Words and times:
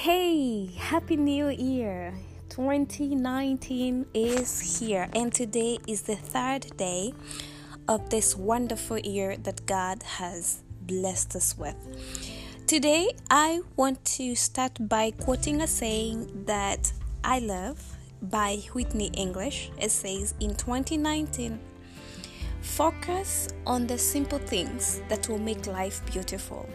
Hey, 0.00 0.70
Happy 0.78 1.18
New 1.18 1.50
Year! 1.50 2.14
2019 2.48 4.06
is 4.14 4.80
here, 4.80 5.10
and 5.14 5.30
today 5.30 5.78
is 5.86 6.00
the 6.00 6.16
third 6.16 6.74
day 6.78 7.12
of 7.86 8.08
this 8.08 8.34
wonderful 8.34 8.96
year 8.98 9.36
that 9.36 9.66
God 9.66 10.02
has 10.02 10.62
blessed 10.80 11.36
us 11.36 11.54
with. 11.58 11.76
Today, 12.66 13.10
I 13.30 13.60
want 13.76 14.02
to 14.16 14.34
start 14.36 14.72
by 14.88 15.10
quoting 15.10 15.60
a 15.60 15.66
saying 15.66 16.46
that 16.46 16.90
I 17.22 17.40
love 17.40 17.98
by 18.22 18.62
Whitney 18.72 19.10
English. 19.12 19.70
It 19.76 19.90
says, 19.90 20.32
In 20.40 20.54
2019, 20.54 21.60
focus 22.62 23.48
on 23.66 23.86
the 23.86 23.98
simple 23.98 24.38
things 24.38 25.02
that 25.10 25.28
will 25.28 25.38
make 25.38 25.66
life 25.66 26.00
beautiful 26.10 26.66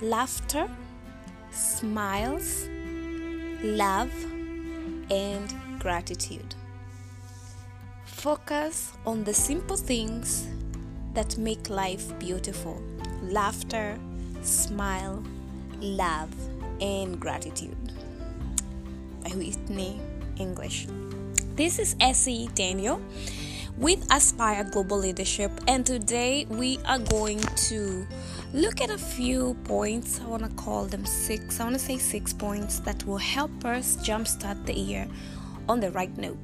laughter 0.00 0.68
smiles, 1.54 2.68
love, 3.62 4.12
and 5.10 5.54
gratitude. 5.78 6.54
Focus 8.04 8.92
on 9.06 9.24
the 9.24 9.34
simple 9.34 9.76
things 9.76 10.46
that 11.14 11.38
make 11.38 11.70
life 11.70 12.18
beautiful 12.18 12.82
laughter, 13.22 13.98
smile, 14.42 15.22
love, 15.80 16.32
and 16.80 17.18
gratitude. 17.18 17.92
By 19.22 19.30
Whitney 19.30 20.00
English. 20.36 20.86
This 21.56 21.78
is 21.78 21.96
Essie 22.00 22.48
Daniel 22.54 23.00
with 23.76 24.06
Aspire 24.12 24.64
Global 24.64 24.98
Leadership, 24.98 25.50
and 25.66 25.84
today 25.84 26.46
we 26.48 26.78
are 26.86 26.98
going 26.98 27.40
to 27.40 28.06
look 28.52 28.80
at 28.80 28.90
a 28.90 28.98
few 28.98 29.54
points. 29.64 30.20
I 30.20 30.28
want 30.28 30.44
to 30.44 30.48
call 30.50 30.84
them 30.84 31.04
six. 31.04 31.58
I 31.58 31.64
want 31.64 31.74
to 31.74 31.80
say 31.80 31.98
six 31.98 32.32
points 32.32 32.78
that 32.80 33.04
will 33.04 33.18
help 33.18 33.64
us 33.64 33.96
jumpstart 33.96 34.64
the 34.64 34.74
year 34.74 35.08
on 35.68 35.80
the 35.80 35.90
right 35.90 36.16
note. 36.16 36.38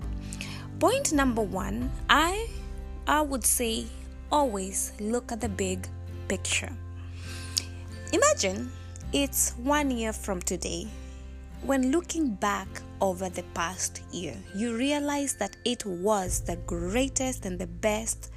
Point 0.81 1.13
number 1.13 1.43
one, 1.43 1.91
I 2.09 2.49
I 3.07 3.21
would 3.21 3.45
say 3.45 3.87
always 4.33 4.93
look 4.99 5.31
at 5.31 5.41
the 5.41 5.49
big 5.49 5.87
picture. 6.27 6.73
Imagine 8.13 8.73
it's 9.13 9.53
one 9.53 9.91
year 9.91 10.13
from 10.13 10.41
today. 10.41 10.89
When 11.63 11.93
looking 11.93 12.35
back 12.35 12.67
over 13.01 13.29
the 13.29 13.43
past 13.55 14.03
year, 14.13 14.37
you 14.55 14.77
realize 14.77 15.35
that 15.37 15.57
it 15.65 15.85
was 15.87 16.41
the 16.41 16.57
greatest 16.67 17.47
and 17.47 17.59
the 17.59 17.67
best 17.67 18.31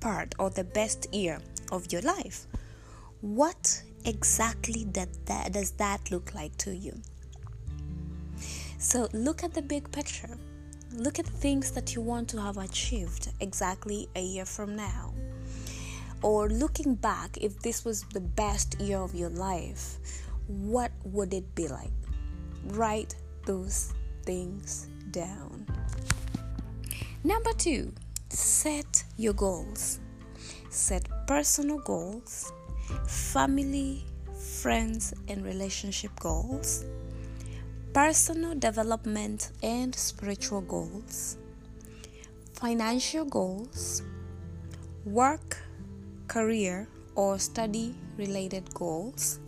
part 0.00 0.34
or 0.38 0.50
the 0.50 0.64
best 0.64 1.12
year 1.14 1.40
of 1.72 1.90
your 1.92 2.02
life. 2.02 2.46
What 3.20 3.82
exactly 4.04 4.84
that, 4.92 5.08
that 5.26 5.52
does 5.52 5.72
that 5.72 6.10
look 6.10 6.34
like 6.34 6.56
to 6.58 6.74
you? 6.74 7.00
So 8.78 9.08
look 9.12 9.42
at 9.42 9.54
the 9.54 9.62
big 9.62 9.90
picture. 9.90 10.36
Look 10.92 11.18
at 11.18 11.26
things 11.26 11.72
that 11.72 11.94
you 11.94 12.02
want 12.02 12.28
to 12.30 12.40
have 12.40 12.58
achieved 12.58 13.28
exactly 13.40 14.08
a 14.14 14.20
year 14.20 14.44
from 14.44 14.76
now. 14.76 15.12
Or 16.22 16.48
looking 16.48 16.94
back, 16.94 17.36
if 17.40 17.58
this 17.60 17.84
was 17.84 18.02
the 18.12 18.20
best 18.20 18.80
year 18.80 18.98
of 18.98 19.14
your 19.14 19.30
life, 19.30 19.98
what 20.46 20.92
would 21.04 21.34
it 21.34 21.54
be 21.54 21.68
like? 21.68 21.92
Write 22.64 23.14
those 23.46 23.94
things 24.24 24.88
down. 25.10 25.66
Number 27.24 27.52
two, 27.52 27.92
set 28.28 29.04
your 29.16 29.32
goals. 29.32 30.00
Set 30.68 31.08
personal 31.26 31.78
goals, 31.78 32.52
family, 33.08 34.04
friends, 34.60 35.14
and 35.28 35.44
relationship 35.44 36.10
goals, 36.20 36.84
personal 37.94 38.54
development 38.54 39.52
and 39.62 39.94
spiritual 39.94 40.60
goals, 40.60 41.38
financial 42.52 43.24
goals, 43.24 44.02
work, 45.04 45.56
career, 46.28 46.88
or 47.14 47.38
study 47.38 47.94
related 48.18 48.72
goals, 48.74 49.40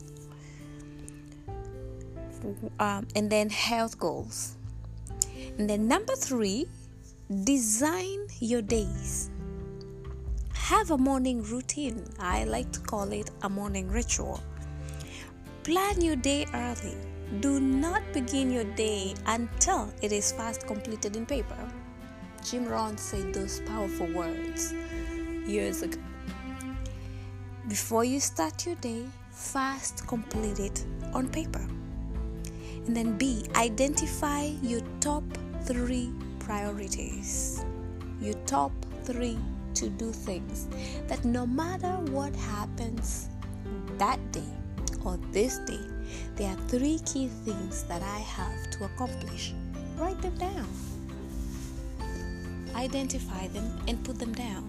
um, 2.78 3.06
and 3.14 3.30
then 3.30 3.50
health 3.50 3.98
goals. 3.98 4.56
And 5.58 5.68
then 5.68 5.88
number 5.88 6.14
three, 6.14 6.66
design 7.44 8.26
your 8.40 8.62
days. 8.62 9.30
Have 10.52 10.90
a 10.90 10.98
morning 10.98 11.42
routine. 11.42 12.04
I 12.18 12.44
like 12.44 12.70
to 12.72 12.80
call 12.80 13.10
it 13.12 13.30
a 13.42 13.48
morning 13.48 13.88
ritual. 13.88 14.40
Plan 15.62 16.00
your 16.00 16.16
day 16.16 16.46
early. 16.54 16.96
Do 17.40 17.60
not 17.60 18.02
begin 18.12 18.50
your 18.50 18.64
day 18.64 19.14
until 19.26 19.92
it 20.02 20.12
is 20.12 20.32
fast 20.32 20.66
completed 20.66 21.16
in 21.16 21.26
paper. 21.26 21.58
Jim 22.44 22.66
Rohn 22.66 22.96
said 22.96 23.34
those 23.34 23.60
powerful 23.66 24.06
words 24.12 24.72
years 25.46 25.82
ago. 25.82 26.00
Before 27.68 28.04
you 28.04 28.20
start 28.20 28.64
your 28.64 28.76
day, 28.76 29.04
fast 29.30 30.06
complete 30.06 30.58
it 30.58 30.84
on 31.12 31.28
paper. 31.28 31.66
And 32.88 32.96
then 32.96 33.18
B, 33.18 33.44
identify 33.54 34.44
your 34.62 34.80
top 35.00 35.22
three 35.64 36.10
priorities. 36.38 37.62
Your 38.18 38.32
top 38.46 38.72
three 39.04 39.36
to 39.74 39.90
do 39.90 40.10
things 40.10 40.68
that 41.06 41.22
no 41.22 41.46
matter 41.46 41.92
what 42.10 42.34
happens 42.34 43.28
that 43.98 44.18
day 44.32 44.48
or 45.04 45.18
this 45.32 45.58
day, 45.68 45.84
there 46.36 46.48
are 46.48 46.56
three 46.68 46.98
key 47.04 47.28
things 47.44 47.84
that 47.84 48.00
I 48.00 48.20
have 48.20 48.70
to 48.70 48.86
accomplish. 48.86 49.52
Write 49.98 50.22
them 50.22 50.38
down. 50.38 50.66
Identify 52.74 53.48
them 53.48 53.68
and 53.86 54.02
put 54.02 54.18
them 54.18 54.32
down. 54.32 54.64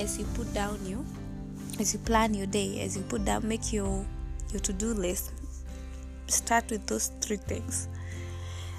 As 0.00 0.18
you 0.18 0.24
put 0.32 0.48
down 0.54 0.78
your, 0.86 1.04
as 1.78 1.92
you 1.92 1.98
plan 1.98 2.32
your 2.32 2.46
day, 2.46 2.80
as 2.80 2.96
you 2.96 3.02
put 3.02 3.26
down, 3.26 3.46
make 3.46 3.74
your 3.74 4.06
your 4.52 4.60
to-do 4.60 4.94
list. 4.94 5.32
Start 6.32 6.70
with 6.70 6.86
those 6.86 7.12
three 7.20 7.36
things. 7.36 7.88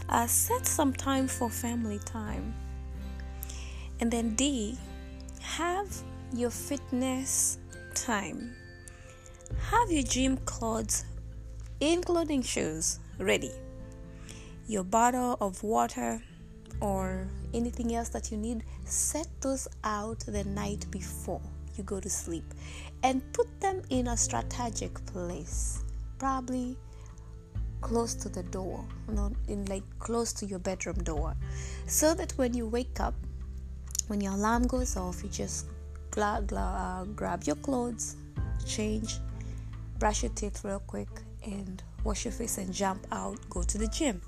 Uh, 0.10 0.26
set 0.26 0.66
some 0.66 0.92
time 0.92 1.28
for 1.28 1.52
family 1.52 2.00
time. 2.00 2.56
And 4.00 4.12
then 4.12 4.34
D, 4.34 4.78
have 5.40 5.88
your 6.34 6.50
fitness 6.50 7.60
time. 7.94 8.56
Have 9.70 9.92
your 9.92 10.02
gym 10.02 10.38
clothes, 10.38 11.06
including 11.80 12.42
shoes, 12.42 13.00
ready. 13.20 13.52
Your 14.68 14.84
bottle 14.84 15.38
of 15.40 15.62
water 15.62 16.24
or 16.82 17.28
anything 17.54 17.94
else 17.94 18.10
that 18.10 18.32
you 18.32 18.38
need, 18.38 18.64
set 18.86 19.28
those 19.42 19.68
out 19.84 20.20
the 20.22 20.44
night 20.44 20.88
before 20.90 21.42
you 21.78 21.84
go 21.84 22.00
to 22.00 22.10
sleep 22.10 22.46
and 23.04 23.22
put 23.32 23.48
them 23.62 23.82
in 23.90 24.08
a 24.08 24.18
strategic 24.18 25.06
place. 25.06 25.84
Probably 26.18 26.78
close 27.84 28.16
to 28.16 28.30
the 28.30 28.44
door, 28.44 28.84
not 29.10 29.34
in 29.48 29.66
like 29.66 29.84
close 30.00 30.34
to 30.34 30.46
your 30.46 30.60
bedroom 30.60 30.98
door, 31.04 31.36
so 31.86 32.16
that 32.16 32.32
when 32.38 32.54
you 32.54 32.66
wake 32.68 33.00
up, 33.00 33.14
when 34.08 34.22
your 34.22 34.34
alarm 34.34 34.66
goes 34.68 34.98
off, 34.98 35.22
you 35.24 35.30
just 35.30 35.68
gla- 36.10 36.44
gla- 36.48 37.04
uh, 37.04 37.04
grab 37.14 37.44
your 37.44 37.58
clothes, 37.58 38.16
change, 38.66 39.20
brush 40.00 40.24
your 40.24 40.32
teeth 40.32 40.64
real 40.64 40.82
quick, 40.88 41.10
and 41.46 41.84
wash 42.04 42.26
your 42.26 42.32
face 42.32 42.58
and 42.58 42.74
jump 42.74 43.06
out, 43.12 43.38
go 43.50 43.62
to 43.62 43.78
the 43.78 43.88
gym. 43.88 44.22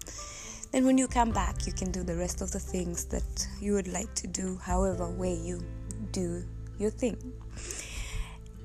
Then, 0.72 0.86
when 0.86 0.98
you 0.98 1.08
come 1.08 1.32
back, 1.32 1.66
you 1.66 1.74
can 1.74 1.92
do 1.92 2.04
the 2.04 2.16
rest 2.16 2.42
of 2.42 2.52
the 2.52 2.60
things 2.60 3.06
that 3.06 3.48
you 3.62 3.74
would 3.74 3.88
like 3.88 4.14
to 4.16 4.28
do, 4.28 4.60
however 4.62 5.10
way 5.10 5.34
you 5.34 5.62
do 6.12 6.44
your 6.78 6.92
thing. 6.92 7.18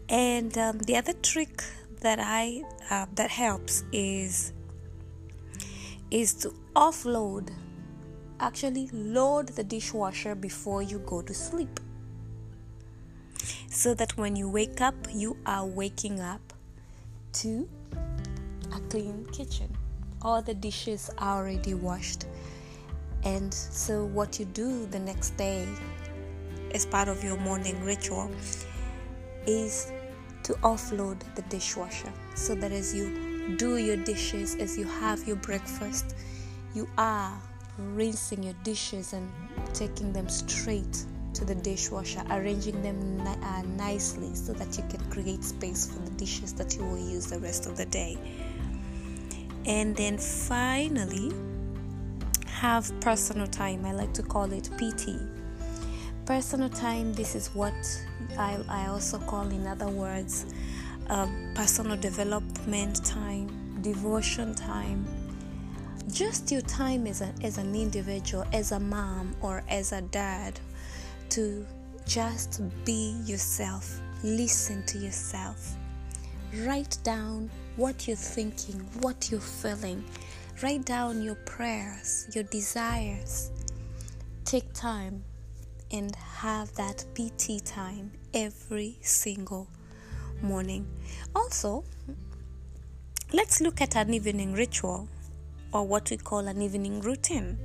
And 0.09 0.57
um, 0.59 0.79
the 0.79 0.97
other 0.97 1.13
trick 1.23 1.63
that 2.01 2.19
I 2.21 2.65
uh, 2.91 3.07
that 3.15 3.31
helps 3.31 3.85
is 3.93 4.53
is 6.11 6.35
to 6.35 6.55
offload. 6.75 7.51
Actually 8.39 8.89
load 8.93 9.49
the 9.49 9.62
dishwasher 9.62 10.35
before 10.35 10.83
you 10.83 10.99
go 11.01 11.23
to 11.23 11.35
sleep. 11.35 11.81
So 13.69 13.95
that 13.95 14.17
when 14.17 14.35
you 14.35 14.49
wake 14.49 14.81
up 14.81 14.95
you 15.12 15.37
are 15.47 15.67
waking 15.67 16.21
up 16.21 16.53
to 17.35 17.69
a 18.75 18.81
clean 18.89 19.27
kitchen. 19.33 19.77
All 20.23 20.43
the 20.43 20.55
dishes 20.55 21.11
are 21.19 21.39
already 21.39 21.75
washed. 21.75 22.27
And 23.23 23.53
so 23.53 24.07
what 24.07 24.39
you 24.39 24.47
do 24.47 24.87
the 24.87 24.99
next 24.99 25.37
day 25.37 25.69
as 26.75 26.87
part 26.87 27.09
of 27.09 27.23
your 27.23 27.37
morning 27.39 27.83
ritual 27.85 28.31
is 29.47 29.93
to 30.43 30.55
offload 30.55 31.21
the 31.35 31.43
dishwasher 31.43 32.12
so 32.35 32.55
that 32.55 32.73
as 32.73 32.95
you 32.95 33.30
do 33.56 33.76
your 33.76 33.97
dishes 33.97 34.56
as 34.56 34.76
you 34.79 34.85
have 34.85 35.26
your 35.26 35.37
breakfast 35.37 36.14
you 36.75 36.88
are 36.99 37.41
rinsing 37.79 38.43
your 38.43 38.55
dishes 38.62 39.12
and 39.12 39.31
taking 39.73 40.12
them 40.12 40.29
straight 40.29 41.05
to 41.35 41.44
the 41.44 41.55
dishwasher, 41.55 42.23
arranging 42.31 42.81
them 42.82 43.17
ni- 43.19 43.43
uh, 43.43 43.62
nicely 43.76 44.35
so 44.35 44.52
that 44.52 44.76
you 44.76 44.85
can 44.88 45.00
create 45.11 45.43
space 45.44 45.87
for 45.91 46.00
the 46.00 46.11
dishes 46.12 46.52
that 46.55 46.76
you 46.76 46.85
will 46.85 46.99
use 46.99 47.26
the 47.26 47.38
rest 47.38 47.67
of 47.67 47.76
the 47.76 47.87
day. 47.87 48.19
And 49.67 49.97
then 49.97 50.19
finally, 50.19 51.32
have 52.47 52.93
personal 53.00 53.47
time. 53.47 53.85
I 53.87 53.93
like 53.93 54.12
to 54.14 54.23
call 54.23 54.52
it 54.52 54.69
PT. 54.76 55.17
Personal 56.26 56.69
time, 56.69 57.12
this 57.14 57.35
is 57.35 57.49
what 57.55 57.75
I, 58.38 58.58
I 58.69 58.87
also 58.88 59.19
call, 59.19 59.49
in 59.49 59.67
other 59.67 59.88
words, 59.88 60.47
uh, 61.11 61.27
personal 61.55 61.97
development 61.97 63.05
time, 63.05 63.83
devotion 63.83 64.55
time, 64.55 65.05
just 66.12 66.53
your 66.53 66.61
time 66.62 67.07
as, 67.07 67.21
a, 67.21 67.35
as 67.43 67.59
an 67.59 67.75
individual, 67.75 68.45
as 68.53 68.73
a 68.73 68.79
mom 68.81 69.35
or 69.43 69.62
as 69.69 69.93
a 69.93 70.01
dad, 70.01 70.59
to 71.29 71.67
just 72.07 72.62
be 72.85 73.17
yourself, 73.25 74.01
listen 74.23 74.85
to 74.87 74.99
yourself, 74.99 75.75
write 76.65 76.97
down 77.03 77.51
what 77.75 78.07
you're 78.07 78.17
thinking, 78.17 78.79
what 79.01 79.31
you're 79.31 79.41
feeling, 79.41 80.05
write 80.62 80.85
down 80.85 81.23
your 81.23 81.35
prayers, 81.35 82.29
your 82.35 82.45
desires. 82.45 83.51
Take 84.45 84.73
time 84.73 85.25
and 85.91 86.15
have 86.15 86.73
that 86.75 87.05
PT 87.15 87.65
time 87.65 88.12
every 88.33 88.97
single 89.01 89.69
morning. 90.43 90.87
Also, 91.35 91.85
let's 93.33 93.61
look 93.61 93.81
at 93.81 93.97
an 93.97 94.13
evening 94.15 94.53
ritual 94.53 95.09
or 95.73 95.87
what 95.87 96.11
we 96.11 96.17
call 96.17 96.49
an 96.49 96.61
evening 96.63 97.01
routine. 97.01 97.59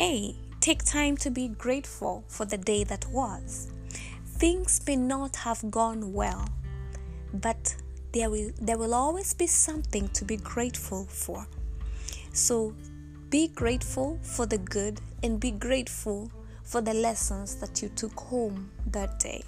A. 0.00 0.36
Take 0.60 0.82
time 0.84 1.16
to 1.18 1.30
be 1.30 1.48
grateful 1.48 2.24
for 2.28 2.46
the 2.46 2.56
day 2.56 2.84
that 2.84 3.06
was. 3.10 3.70
Things 4.24 4.80
may 4.86 4.96
not 4.96 5.36
have 5.36 5.70
gone 5.70 6.12
well, 6.12 6.48
but 7.32 7.76
there 8.12 8.30
will, 8.30 8.50
there 8.60 8.78
will 8.78 8.94
always 8.94 9.34
be 9.34 9.46
something 9.46 10.08
to 10.08 10.24
be 10.24 10.36
grateful 10.36 11.04
for. 11.04 11.46
So 12.32 12.74
be 13.30 13.48
grateful 13.48 14.18
for 14.22 14.46
the 14.46 14.58
good 14.58 15.00
and 15.22 15.38
be 15.38 15.50
grateful 15.50 16.30
for 16.62 16.80
the 16.80 16.94
lessons 16.94 17.56
that 17.56 17.82
you 17.82 17.88
took 17.90 18.18
home 18.18 18.70
that 18.86 19.18
day. 19.18 19.42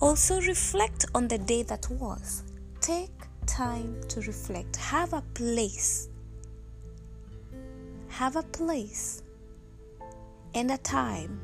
Also, 0.00 0.40
reflect 0.42 1.06
on 1.14 1.28
the 1.28 1.38
day 1.38 1.62
that 1.62 1.88
was. 1.90 2.44
Take 2.80 3.10
time 3.46 4.00
to 4.08 4.20
reflect. 4.20 4.76
Have 4.76 5.12
a 5.12 5.22
place 5.34 6.08
have 8.16 8.36
a 8.36 8.42
place 8.44 9.22
and 10.54 10.70
a 10.70 10.78
time, 10.78 11.38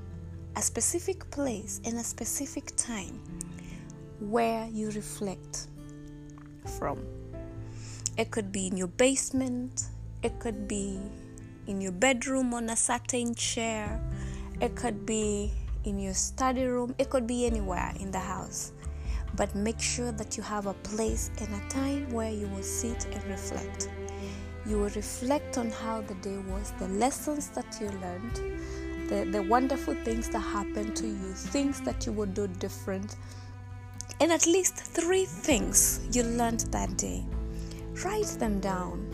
a 0.56 0.62
specific 0.62 1.31
place 1.31 1.82
and 1.84 1.99
a 1.99 2.02
specific 2.02 2.75
time 2.76 3.20
where 4.20 4.66
you 4.69 4.87
reflect 4.93 5.66
from. 6.78 6.98
It 8.16 8.31
could 8.31 8.52
be 8.52 8.69
in 8.69 8.78
your 8.78 8.87
basement, 8.87 9.84
it 10.22 10.38
could 10.40 10.66
be 10.66 10.98
in 11.66 11.82
your 11.82 11.93
bedroom 11.93 12.55
on 12.55 12.70
a 12.70 12.76
certain 12.76 13.34
chair, 13.34 14.00
it 14.62 14.75
could 14.75 15.05
be 15.05 15.52
in 15.84 15.99
your 15.99 16.14
study 16.14 16.64
room, 16.64 16.94
it 16.99 17.11
could 17.11 17.26
be 17.26 17.46
anywhere 17.46 17.93
in 17.99 18.11
the 18.11 18.19
house. 18.19 18.73
But 19.37 19.55
make 19.55 19.81
sure 19.81 20.12
that 20.12 20.37
you 20.37 20.43
have 20.43 20.67
a 20.67 20.75
place 20.75 21.31
and 21.38 21.49
a 21.55 21.69
time 21.69 22.11
where 22.11 22.31
you 22.31 22.46
will 22.49 22.62
sit 22.62 23.06
and 23.06 23.25
reflect. 23.25 23.88
You 24.67 24.79
will 24.79 24.90
reflect 24.90 25.58
on 25.58 25.70
how 25.70 26.02
the 26.02 26.14
day 26.17 26.38
was, 26.49 26.73
the 26.79 26.88
lessons 26.88 27.49
that 27.50 27.79
you 27.81 27.88
learned, 27.88 29.08
the, 29.08 29.29
the 29.31 29.43
wonderful 29.43 29.94
things 30.05 30.29
that 30.29 30.38
happened 30.38 30.94
to 30.96 31.06
you, 31.06 31.32
things 31.32 31.81
that 31.81 32.06
you 32.06 32.12
would 32.12 32.34
do 32.34 32.46
different, 32.46 33.17
and 34.20 34.31
at 34.31 34.46
least 34.46 34.76
three 34.76 35.25
things 35.25 36.00
you 36.12 36.23
learned 36.23 36.61
that 36.70 36.96
day. 36.96 37.25
Write 38.05 38.37
them 38.38 38.61
down. 38.61 39.08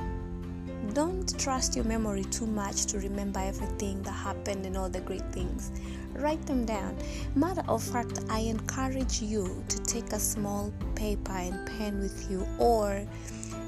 Don't 0.93 1.39
trust 1.39 1.77
your 1.77 1.85
memory 1.85 2.25
too 2.25 2.47
much 2.47 2.87
to 2.87 2.99
remember 2.99 3.41
everything 3.41 4.03
that 4.03 4.13
happened 4.13 4.67
and 4.67 4.77
all 4.77 4.89
the 4.89 5.01
great 5.01 5.33
things. 5.33 5.71
Write 6.19 6.45
them 6.47 6.65
down. 6.65 6.97
Matter 7.35 7.63
of 7.69 7.83
fact, 7.83 8.21
I 8.29 8.41
encourage 8.41 9.23
you 9.23 9.65
to 9.69 9.79
take 9.85 10.13
a 10.13 10.19
small 10.19 10.73
paper 10.95 11.33
and 11.33 11.67
pen 11.67 12.01
with 12.01 12.31
you 12.31 12.47
or 12.59 13.07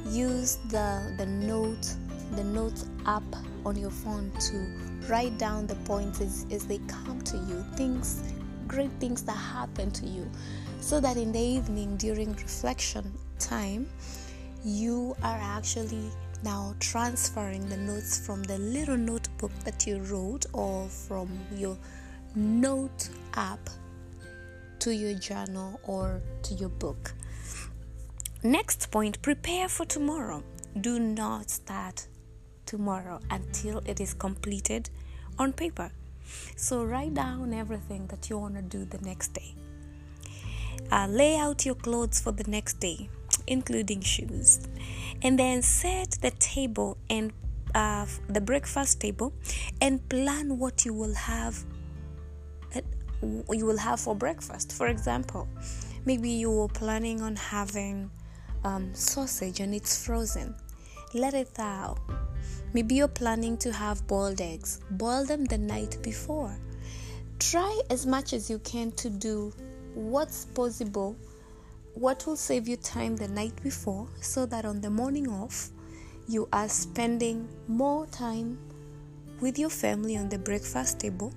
use 0.08 0.58
the 0.68 1.14
the 1.18 1.26
note 1.26 1.94
the 2.36 2.44
notes 2.44 2.86
app 3.06 3.22
on 3.64 3.76
your 3.76 3.90
phone 3.90 4.32
to 4.40 4.66
write 5.08 5.36
down 5.38 5.66
the 5.66 5.74
points 5.76 6.20
as, 6.20 6.46
as 6.50 6.66
they 6.66 6.78
come 6.86 7.20
to 7.22 7.36
you 7.36 7.64
things 7.74 8.22
great 8.66 8.90
things 9.00 9.22
that 9.22 9.36
happen 9.36 9.90
to 9.90 10.06
you 10.06 10.28
so 10.80 11.00
that 11.00 11.16
in 11.16 11.32
the 11.32 11.38
evening 11.38 11.96
during 11.96 12.32
reflection 12.34 13.12
time 13.38 13.88
you 14.64 15.14
are 15.22 15.38
actually 15.40 16.10
now 16.44 16.74
transferring 16.80 17.68
the 17.68 17.76
notes 17.76 18.24
from 18.24 18.42
the 18.44 18.58
little 18.58 18.96
notebook 18.96 19.52
that 19.64 19.86
you 19.86 19.98
wrote 20.04 20.46
or 20.52 20.88
from 20.88 21.28
your 21.54 21.76
note 22.34 23.10
app 23.34 23.70
to 24.78 24.94
your 24.94 25.14
journal 25.14 25.80
or 25.84 26.22
to 26.42 26.54
your 26.54 26.70
book 26.70 27.14
Next 28.42 28.90
point 28.90 29.20
prepare 29.20 29.68
for 29.68 29.84
tomorrow. 29.84 30.42
Do 30.80 30.98
not 30.98 31.50
start 31.50 32.06
tomorrow 32.64 33.20
until 33.30 33.82
it 33.84 34.00
is 34.00 34.14
completed 34.14 34.88
on 35.38 35.52
paper. 35.52 35.90
So, 36.56 36.82
write 36.82 37.12
down 37.12 37.52
everything 37.52 38.06
that 38.06 38.30
you 38.30 38.38
want 38.38 38.54
to 38.54 38.62
do 38.62 38.86
the 38.86 38.96
next 39.04 39.34
day. 39.34 39.54
Uh, 40.90 41.06
lay 41.10 41.36
out 41.36 41.66
your 41.66 41.74
clothes 41.74 42.18
for 42.18 42.32
the 42.32 42.50
next 42.50 42.80
day, 42.80 43.10
including 43.46 44.00
shoes. 44.00 44.60
And 45.20 45.38
then 45.38 45.60
set 45.60 46.12
the 46.22 46.30
table 46.30 46.96
and 47.10 47.34
uh, 47.74 48.06
the 48.26 48.40
breakfast 48.40 49.02
table 49.02 49.34
and 49.82 50.08
plan 50.08 50.58
what 50.58 50.86
you 50.86 50.94
will 50.94 51.14
have 51.14 51.62
you 53.22 53.66
will 53.66 53.78
have 53.78 54.00
for 54.00 54.14
breakfast. 54.14 54.72
For 54.72 54.86
example, 54.88 55.48
maybe 56.04 56.30
you 56.30 56.50
were 56.50 56.68
planning 56.68 57.20
on 57.22 57.36
having 57.36 58.10
um, 58.64 58.94
sausage 58.94 59.60
and 59.60 59.74
it's 59.74 60.04
frozen. 60.04 60.54
Let 61.12 61.34
it 61.34 61.48
thaw. 61.48 61.96
Maybe 62.72 62.94
you're 62.94 63.08
planning 63.08 63.56
to 63.58 63.72
have 63.72 64.06
boiled 64.06 64.40
eggs. 64.40 64.80
Boil 64.90 65.24
them 65.24 65.44
the 65.44 65.58
night 65.58 65.98
before. 66.02 66.56
Try 67.38 67.80
as 67.90 68.06
much 68.06 68.32
as 68.32 68.48
you 68.48 68.58
can 68.60 68.92
to 68.92 69.10
do 69.10 69.52
what's 69.94 70.44
possible, 70.44 71.16
what 71.94 72.24
will 72.26 72.36
save 72.36 72.68
you 72.68 72.76
time 72.76 73.16
the 73.16 73.28
night 73.28 73.60
before, 73.62 74.06
so 74.20 74.46
that 74.46 74.64
on 74.64 74.80
the 74.80 74.90
morning 74.90 75.28
off, 75.28 75.70
you 76.28 76.48
are 76.52 76.68
spending 76.68 77.48
more 77.66 78.06
time 78.06 78.58
with 79.40 79.58
your 79.58 79.70
family 79.70 80.16
on 80.16 80.28
the 80.28 80.38
breakfast 80.38 81.00
table 81.00 81.32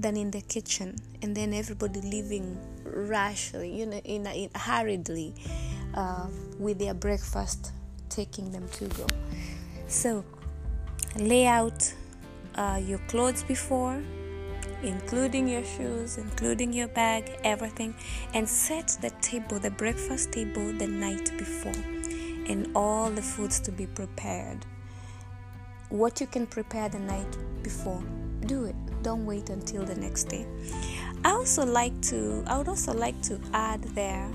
than 0.00 0.16
in 0.16 0.30
the 0.30 0.40
kitchen, 0.40 0.96
and 1.22 1.36
then 1.36 1.52
everybody 1.52 2.00
leaving 2.00 2.58
rashly, 2.84 3.78
you 3.78 3.86
know, 3.86 3.98
in, 3.98 4.26
in 4.26 4.50
hurriedly 4.54 5.34
uh, 5.94 6.26
with 6.58 6.78
their 6.78 6.94
breakfast, 6.94 7.72
taking 8.08 8.50
them 8.50 8.68
to 8.68 8.86
go. 8.86 9.06
So, 9.86 10.24
lay 11.16 11.46
out 11.46 11.92
uh, 12.54 12.80
your 12.82 12.98
clothes 13.08 13.42
before, 13.42 14.02
including 14.82 15.48
your 15.48 15.64
shoes, 15.64 16.16
including 16.16 16.72
your 16.72 16.88
bag, 16.88 17.38
everything, 17.44 17.94
and 18.34 18.48
set 18.48 18.96
the 19.00 19.10
table, 19.20 19.58
the 19.58 19.70
breakfast 19.70 20.32
table, 20.32 20.72
the 20.78 20.86
night 20.86 21.36
before, 21.36 21.82
and 22.48 22.70
all 22.74 23.10
the 23.10 23.22
foods 23.22 23.60
to 23.60 23.72
be 23.72 23.86
prepared. 23.86 24.64
What 25.90 26.20
you 26.20 26.26
can 26.26 26.46
prepare 26.46 26.88
the 26.88 27.00
night 27.00 27.36
before, 27.62 28.02
do 28.46 28.64
it. 28.64 28.74
Don't 29.02 29.26
wait 29.26 29.50
until 29.50 29.84
the 29.84 29.94
next 29.94 30.24
day. 30.24 30.46
I 31.24 31.30
also 31.30 31.64
like 31.64 31.98
to. 32.02 32.44
I 32.46 32.58
would 32.58 32.68
also 32.68 32.92
like 32.92 33.20
to 33.22 33.38
add 33.52 33.82
there 33.94 34.30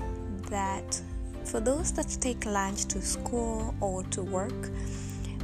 that 0.50 1.00
for 1.44 1.60
those 1.60 1.92
that 1.92 2.08
take 2.20 2.44
lunch 2.44 2.86
to 2.86 3.00
school 3.00 3.74
or 3.80 4.02
to 4.04 4.22
work, 4.22 4.70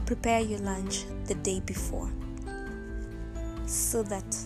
prepare 0.07 0.41
your 0.41 0.59
lunch 0.61 1.05
the 1.27 1.35
day 1.37 1.61
before 1.61 2.11
so 3.67 4.03
that 4.03 4.37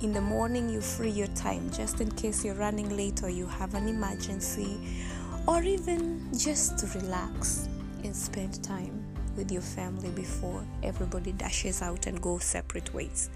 in 0.00 0.12
the 0.12 0.20
morning 0.20 0.68
you 0.68 0.80
free 0.80 1.10
your 1.10 1.26
time 1.28 1.70
just 1.72 2.00
in 2.00 2.10
case 2.12 2.44
you're 2.44 2.54
running 2.54 2.96
late 2.96 3.22
or 3.22 3.28
you 3.28 3.46
have 3.46 3.74
an 3.74 3.88
emergency 3.88 4.78
or 5.46 5.62
even 5.62 6.26
just 6.36 6.78
to 6.78 6.86
relax 6.98 7.68
and 8.04 8.14
spend 8.14 8.62
time 8.62 8.97
with 9.38 9.50
your 9.50 9.62
family 9.62 10.10
before 10.10 10.66
everybody 10.82 11.32
dashes 11.32 11.80
out 11.80 12.06
and 12.06 12.20
goes 12.20 12.44
separate 12.44 12.92
ways. 12.92 13.30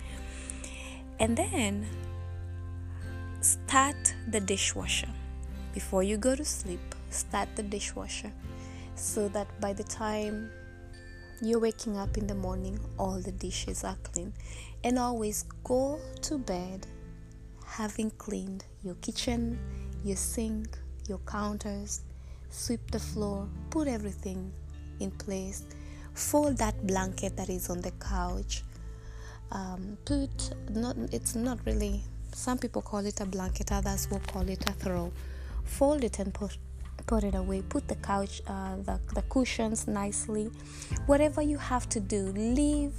And 1.18 1.36
then 1.36 1.86
start 3.40 4.14
the 4.28 4.40
dishwasher 4.40 5.08
before 5.72 6.02
you 6.02 6.18
go 6.18 6.36
to 6.36 6.44
sleep 6.44 6.80
start 7.12 7.48
the 7.56 7.62
dishwasher 7.62 8.32
so 8.94 9.28
that 9.28 9.48
by 9.60 9.72
the 9.72 9.84
time 9.84 10.50
you're 11.40 11.58
waking 11.58 11.96
up 11.96 12.16
in 12.16 12.26
the 12.26 12.34
morning, 12.34 12.78
all 12.98 13.20
the 13.20 13.32
dishes 13.32 13.84
are 13.84 13.96
clean. 14.02 14.32
And 14.84 14.98
always 14.98 15.44
go 15.64 15.98
to 16.22 16.38
bed 16.38 16.86
having 17.66 18.10
cleaned 18.12 18.64
your 18.82 18.94
kitchen, 18.96 19.58
your 20.04 20.16
sink, 20.16 20.78
your 21.08 21.18
counters, 21.18 22.02
sweep 22.48 22.90
the 22.90 23.00
floor, 23.00 23.48
put 23.70 23.88
everything 23.88 24.52
in 25.00 25.10
place 25.10 25.64
fold 26.14 26.58
that 26.58 26.86
blanket 26.86 27.36
that 27.36 27.48
is 27.48 27.70
on 27.70 27.80
the 27.80 27.92
couch. 27.92 28.62
Um, 29.50 29.98
put 30.04 30.54
not 30.70 30.96
it's 31.12 31.34
not 31.34 31.58
really 31.66 32.02
some 32.34 32.58
people 32.58 32.82
call 32.82 33.04
it 33.04 33.20
a 33.20 33.26
blanket, 33.26 33.70
others 33.72 34.08
will 34.10 34.20
call 34.20 34.48
it 34.48 34.68
a 34.68 34.72
throw. 34.72 35.12
Fold 35.64 36.04
it 36.04 36.18
and 36.18 36.32
put 36.32 36.56
put 37.06 37.24
it 37.24 37.34
away. 37.34 37.62
Put 37.62 37.88
the 37.88 37.96
couch, 37.96 38.42
uh, 38.46 38.76
the, 38.76 38.98
the 39.14 39.22
cushions 39.22 39.86
nicely. 39.86 40.50
Whatever 41.06 41.42
you 41.42 41.58
have 41.58 41.88
to 41.90 42.00
do, 42.00 42.26
leave 42.34 42.92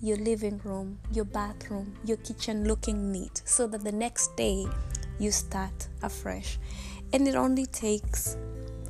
your 0.00 0.16
living 0.18 0.60
room, 0.64 0.98
your 1.12 1.24
bathroom, 1.24 1.94
your 2.04 2.18
kitchen 2.18 2.66
looking 2.68 3.10
neat 3.10 3.42
so 3.44 3.66
that 3.66 3.82
the 3.84 3.92
next 3.92 4.36
day 4.36 4.66
you 5.18 5.30
start 5.30 5.88
afresh. 6.02 6.58
And 7.12 7.26
it 7.28 7.36
only 7.36 7.66
takes 7.66 8.36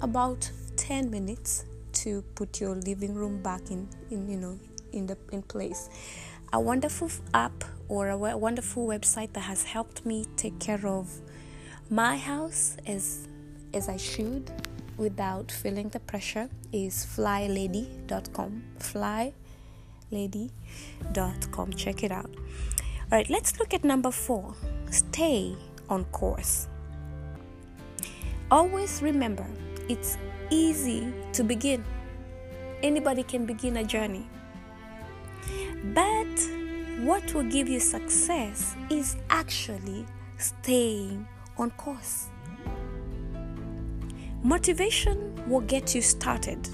about 0.00 0.50
10 0.76 1.10
minutes 1.10 1.64
to 1.94 2.22
put 2.34 2.60
your 2.60 2.74
living 2.74 3.14
room 3.14 3.42
back 3.42 3.70
in, 3.70 3.88
in 4.10 4.28
you 4.28 4.36
know 4.36 4.58
in 4.92 5.06
the 5.06 5.16
in 5.32 5.42
place. 5.42 5.88
A 6.52 6.60
wonderful 6.60 7.10
app 7.32 7.64
or 7.88 8.10
a 8.10 8.16
wonderful 8.16 8.86
website 8.86 9.32
that 9.32 9.40
has 9.40 9.64
helped 9.64 10.06
me 10.06 10.26
take 10.36 10.58
care 10.60 10.86
of 10.86 11.20
my 11.90 12.16
house 12.16 12.76
as 12.86 13.28
as 13.72 13.88
I 13.88 13.96
should 13.96 14.50
without 14.96 15.50
feeling 15.50 15.88
the 15.88 15.98
pressure 16.00 16.48
is 16.72 17.04
flylady.com 17.04 18.62
flylady.com 18.78 19.32
check 21.72 22.04
it 22.04 22.12
out. 22.12 22.30
All 23.10 23.18
right 23.18 23.28
let's 23.28 23.58
look 23.58 23.74
at 23.74 23.82
number 23.84 24.10
4 24.10 24.54
stay 24.90 25.56
on 25.88 26.04
course. 26.06 26.68
Always 28.50 29.02
remember 29.02 29.46
it's 29.88 30.18
easy 30.50 31.12
to 31.32 31.42
begin 31.42 31.84
anybody 32.82 33.22
can 33.22 33.46
begin 33.46 33.76
a 33.78 33.84
journey 33.84 34.26
but 35.94 36.26
what 37.04 37.34
will 37.34 37.42
give 37.42 37.68
you 37.68 37.80
success 37.80 38.74
is 38.88 39.16
actually 39.28 40.06
staying 40.38 41.26
on 41.58 41.70
course. 41.72 42.28
Motivation 44.42 45.34
will 45.48 45.60
get 45.60 45.94
you 45.94 46.02
started, 46.02 46.68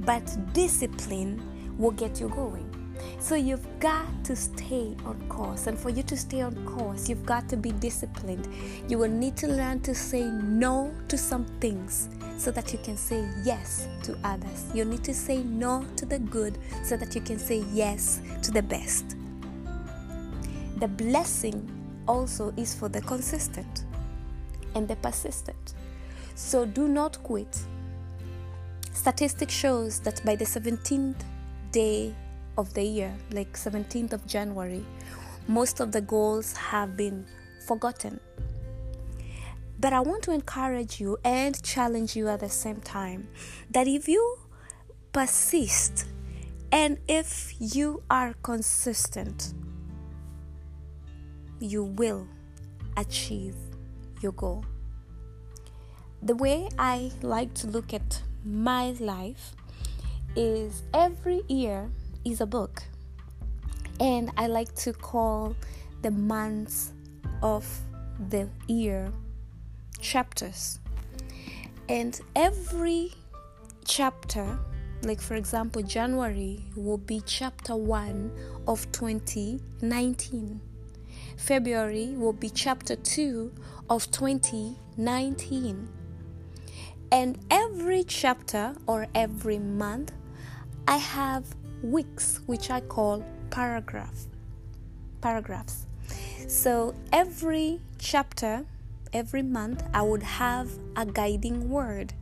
but 0.00 0.24
discipline 0.52 1.42
will 1.78 1.92
get 1.92 2.20
you 2.20 2.28
going. 2.28 2.73
So 3.18 3.34
you've 3.34 3.66
got 3.80 4.06
to 4.24 4.36
stay 4.36 4.96
on 5.04 5.22
course. 5.28 5.66
And 5.66 5.78
for 5.78 5.90
you 5.90 6.02
to 6.04 6.16
stay 6.16 6.42
on 6.42 6.54
course, 6.66 7.08
you've 7.08 7.24
got 7.24 7.48
to 7.48 7.56
be 7.56 7.72
disciplined. 7.72 8.48
You 8.88 8.98
will 8.98 9.10
need 9.10 9.36
to 9.38 9.48
learn 9.48 9.80
to 9.80 9.94
say 9.94 10.24
no 10.24 10.94
to 11.08 11.16
some 11.16 11.46
things 11.60 12.08
so 12.36 12.50
that 12.50 12.72
you 12.72 12.78
can 12.80 12.96
say 12.96 13.26
yes 13.44 13.88
to 14.02 14.16
others. 14.24 14.66
You 14.74 14.84
need 14.84 15.04
to 15.04 15.14
say 15.14 15.42
no 15.42 15.86
to 15.96 16.06
the 16.06 16.18
good 16.18 16.58
so 16.82 16.96
that 16.96 17.14
you 17.14 17.20
can 17.20 17.38
say 17.38 17.64
yes 17.72 18.20
to 18.42 18.50
the 18.50 18.62
best. 18.62 19.16
The 20.80 20.88
blessing 20.88 21.70
also 22.06 22.52
is 22.56 22.74
for 22.74 22.88
the 22.88 23.00
consistent 23.00 23.84
and 24.74 24.88
the 24.88 24.96
persistent. 24.96 25.74
So 26.34 26.66
do 26.66 26.88
not 26.88 27.22
quit. 27.22 27.58
Statistics 28.92 29.54
shows 29.54 30.00
that 30.00 30.24
by 30.24 30.36
the 30.36 30.44
17th 30.44 31.22
day 31.70 32.14
of 32.56 32.72
the 32.74 32.82
year, 32.82 33.14
like 33.30 33.52
17th 33.54 34.12
of 34.12 34.26
January, 34.26 34.84
most 35.48 35.80
of 35.80 35.92
the 35.92 36.00
goals 36.00 36.56
have 36.56 36.96
been 36.96 37.26
forgotten. 37.66 38.20
But 39.78 39.92
I 39.92 40.00
want 40.00 40.22
to 40.24 40.32
encourage 40.32 41.00
you 41.00 41.18
and 41.24 41.60
challenge 41.62 42.16
you 42.16 42.28
at 42.28 42.40
the 42.40 42.48
same 42.48 42.80
time 42.80 43.28
that 43.70 43.86
if 43.86 44.08
you 44.08 44.38
persist 45.12 46.06
and 46.72 46.98
if 47.08 47.54
you 47.58 48.02
are 48.10 48.34
consistent, 48.42 49.54
you 51.60 51.84
will 51.84 52.26
achieve 52.96 53.56
your 54.20 54.32
goal. 54.32 54.64
The 56.22 56.34
way 56.34 56.68
I 56.78 57.12
like 57.22 57.52
to 57.54 57.66
look 57.66 57.92
at 57.92 58.22
my 58.44 58.92
life 58.92 59.54
is 60.36 60.82
every 60.92 61.42
year 61.48 61.90
is 62.24 62.40
a 62.40 62.46
book. 62.46 62.82
And 64.00 64.30
I 64.36 64.46
like 64.46 64.74
to 64.76 64.92
call 64.92 65.54
the 66.02 66.10
months 66.10 66.92
of 67.42 67.66
the 68.28 68.48
year 68.66 69.12
chapters. 70.00 70.78
And 71.88 72.18
every 72.34 73.12
chapter, 73.84 74.58
like 75.02 75.20
for 75.20 75.34
example, 75.34 75.82
January 75.82 76.64
will 76.76 76.98
be 76.98 77.22
chapter 77.26 77.76
1 77.76 78.32
of 78.66 78.90
2019. 78.92 80.60
February 81.36 82.14
will 82.16 82.32
be 82.32 82.48
chapter 82.48 82.96
2 82.96 83.52
of 83.90 84.10
2019. 84.10 85.88
And 87.12 87.38
every 87.50 88.02
chapter 88.04 88.74
or 88.86 89.06
every 89.14 89.58
month, 89.58 90.12
I 90.88 90.96
have 90.96 91.44
weeks, 91.82 92.40
which 92.46 92.70
I 92.70 92.80
call 92.80 93.24
paragraph 93.50 94.26
paragraphs. 95.24 95.86
So 96.48 96.94
every 97.10 97.80
chapter, 97.98 98.66
every 99.14 99.42
month, 99.42 99.82
I 99.94 100.02
would 100.02 100.22
have 100.22 100.68
a 100.96 101.06
guiding 101.06 101.70
word. 101.70 102.12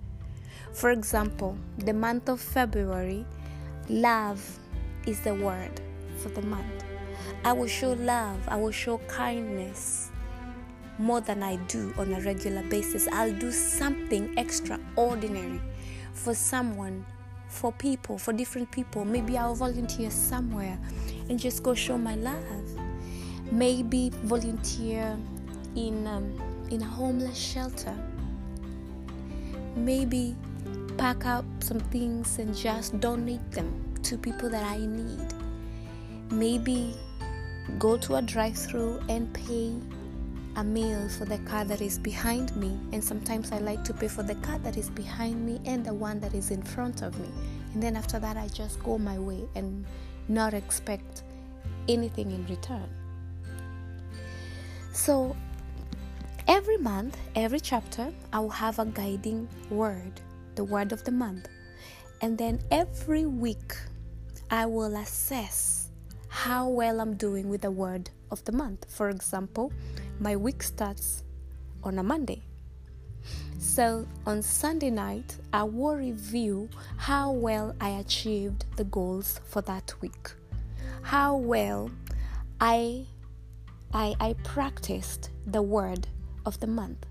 For 0.73 0.93
example, 0.93 1.59
the 1.79 1.93
month 1.93 2.29
of 2.29 2.41
February, 2.41 3.27
love 3.89 4.41
is 5.05 5.19
the 5.21 5.35
word 5.35 5.81
for 6.19 6.29
the 6.29 6.43
month. 6.43 6.85
I 7.45 7.53
will 7.53 7.67
show 7.67 7.95
love, 7.95 8.39
I 8.47 8.57
will 8.57 8.71
show 8.71 8.99
kindness 9.09 10.11
more 10.97 11.21
than 11.21 11.43
I 11.43 11.57
do 11.67 11.93
on 11.99 12.15
a 12.15 12.21
regular 12.21 12.63
basis. 12.63 13.09
I'll 13.11 13.37
do 13.37 13.51
something 13.51 14.39
extraordinary 14.39 15.61
for 16.13 16.35
someone 16.35 17.05
for 17.53 17.71
people, 17.73 18.19
for 18.19 18.33
different 18.33 18.71
people. 18.71 19.05
Maybe 19.05 19.37
I'll 19.37 19.55
volunteer 19.55 20.11
somewhere 20.11 20.79
and 21.29 21.39
just 21.39 21.63
go 21.63 21.75
show 21.75 21.99
my 21.99 22.17
love. 22.17 22.43
Maybe 23.53 24.11
volunteer 24.25 25.17
in 25.77 26.07
um, 26.07 26.33
in 26.71 26.81
a 26.81 26.87
homeless 26.87 27.37
shelter. 27.37 27.95
Maybe 29.77 30.35
pack 30.97 31.27
up 31.27 31.45
some 31.61 31.81
things 31.81 32.39
and 32.39 32.57
just 32.57 32.99
donate 33.01 33.51
them 33.51 33.95
to 34.03 34.17
people 34.17 34.49
that 34.49 34.65
I 34.65 34.79
need. 34.79 35.35
Maybe 36.31 36.95
go 37.79 37.97
to 37.99 38.17
a 38.17 38.23
drive-through 38.23 39.01
and 39.09 39.33
pay 39.35 39.75
a 40.57 40.65
meal 40.65 41.09
for 41.09 41.25
the 41.25 41.39
car 41.39 41.65
that 41.65 41.81
is 41.81 41.99
behind 41.99 42.55
me, 42.57 42.79
and 42.93 43.03
sometimes 43.03 43.53
I 43.53 43.59
like 43.59 43.85
to 43.85 43.95
pay 43.95 44.09
for 44.09 44.23
the 44.23 44.35
car 44.37 44.59
that 44.59 44.77
is 44.77 44.91
behind 44.91 45.45
me 45.45 45.61
and 45.65 45.85
the 45.85 45.95
one 45.95 46.21
that 46.21 46.35
is 46.35 46.51
in 46.51 46.63
front 46.63 47.03
of 47.03 47.19
me. 47.19 47.29
And 47.73 47.83
then 47.83 47.97
after 47.97 48.19
that, 48.19 48.37
I 48.37 48.49
just 48.49 48.83
go 48.83 48.99
my 48.99 49.19
way 49.19 49.45
and 49.55 49.85
not 50.29 50.55
expect 50.55 51.23
anything 51.89 52.31
in 52.31 52.47
return. 52.47 52.89
So, 54.93 55.35
every 56.47 56.77
month, 56.77 57.17
every 57.35 57.61
chapter, 57.61 58.13
I 58.33 58.41
will 58.41 58.51
have 58.51 58.79
a 58.79 58.85
guiding 58.85 59.49
word, 59.71 60.21
the 60.55 60.65
word 60.65 60.93
of 60.93 61.03
the 61.05 61.13
month. 61.13 61.49
And 62.21 62.37
then 62.37 62.61
every 62.71 63.25
week, 63.25 63.75
I 64.51 64.67
will 64.67 64.95
assess 64.97 65.89
how 66.29 66.69
well 66.69 67.01
I'm 67.01 67.15
doing 67.15 67.49
with 67.49 67.63
the 67.63 67.71
word 67.71 68.11
of 68.31 68.45
the 68.45 68.53
month. 68.53 68.87
For 68.89 69.09
example, 69.09 69.73
my 70.23 70.37
week 70.37 70.63
starts 70.63 71.25
on 71.83 71.99
a 71.99 72.03
Monday. 72.03 72.43
So 73.59 74.07
on 74.25 74.41
Sunday 74.41 74.91
night, 74.91 75.37
I 75.53 75.65
will 75.65 75.97
review 75.97 76.69
how 76.97 77.33
well 77.33 77.75
I 77.81 77.91
achieved 77.99 78.65
the 78.77 78.85
goals 78.85 79.41
for 79.45 79.63
that 79.63 79.93
week, 80.01 80.31
how 81.03 81.35
well 81.35 81.91
I, 82.61 83.07
I, 83.93 84.15
I 84.21 84.35
practiced 84.45 85.31
the 85.45 85.61
word 85.61 86.07
of 86.47 86.61
the 86.61 86.69
month. 86.69 87.05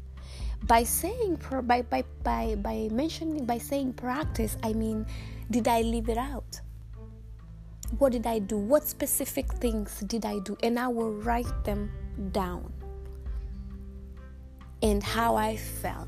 By 0.64 0.84
saying 0.84 1.40
by, 1.64 1.82
by 1.82 2.06
by 2.24 2.56
by 2.56 2.88
mentioning 2.92 3.46
by 3.46 3.58
saying 3.58 3.94
practice, 3.94 4.56
I 4.64 4.72
mean 4.72 5.06
did 5.50 5.68
I 5.68 5.82
leave 5.82 6.08
it 6.08 6.18
out? 6.18 6.62
What 7.98 8.14
did 8.14 8.26
I 8.26 8.40
do? 8.40 8.58
What 8.58 8.88
specific 8.88 9.52
things 9.56 10.00
did 10.02 10.26
I 10.26 10.40
do? 10.40 10.56
And 10.64 10.80
I 10.80 10.88
will 10.88 11.12
write 11.12 11.66
them 11.66 11.92
down 12.32 12.72
and 14.82 15.02
how 15.04 15.36
I 15.36 15.58
felt. 15.58 16.08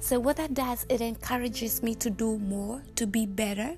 So, 0.00 0.18
what 0.18 0.36
that 0.36 0.54
does, 0.54 0.86
it 0.88 1.00
encourages 1.00 1.82
me 1.82 1.94
to 1.96 2.10
do 2.10 2.38
more, 2.38 2.82
to 2.96 3.06
be 3.06 3.26
better, 3.26 3.76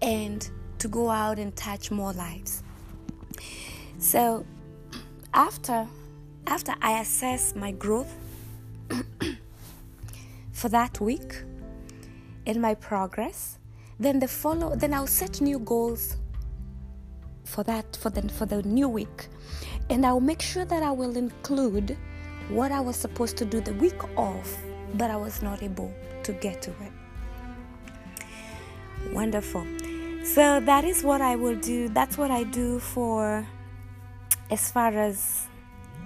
and 0.00 0.48
to 0.78 0.88
go 0.88 1.10
out 1.10 1.38
and 1.38 1.54
touch 1.54 1.90
more 1.90 2.12
lives. 2.12 2.62
So, 3.98 4.44
after 5.32 5.86
after 6.46 6.74
I 6.82 7.00
assess 7.00 7.54
my 7.54 7.70
growth 7.70 8.12
for 10.52 10.68
that 10.68 11.00
week 11.00 11.44
and 12.46 12.60
my 12.60 12.74
progress, 12.74 13.58
then 14.00 14.18
the 14.18 14.28
follow 14.28 14.74
then 14.74 14.92
I'll 14.92 15.06
set 15.06 15.40
new 15.40 15.60
goals 15.60 16.16
for 17.44 17.62
that 17.64 17.96
for 17.96 18.10
the 18.10 18.28
for 18.28 18.46
the 18.46 18.62
new 18.62 18.88
week 18.88 19.28
and 19.90 20.04
I'll 20.04 20.20
make 20.20 20.42
sure 20.42 20.64
that 20.64 20.82
I 20.82 20.90
will 20.90 21.16
include 21.16 21.96
what 22.54 22.72
I 22.72 22.80
was 22.80 22.96
supposed 22.96 23.36
to 23.38 23.44
do 23.44 23.60
the 23.60 23.74
week 23.74 24.02
off 24.16 24.56
but 24.94 25.10
I 25.10 25.16
was 25.16 25.42
not 25.42 25.62
able 25.62 25.92
to 26.24 26.32
get 26.32 26.62
to 26.62 26.70
it. 26.70 26.92
Wonderful. 29.12 29.66
So 30.24 30.60
that 30.60 30.84
is 30.84 31.02
what 31.02 31.20
I 31.20 31.36
will 31.36 31.56
do. 31.56 31.88
That's 31.88 32.16
what 32.16 32.30
I 32.30 32.44
do 32.44 32.78
for 32.78 33.46
as 34.50 34.70
far 34.70 34.96
as 34.96 35.48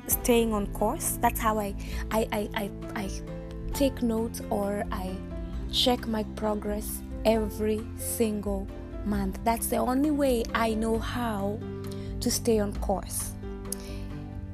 staying 0.07 0.55
on 0.55 0.69
course. 0.69 1.19
That's 1.21 1.41
how 1.41 1.59
I 1.59 1.75
I, 2.11 2.29
I, 2.33 2.49
I, 2.55 2.71
I 2.95 3.11
take 3.75 4.03
notes 4.03 4.41
or 4.51 4.85
I 4.91 5.17
check 5.73 6.07
my 6.07 6.23
progress 6.37 7.03
every 7.25 7.85
single 7.97 8.67
month. 9.05 9.39
That's 9.45 9.67
the 9.67 9.77
only 9.77 10.11
way 10.11 10.45
I 10.55 10.75
know 10.75 10.99
how 10.99 11.59
to 12.21 12.31
stay 12.31 12.59
on 12.61 12.73
course. 12.75 13.33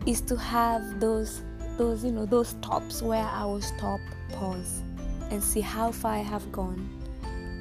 Is 0.05 0.21
to 0.23 0.37
have 0.37 0.99
those 0.99 1.43
those 1.77 2.05
you 2.05 2.13
know 2.13 2.27
those 2.27 2.49
stops 2.49 3.03
where 3.03 3.25
I 3.25 3.45
will 3.45 3.61
stop, 3.61 4.01
pause, 4.33 4.83
and 5.31 5.43
see 5.43 5.61
how 5.61 5.91
far 5.91 6.13
I 6.15 6.19
have 6.19 6.51
gone 6.53 6.89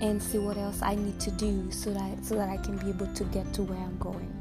and 0.02 0.22
see 0.22 0.40
what 0.40 0.58
else 0.58 0.82
I 0.82 0.96
need 0.96 1.20
to 1.22 1.32
do 1.32 1.72
so 1.72 1.94
that 1.94 2.26
so 2.26 2.36
that 2.36 2.50
I 2.50 2.58
can 2.58 2.78
be 2.78 2.90
able 2.90 3.08
to 3.14 3.24
get 3.26 3.54
to 3.54 3.64
where 3.64 3.80
I'm 3.80 3.98
going. 3.98 4.32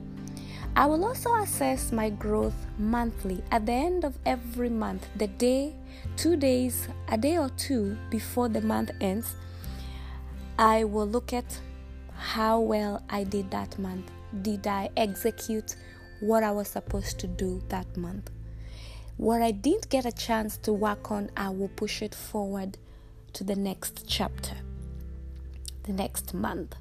I 0.77 0.87
will 0.87 1.05
also 1.05 1.35
assess 1.35 1.91
my 1.91 2.11
growth 2.11 2.55
monthly 2.79 3.43
at 3.51 3.67
the 3.67 3.73
end 3.73 4.05
of 4.05 4.17
every 4.25 4.69
month, 4.69 5.07
the 5.17 5.27
day, 5.27 5.75
two 6.17 6.37
days, 6.37 6.87
a 7.09 7.19
day 7.19 7.39
or 7.39 7.49
two 7.51 7.99
before 8.09 8.49
the 8.49 8.61
month 8.61 8.91
ends. 9.01 9.35
I 10.59 10.85
will 10.85 11.07
look 11.09 11.33
at 11.33 11.59
how 12.17 12.61
well 12.61 13.03
I 13.11 13.25
did 13.25 13.51
that 13.51 13.79
month. 13.79 14.11
Did 14.43 14.67
I 14.67 14.91
execute 14.97 15.75
what 16.21 16.45
I 16.45 16.53
was 16.53 16.69
supposed 16.69 17.19
to 17.21 17.27
do 17.27 17.63
that 17.69 17.97
month? 17.97 18.31
What 19.21 19.43
I 19.43 19.51
didn't 19.51 19.91
get 19.91 20.07
a 20.07 20.13
chance 20.13 20.57
to 20.63 20.73
work 20.73 21.11
on, 21.11 21.31
I 21.37 21.51
will 21.51 21.69
push 21.69 22.01
it 22.01 22.15
forward 22.15 22.79
to 23.35 23.45
the 23.45 23.55
next 23.55 24.07
chapter, 24.09 24.57
the 25.83 25.93
next 25.93 26.33
month. 26.33 26.75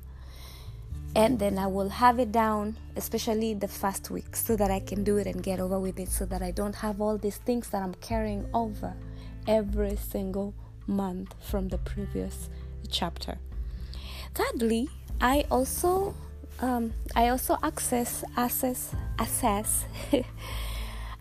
And 1.18 1.38
then 1.38 1.58
I 1.58 1.68
will 1.68 1.90
have 1.90 2.18
it 2.18 2.32
down, 2.32 2.78
especially 2.96 3.56
the 3.56 3.68
first 3.68 4.10
week, 4.10 4.38
so 4.38 4.56
that 4.56 4.72
I 4.72 4.80
can 4.80 5.04
do 5.04 5.18
it 5.18 5.28
and 5.28 5.44
get 5.44 5.60
over 5.60 5.78
with 5.82 6.00
it, 6.00 6.08
so 6.08 6.26
that 6.28 6.42
I 6.42 6.52
don't 6.52 6.76
have 6.76 7.02
all 7.02 7.18
these 7.18 7.36
things 7.36 7.68
that 7.72 7.84
I'm 7.84 7.96
carrying 7.96 8.48
over 8.54 8.94
every 9.46 9.98
single 9.98 10.54
month 10.88 11.36
from 11.42 11.68
the 11.68 11.78
previous 11.80 12.50
chapter. 12.90 13.38
Thirdly, 14.34 14.88
I 15.20 15.44
also 15.52 16.16
um, 16.62 16.94
I 17.18 17.28
also 17.28 17.58
access 17.62 18.24
assess 18.38 18.96
assess 19.20 19.84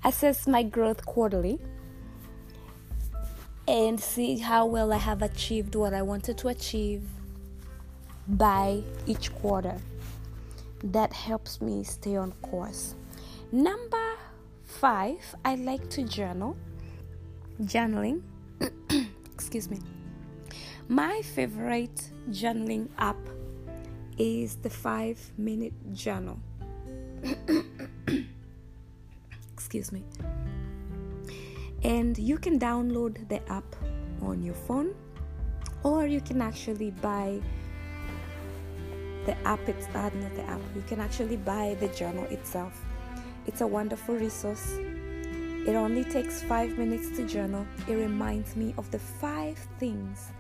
assess 0.05 0.47
my 0.47 0.63
growth 0.63 1.05
quarterly 1.05 1.59
and 3.67 4.01
see 4.01 4.39
how 4.39 4.65
well 4.67 4.93
I 4.93 4.97
have 4.97 5.23
achieved 5.23 5.75
what 5.75 5.93
I 5.93 6.03
wanted 6.03 6.39
to 6.39 6.49
achieve 6.49 7.03
by 8.27 8.83
each 9.07 9.35
quarter. 9.35 9.77
That 10.83 11.13
helps 11.13 11.61
me 11.61 11.85
stay 11.85 12.17
on 12.17 12.33
course. 12.43 12.95
Number 13.53 14.17
five, 14.65 15.35
I 15.45 15.57
like 15.57 15.89
to 15.91 16.03
journal. 16.05 16.57
Journaling, 17.63 18.23
excuse 19.35 19.69
me. 19.69 19.81
My 20.89 21.21
favorite 21.23 22.11
journaling 22.31 22.89
app 22.97 23.19
is 24.17 24.57
the 24.57 24.71
five 24.71 25.19
minute 25.37 25.75
journal. 25.93 26.39
excuse 29.69 29.93
me. 29.93 30.03
And 31.83 32.17
you 32.17 32.39
can 32.39 32.59
download 32.59 33.29
the 33.29 33.47
app 33.53 33.77
on 34.23 34.43
your 34.43 34.55
phone, 34.55 34.95
or 35.83 36.07
you 36.07 36.23
can 36.23 36.41
actually 36.41 36.91
buy 36.91 37.39
the 39.27 39.37
app. 39.47 39.61
It's 39.69 39.87
uh, 39.89 40.11
not 40.23 40.35
the 40.35 40.45
app. 40.45 40.63
You 40.75 40.83
can 40.89 41.01
actually 41.01 41.37
buy 41.37 41.77
the 41.81 41.89
journal 41.89 42.25
itself. 42.31 42.83
It's 43.47 43.61
a 43.61 43.67
wonderful 43.67 44.15
resource. 44.15 44.79
It 45.69 45.75
only 45.75 46.05
takes 46.05 46.43
five 46.43 46.79
minutes 46.79 47.15
to 47.19 47.27
journal. 47.27 47.67
It 47.87 47.93
reminds 47.93 48.57
me 48.57 48.75
of 48.79 48.91
the 48.91 48.99
five 48.99 49.59
things 49.79 50.31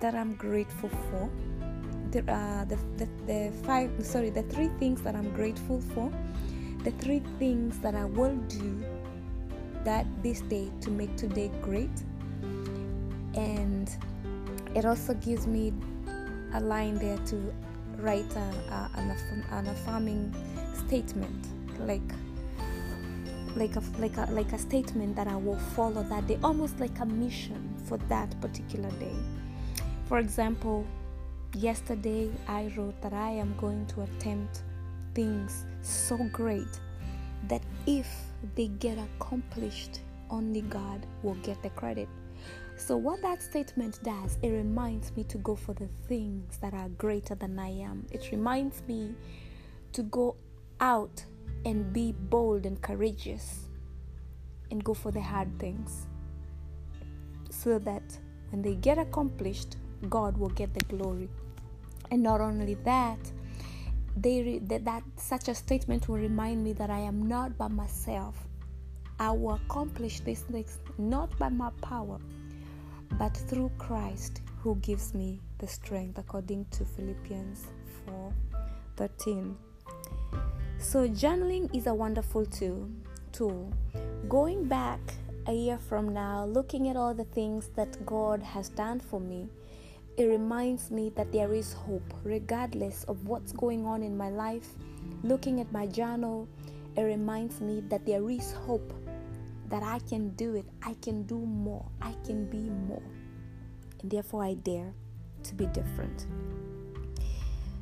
that 0.00 0.14
I'm 0.14 0.34
grateful 0.34 0.90
for. 0.90 1.30
The, 2.10 2.20
uh, 2.30 2.66
the, 2.66 2.76
the, 2.98 3.08
the 3.26 3.52
five, 3.64 3.90
sorry, 4.02 4.28
the 4.28 4.42
three 4.42 4.68
things 4.78 5.00
that 5.00 5.14
I'm 5.14 5.32
grateful 5.32 5.80
for. 5.94 6.12
The 6.86 6.92
three 7.02 7.20
things 7.40 7.80
that 7.80 7.96
I 7.96 8.04
will 8.04 8.36
do 8.46 8.84
that 9.82 10.06
this 10.22 10.40
day 10.42 10.70
to 10.82 10.90
make 10.92 11.16
today 11.16 11.50
great. 11.60 11.90
And 13.34 13.90
it 14.72 14.84
also 14.84 15.14
gives 15.14 15.48
me 15.48 15.72
a 16.54 16.60
line 16.60 16.94
there 16.94 17.18
to 17.18 17.52
write 17.98 18.32
a, 18.36 18.38
a, 18.38 18.90
an, 18.98 19.16
an 19.50 19.66
affirming 19.66 20.32
statement, 20.86 21.48
like 21.80 22.08
like 23.56 23.74
a 23.74 23.82
like 23.98 24.16
a 24.16 24.30
like 24.30 24.52
a 24.52 24.58
statement 24.58 25.16
that 25.16 25.26
I 25.26 25.34
will 25.34 25.58
follow 25.74 26.04
that 26.04 26.28
day, 26.28 26.38
almost 26.44 26.78
like 26.78 26.96
a 27.00 27.06
mission 27.06 27.74
for 27.86 27.98
that 28.06 28.40
particular 28.40 28.92
day. 28.92 29.16
For 30.04 30.18
example, 30.20 30.86
yesterday 31.52 32.30
I 32.46 32.70
wrote 32.76 33.02
that 33.02 33.12
I 33.12 33.30
am 33.30 33.56
going 33.58 33.86
to 33.86 34.02
attempt 34.02 34.62
things 35.16 35.64
so 35.80 36.18
great 36.30 36.78
that 37.48 37.62
if 37.86 38.06
they 38.54 38.68
get 38.68 38.98
accomplished, 38.98 40.00
only 40.28 40.60
God 40.60 41.06
will 41.22 41.36
get 41.36 41.60
the 41.62 41.70
credit. 41.70 42.08
So, 42.76 42.98
what 42.98 43.22
that 43.22 43.42
statement 43.42 43.98
does, 44.02 44.36
it 44.42 44.50
reminds 44.50 45.16
me 45.16 45.24
to 45.24 45.38
go 45.38 45.56
for 45.56 45.72
the 45.72 45.88
things 46.06 46.58
that 46.58 46.74
are 46.74 46.90
greater 46.90 47.34
than 47.34 47.58
I 47.58 47.70
am. 47.70 48.06
It 48.12 48.28
reminds 48.30 48.82
me 48.86 49.14
to 49.94 50.02
go 50.02 50.36
out 50.80 51.24
and 51.64 51.90
be 51.94 52.12
bold 52.12 52.66
and 52.66 52.80
courageous 52.82 53.68
and 54.70 54.84
go 54.84 54.92
for 54.92 55.10
the 55.10 55.22
hard 55.22 55.58
things 55.58 56.06
so 57.48 57.78
that 57.78 58.02
when 58.50 58.60
they 58.60 58.74
get 58.74 58.98
accomplished, 58.98 59.76
God 60.10 60.36
will 60.36 60.50
get 60.50 60.74
the 60.74 60.84
glory. 60.84 61.30
And 62.10 62.22
not 62.22 62.42
only 62.42 62.74
that, 62.84 63.18
they 64.16 64.42
re- 64.42 64.58
that, 64.60 64.84
that 64.84 65.02
such 65.16 65.48
a 65.48 65.54
statement 65.54 66.08
will 66.08 66.16
remind 66.16 66.64
me 66.64 66.72
that 66.74 66.90
I 66.90 67.00
am 67.00 67.28
not 67.28 67.58
by 67.58 67.68
myself. 67.68 68.34
I 69.18 69.30
will 69.30 69.54
accomplish 69.54 70.20
these 70.20 70.40
things 70.40 70.78
not 70.98 71.38
by 71.38 71.48
my 71.48 71.70
power, 71.82 72.18
but 73.18 73.36
through 73.36 73.70
Christ 73.78 74.42
who 74.60 74.76
gives 74.76 75.14
me 75.14 75.40
the 75.58 75.66
strength, 75.66 76.18
according 76.18 76.66
to 76.72 76.84
Philippians 76.84 77.66
4 78.06 78.32
13. 78.96 79.56
So, 80.78 81.08
journaling 81.08 81.74
is 81.74 81.86
a 81.86 81.94
wonderful 81.94 82.46
tool. 82.46 82.88
tool. 83.32 83.72
Going 84.28 84.64
back 84.64 85.00
a 85.46 85.52
year 85.52 85.78
from 85.78 86.12
now, 86.12 86.44
looking 86.44 86.88
at 86.88 86.96
all 86.96 87.14
the 87.14 87.24
things 87.24 87.68
that 87.76 88.04
God 88.04 88.42
has 88.42 88.68
done 88.70 89.00
for 89.00 89.20
me, 89.20 89.48
it 90.16 90.26
reminds 90.26 90.90
me 90.90 91.12
that 91.16 91.30
there 91.30 91.52
is 91.52 91.74
hope 91.74 92.14
regardless 92.24 93.04
of 93.04 93.26
what's 93.26 93.52
going 93.52 93.84
on 93.84 94.02
in 94.02 94.16
my 94.16 94.30
life. 94.30 94.68
Looking 95.22 95.60
at 95.60 95.70
my 95.72 95.86
journal, 95.86 96.48
it 96.96 97.02
reminds 97.02 97.60
me 97.60 97.82
that 97.88 98.06
there 98.06 98.28
is 98.30 98.52
hope 98.52 98.94
that 99.68 99.82
I 99.82 99.98
can 100.08 100.30
do 100.30 100.54
it, 100.54 100.64
I 100.82 100.94
can 101.02 101.24
do 101.24 101.38
more, 101.38 101.84
I 102.00 102.14
can 102.24 102.46
be 102.46 102.70
more. 102.70 103.02
And 104.00 104.10
therefore, 104.10 104.44
I 104.44 104.54
dare 104.54 104.94
to 105.42 105.54
be 105.54 105.66
different. 105.66 106.26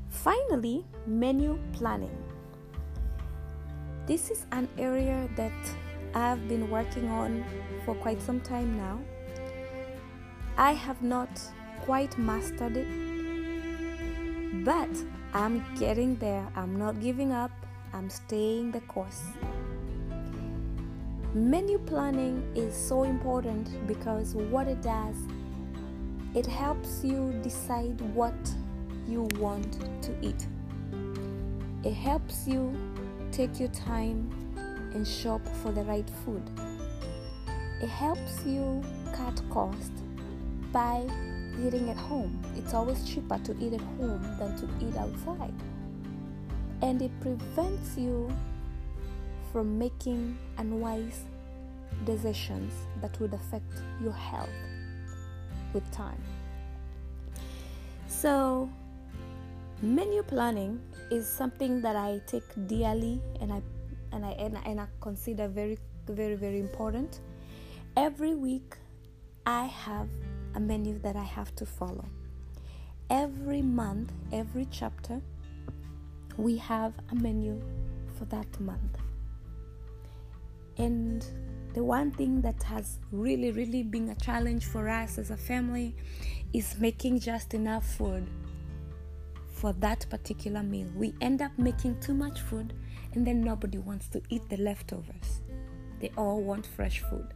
Finally, 0.08 0.84
menu 1.06 1.58
planning. 1.72 2.16
This 4.06 4.30
is 4.30 4.46
an 4.52 4.68
area 4.78 5.28
that 5.36 5.52
I've 6.14 6.48
been 6.48 6.70
working 6.70 7.08
on 7.08 7.44
for 7.84 7.94
quite 7.94 8.20
some 8.20 8.40
time 8.40 8.76
now. 8.76 9.00
I 10.56 10.72
have 10.72 11.02
not 11.02 11.40
quite 11.84 12.16
mastered 12.16 12.78
it, 12.78 12.86
but 14.64 14.88
I'm 15.34 15.62
getting 15.78 16.16
there. 16.16 16.48
I'm 16.56 16.78
not 16.78 16.98
giving 16.98 17.30
up, 17.30 17.50
I'm 17.92 18.08
staying 18.08 18.72
the 18.72 18.80
course. 18.82 19.22
Menu 21.34 21.78
planning 21.78 22.42
is 22.54 22.74
so 22.74 23.02
important 23.02 23.86
because 23.86 24.34
what 24.34 24.66
it 24.66 24.80
does, 24.80 25.16
it 26.34 26.46
helps 26.46 27.04
you 27.04 27.38
decide 27.42 28.00
what 28.14 28.34
you 29.06 29.28
want 29.38 29.78
to 30.02 30.14
eat. 30.22 30.46
It 31.84 31.92
helps 31.92 32.46
you 32.46 32.74
take 33.30 33.60
your 33.60 33.68
time 33.68 34.30
and 34.94 35.06
shop 35.06 35.42
for 35.62 35.70
the 35.70 35.82
right 35.82 36.08
food. 36.24 36.42
It 37.82 37.90
helps 37.90 38.42
you 38.46 38.82
cut 39.12 39.42
cost, 39.50 39.92
buy 40.72 41.06
eating 41.66 41.90
at 41.90 41.96
home. 41.96 42.42
It's 42.56 42.74
always 42.74 43.02
cheaper 43.08 43.38
to 43.38 43.56
eat 43.60 43.72
at 43.72 43.80
home 43.80 44.22
than 44.38 44.56
to 44.58 44.86
eat 44.86 44.96
outside. 44.96 45.54
And 46.82 47.00
it 47.00 47.12
prevents 47.20 47.96
you 47.96 48.30
from 49.52 49.78
making 49.78 50.36
unwise 50.58 51.24
decisions 52.04 52.72
that 53.00 53.18
would 53.20 53.34
affect 53.34 53.72
your 54.02 54.12
health 54.12 54.48
with 55.72 55.88
time. 55.92 56.20
So, 58.08 58.68
menu 59.82 60.22
planning 60.22 60.80
is 61.10 61.28
something 61.28 61.80
that 61.82 61.96
I 61.96 62.20
take 62.26 62.44
dearly 62.66 63.20
and 63.40 63.52
I 63.52 63.62
and 64.12 64.24
I 64.24 64.30
and 64.30 64.56
I, 64.56 64.60
and 64.62 64.80
I 64.80 64.86
consider 65.00 65.48
very 65.48 65.78
very 66.06 66.34
very 66.34 66.58
important. 66.58 67.20
Every 67.96 68.34
week 68.34 68.76
I 69.46 69.66
have 69.66 70.08
a 70.54 70.60
menu 70.60 70.98
that 71.00 71.16
I 71.16 71.22
have 71.22 71.54
to 71.56 71.66
follow. 71.66 72.06
Every 73.10 73.62
month, 73.62 74.12
every 74.32 74.66
chapter, 74.70 75.20
we 76.36 76.56
have 76.56 76.94
a 77.10 77.14
menu 77.14 77.60
for 78.18 78.24
that 78.26 78.60
month. 78.60 78.98
And 80.78 81.24
the 81.74 81.84
one 81.84 82.10
thing 82.10 82.40
that 82.42 82.62
has 82.64 82.98
really, 83.12 83.50
really 83.50 83.82
been 83.82 84.08
a 84.08 84.14
challenge 84.16 84.64
for 84.64 84.88
us 84.88 85.18
as 85.18 85.30
a 85.30 85.36
family 85.36 85.94
is 86.52 86.78
making 86.78 87.20
just 87.20 87.54
enough 87.54 87.84
food 87.84 88.28
for 89.52 89.72
that 89.74 90.06
particular 90.10 90.62
meal. 90.62 90.88
We 90.94 91.14
end 91.20 91.42
up 91.42 91.52
making 91.58 92.00
too 92.00 92.14
much 92.14 92.40
food 92.40 92.74
and 93.12 93.26
then 93.26 93.40
nobody 93.40 93.78
wants 93.78 94.08
to 94.08 94.22
eat 94.28 94.48
the 94.48 94.56
leftovers. 94.56 95.40
They 96.00 96.10
all 96.16 96.42
want 96.42 96.66
fresh 96.66 97.00
food. 97.00 97.28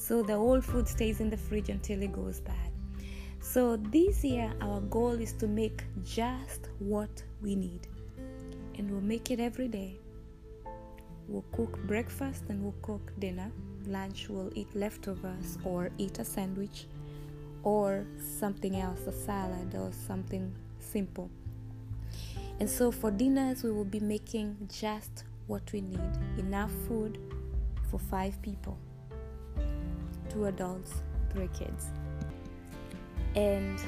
So 0.00 0.22
the 0.22 0.32
old 0.32 0.64
food 0.64 0.88
stays 0.88 1.20
in 1.20 1.28
the 1.28 1.36
fridge 1.36 1.68
until 1.68 2.02
it 2.02 2.10
goes 2.10 2.40
bad. 2.40 2.72
So 3.38 3.76
this 3.76 4.24
year, 4.24 4.50
our 4.62 4.80
goal 4.80 5.12
is 5.12 5.34
to 5.34 5.46
make 5.46 5.84
just 6.02 6.70
what 6.78 7.22
we 7.42 7.54
need. 7.54 7.86
And 8.78 8.90
we'll 8.90 9.02
make 9.02 9.30
it 9.30 9.40
every 9.40 9.68
day. 9.68 9.98
We'll 11.28 11.44
cook 11.52 11.78
breakfast 11.86 12.44
and 12.48 12.62
we'll 12.62 12.80
cook 12.80 13.12
dinner. 13.18 13.52
Lunch, 13.86 14.30
we'll 14.30 14.50
eat 14.54 14.74
leftovers 14.74 15.58
or 15.64 15.90
eat 15.98 16.18
a 16.18 16.24
sandwich 16.24 16.86
or 17.62 18.06
something 18.38 18.76
else, 18.76 19.00
a 19.06 19.12
salad 19.12 19.74
or 19.74 19.92
something 20.06 20.50
simple. 20.78 21.30
And 22.58 22.70
so 22.70 22.90
for 22.90 23.10
dinners, 23.10 23.62
we 23.62 23.70
will 23.70 23.84
be 23.84 24.00
making 24.00 24.56
just 24.72 25.24
what 25.46 25.70
we 25.74 25.82
need 25.82 26.00
enough 26.38 26.72
food 26.88 27.18
for 27.90 27.98
five 27.98 28.40
people 28.40 28.78
two 30.30 30.46
adults, 30.46 30.94
three 31.32 31.48
kids. 31.52 31.86
And 33.34 33.78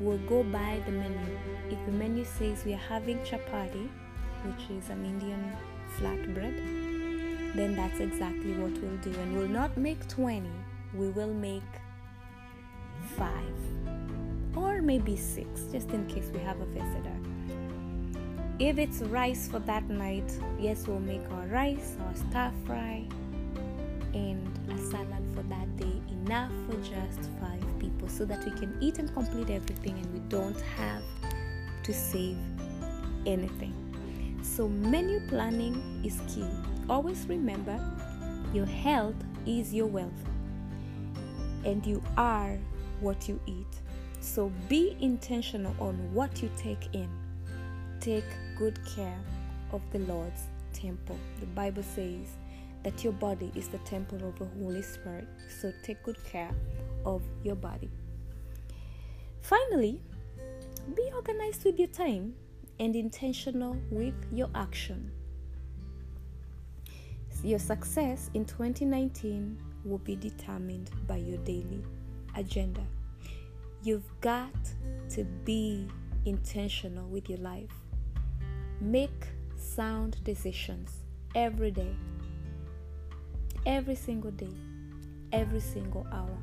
we'll 0.00 0.18
go 0.28 0.42
by 0.42 0.80
the 0.86 0.92
menu. 0.92 1.38
If 1.70 1.84
the 1.86 1.92
menu 1.92 2.24
says 2.24 2.64
we 2.64 2.74
are 2.74 2.86
having 2.88 3.18
chapati, 3.20 3.88
which 4.44 4.70
is 4.70 4.88
an 4.90 5.04
Indian 5.04 5.52
flatbread, 5.98 7.54
then 7.54 7.74
that's 7.74 8.00
exactly 8.00 8.52
what 8.52 8.72
we'll 8.80 8.96
do. 8.98 9.12
And 9.20 9.36
we'll 9.36 9.48
not 9.48 9.76
make 9.76 10.06
20, 10.08 10.48
we 10.94 11.08
will 11.10 11.34
make 11.34 11.62
five 13.16 13.58
or 14.56 14.82
maybe 14.82 15.16
six, 15.16 15.62
just 15.72 15.90
in 15.90 16.06
case 16.06 16.30
we 16.32 16.40
have 16.40 16.60
a 16.60 16.66
visitor. 16.66 17.16
If 18.58 18.78
it's 18.78 19.00
rice 19.02 19.46
for 19.46 19.60
that 19.60 19.88
night, 19.88 20.32
yes, 20.58 20.86
we'll 20.88 20.98
make 20.98 21.22
our 21.30 21.46
rice, 21.46 21.96
our 22.06 22.14
stir 22.14 22.52
fry, 22.66 23.06
and 24.14 24.70
a 24.70 24.78
salad 24.78 25.24
for 25.34 25.42
that 25.44 25.76
day, 25.76 26.00
enough 26.10 26.50
for 26.66 26.76
just 26.76 27.30
five 27.40 27.78
people, 27.78 28.08
so 28.08 28.24
that 28.24 28.44
we 28.44 28.50
can 28.52 28.76
eat 28.80 28.98
and 28.98 29.12
complete 29.14 29.50
everything 29.50 29.98
and 29.98 30.12
we 30.12 30.20
don't 30.28 30.60
have 30.60 31.02
to 31.82 31.92
save 31.92 32.36
anything. 33.26 33.74
So, 34.42 34.68
menu 34.68 35.20
planning 35.28 36.02
is 36.04 36.20
key. 36.32 36.46
Always 36.88 37.26
remember 37.26 37.78
your 38.52 38.66
health 38.66 39.16
is 39.46 39.74
your 39.74 39.86
wealth, 39.86 40.24
and 41.64 41.84
you 41.86 42.02
are 42.16 42.58
what 43.00 43.28
you 43.28 43.40
eat. 43.46 43.82
So, 44.20 44.50
be 44.68 44.96
intentional 45.00 45.74
on 45.80 45.94
what 46.12 46.42
you 46.42 46.50
take 46.56 46.94
in. 46.94 47.08
Take 48.00 48.24
good 48.56 48.78
care 48.84 49.18
of 49.72 49.82
the 49.92 49.98
Lord's 50.00 50.42
temple. 50.72 51.18
The 51.40 51.46
Bible 51.46 51.82
says, 51.82 52.36
that 52.84 53.04
your 53.04 53.12
body 53.12 53.52
is 53.54 53.68
the 53.68 53.78
temple 53.78 54.26
of 54.26 54.38
the 54.38 54.46
Holy 54.60 54.82
Spirit. 54.82 55.26
So 55.60 55.72
take 55.82 56.02
good 56.02 56.22
care 56.24 56.50
of 57.04 57.22
your 57.42 57.56
body. 57.56 57.90
Finally, 59.40 60.00
be 60.94 61.10
organized 61.14 61.64
with 61.64 61.78
your 61.78 61.88
time 61.88 62.34
and 62.80 62.94
intentional 62.94 63.76
with 63.90 64.14
your 64.32 64.48
action. 64.54 65.10
Your 67.42 67.58
success 67.58 68.30
in 68.34 68.44
2019 68.44 69.58
will 69.84 69.98
be 69.98 70.16
determined 70.16 70.90
by 71.06 71.16
your 71.16 71.38
daily 71.38 71.82
agenda. 72.36 72.82
You've 73.82 74.10
got 74.20 74.52
to 75.10 75.24
be 75.44 75.88
intentional 76.24 77.06
with 77.08 77.28
your 77.28 77.38
life. 77.38 77.70
Make 78.80 79.26
sound 79.56 80.22
decisions 80.24 81.04
every 81.34 81.70
day 81.70 81.94
every 83.68 83.94
single 83.94 84.30
day, 84.30 84.56
every 85.30 85.60
single 85.60 86.06
hour. 86.10 86.38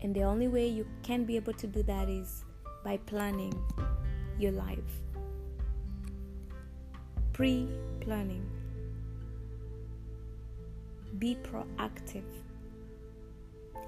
And 0.00 0.14
the 0.14 0.22
only 0.22 0.48
way 0.48 0.66
you 0.66 0.86
can 1.02 1.24
be 1.24 1.36
able 1.36 1.52
to 1.52 1.66
do 1.66 1.82
that 1.82 2.08
is 2.08 2.44
by 2.82 2.96
planning 3.04 3.52
your 4.38 4.52
life. 4.52 5.02
Pre 7.34 7.68
planning. 8.00 8.48
Be 11.18 11.36
proactive, 11.42 12.30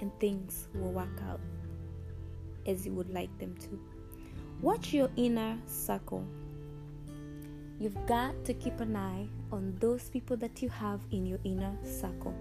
and 0.00 0.10
things 0.20 0.68
will 0.74 0.92
work 0.92 1.20
out 1.30 1.40
as 2.66 2.84
you 2.84 2.92
would 2.92 3.10
like 3.10 3.36
them 3.38 3.54
to. 3.56 3.80
Watch 4.60 4.92
your 4.92 5.10
inner 5.16 5.56
circle 5.66 6.26
You've 7.80 8.06
got 8.06 8.44
to 8.44 8.52
keep 8.52 8.78
an 8.80 8.94
eye 8.94 9.26
on 9.52 9.76
those 9.80 10.08
people 10.08 10.36
that 10.38 10.62
you 10.62 10.68
have 10.68 11.00
in 11.10 11.26
your 11.26 11.38
inner 11.44 11.76
circle. 11.84 12.34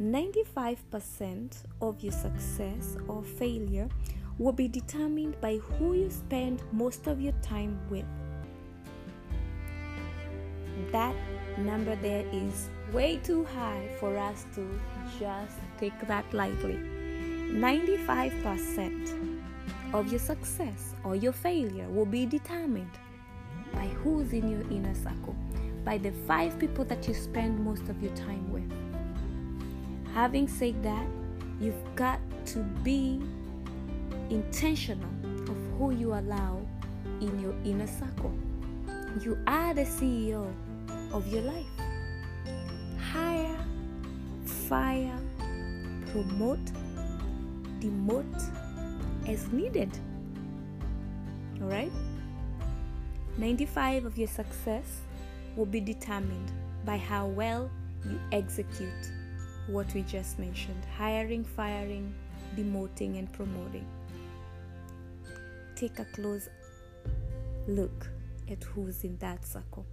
95% 0.00 1.64
of 1.80 2.02
your 2.02 2.12
success 2.12 2.96
or 3.08 3.22
failure 3.22 3.88
will 4.38 4.52
be 4.52 4.68
determined 4.68 5.40
by 5.40 5.56
who 5.56 5.94
you 5.94 6.10
spend 6.10 6.62
most 6.72 7.06
of 7.06 7.20
your 7.20 7.34
time 7.42 7.78
with. 7.90 8.06
That 10.90 11.14
number 11.58 11.94
there 11.96 12.24
is 12.32 12.70
way 12.92 13.18
too 13.18 13.44
high 13.44 13.88
for 14.00 14.16
us 14.16 14.46
to 14.54 14.80
just 15.18 15.58
take 15.78 15.98
that 16.06 16.24
lightly. 16.32 16.78
95% 17.52 19.42
of 19.92 20.10
your 20.10 20.18
success 20.18 20.94
or 21.04 21.14
your 21.14 21.32
failure 21.32 21.88
will 21.88 22.06
be 22.06 22.24
determined 22.24 22.90
by 23.72 23.86
who's 23.86 24.32
in 24.32 24.50
your 24.50 24.62
inner 24.70 24.94
circle, 24.94 25.36
by 25.84 25.98
the 25.98 26.12
five 26.26 26.58
people 26.58 26.84
that 26.84 27.06
you 27.08 27.14
spend 27.14 27.58
most 27.58 27.88
of 27.88 28.02
your 28.02 28.14
time 28.14 28.50
with. 28.52 28.70
Having 30.14 30.48
said 30.48 30.82
that, 30.82 31.06
you've 31.60 31.94
got 31.96 32.20
to 32.46 32.58
be 32.84 33.20
intentional 34.30 35.08
of 35.48 35.56
who 35.78 35.92
you 35.92 36.14
allow 36.14 36.60
in 37.20 37.38
your 37.40 37.54
inner 37.64 37.86
circle. 37.86 38.32
You 39.22 39.38
are 39.46 39.74
the 39.74 39.82
CEO 39.82 40.52
of 41.12 41.26
your 41.28 41.42
life. 41.42 41.66
Hire, 43.12 43.58
fire, 44.44 45.18
promote, 46.12 46.64
demote 47.80 48.42
as 49.28 49.48
needed. 49.52 49.90
All 51.60 51.68
right? 51.68 51.92
95 53.38 54.04
of 54.04 54.18
your 54.18 54.28
success 54.28 55.02
will 55.56 55.66
be 55.66 55.80
determined 55.80 56.52
by 56.84 56.96
how 56.96 57.26
well 57.26 57.70
you 58.08 58.20
execute 58.32 59.12
what 59.66 59.92
we 59.94 60.02
just 60.02 60.38
mentioned 60.38 60.84
hiring, 60.96 61.44
firing, 61.44 62.12
demoting, 62.56 63.18
and 63.18 63.32
promoting. 63.32 63.86
Take 65.76 65.98
a 65.98 66.04
close 66.06 66.48
look 67.68 68.08
at 68.50 68.62
who's 68.64 69.04
in 69.04 69.16
that 69.18 69.44
circle. 69.44 69.86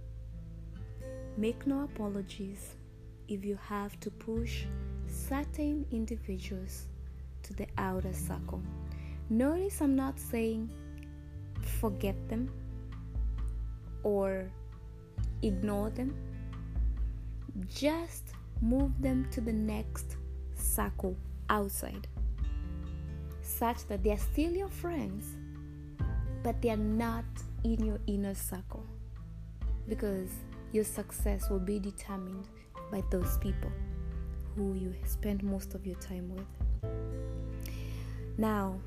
Make 1.36 1.66
no 1.66 1.84
apologies 1.84 2.74
if 3.28 3.44
you 3.44 3.58
have 3.68 3.98
to 4.00 4.10
push 4.10 4.64
certain 5.06 5.86
individuals 5.92 6.86
to 7.44 7.54
the 7.54 7.66
outer 7.78 8.12
circle. 8.12 8.60
Notice 9.28 9.80
I'm 9.80 9.94
not 9.94 10.18
saying 10.18 10.68
forget 11.80 12.16
them 12.28 12.50
or 14.02 14.50
ignore 15.42 15.90
them. 15.90 16.14
Just 17.68 18.34
move 18.60 19.00
them 19.00 19.28
to 19.32 19.40
the 19.40 19.52
next 19.52 20.16
circle 20.54 21.16
outside. 21.48 22.06
such 23.42 23.86
that 23.88 24.02
they 24.02 24.10
are 24.10 24.18
still 24.32 24.52
your 24.52 24.68
friends, 24.68 25.36
but 26.42 26.60
they 26.62 26.70
are 26.70 26.76
not 26.76 27.24
in 27.64 27.84
your 27.84 27.98
inner 28.06 28.34
circle 28.34 28.84
because 29.88 30.30
your 30.72 30.84
success 30.84 31.50
will 31.50 31.58
be 31.58 31.78
determined 31.78 32.46
by 32.90 33.02
those 33.10 33.36
people 33.38 33.70
who 34.56 34.74
you 34.74 34.94
spend 35.04 35.42
most 35.42 35.74
of 35.74 35.86
your 35.86 35.96
time 35.98 36.28
with. 36.34 36.46
Now, 38.38 38.80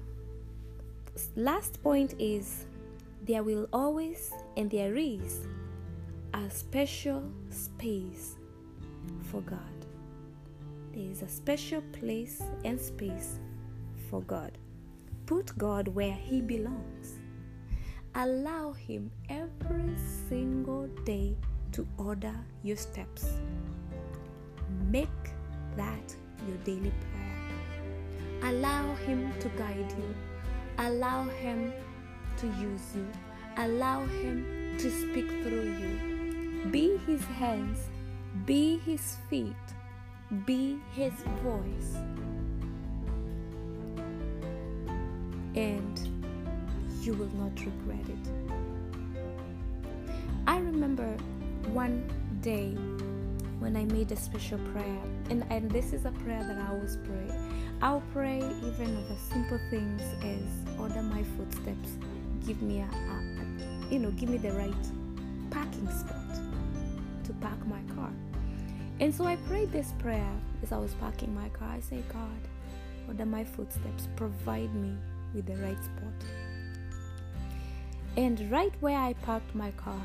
last 1.35 1.81
point 1.83 2.15
is 2.17 2.65
there 3.23 3.43
will 3.43 3.67
always 3.71 4.31
and 4.57 4.71
there 4.71 4.95
is 4.95 5.45
a 6.33 6.49
special 6.49 7.23
space 7.51 8.37
for 9.29 9.41
God. 9.41 9.59
There 10.91 11.11
is 11.11 11.21
a 11.21 11.27
special 11.27 11.81
place 11.99 12.41
and 12.65 12.79
space 12.79 13.39
for 14.09 14.21
God. 14.21 14.57
Put 15.27 15.55
God 15.57 15.87
where 15.89 16.13
He 16.13 16.41
belongs. 16.41 17.19
Allow 18.15 18.71
Him 18.73 19.11
every 19.29 19.93
single 20.27 20.87
day 21.05 21.35
to 21.73 21.87
order 21.97 22.35
your 22.63 22.77
steps. 22.77 23.33
Make 24.89 25.09
that 25.75 26.15
your 26.47 26.57
daily 26.57 26.91
prayer. 27.11 28.51
Allow 28.51 28.95
Him 28.95 29.31
to 29.39 29.49
guide 29.49 29.93
you. 29.97 30.15
Allow 30.79 31.25
Him 31.25 31.71
to 32.37 32.47
use 32.59 32.95
you. 32.95 33.07
Allow 33.57 34.05
Him 34.05 34.75
to 34.79 34.89
speak 34.89 35.29
through 35.43 35.77
you. 35.79 36.12
Be 36.71 36.97
His 37.05 37.21
hands, 37.25 37.79
be 38.45 38.77
His 38.85 39.17
feet, 39.29 39.55
be 40.45 40.79
His 40.93 41.13
voice. 41.43 41.97
And 45.55 45.99
you 47.01 47.13
will 47.13 47.29
not 47.35 47.59
regret 47.59 48.05
it. 48.07 48.31
I 50.47 50.57
remember 50.59 51.17
one 51.73 52.09
day 52.41 52.75
when 53.59 53.75
I 53.75 53.85
made 53.85 54.11
a 54.11 54.15
special 54.15 54.57
prayer, 54.71 55.01
and, 55.29 55.45
and 55.49 55.69
this 55.69 55.93
is 55.93 56.05
a 56.05 56.11
prayer 56.11 56.43
that 56.43 56.57
I 56.57 56.73
always 56.73 56.97
pray. 57.03 57.29
I'll 57.81 58.03
pray 58.13 58.37
even 58.37 58.97
over 58.97 59.15
simple 59.29 59.59
things 59.69 60.01
as 60.23 60.79
order 60.79 61.01
my 61.01 61.23
footsteps, 61.37 61.97
give 62.47 62.61
me 62.61 62.79
a, 62.79 62.83
a, 62.83 62.87
a 62.87 63.93
you 63.93 63.99
know, 63.99 64.11
give 64.11 64.29
me 64.29 64.37
the 64.37 64.53
right 64.53 64.73
parking 65.51 65.89
spot 65.91 66.22
park 67.41 67.65
my 67.67 67.81
car. 67.95 68.11
And 68.99 69.13
so 69.13 69.25
I 69.25 69.35
prayed 69.47 69.71
this 69.71 69.93
prayer 69.99 70.31
as 70.61 70.71
I 70.71 70.77
was 70.77 70.93
parking 70.95 71.33
my 71.33 71.49
car. 71.49 71.69
I 71.69 71.79
say, 71.79 72.03
God, 72.11 72.47
order 73.07 73.25
my 73.25 73.43
footsteps, 73.43 74.07
provide 74.15 74.73
me 74.75 74.95
with 75.33 75.45
the 75.45 75.55
right 75.57 75.83
spot. 75.83 76.13
And 78.15 78.51
right 78.51 78.73
where 78.79 78.97
I 78.97 79.13
parked 79.13 79.55
my 79.55 79.71
car, 79.71 80.01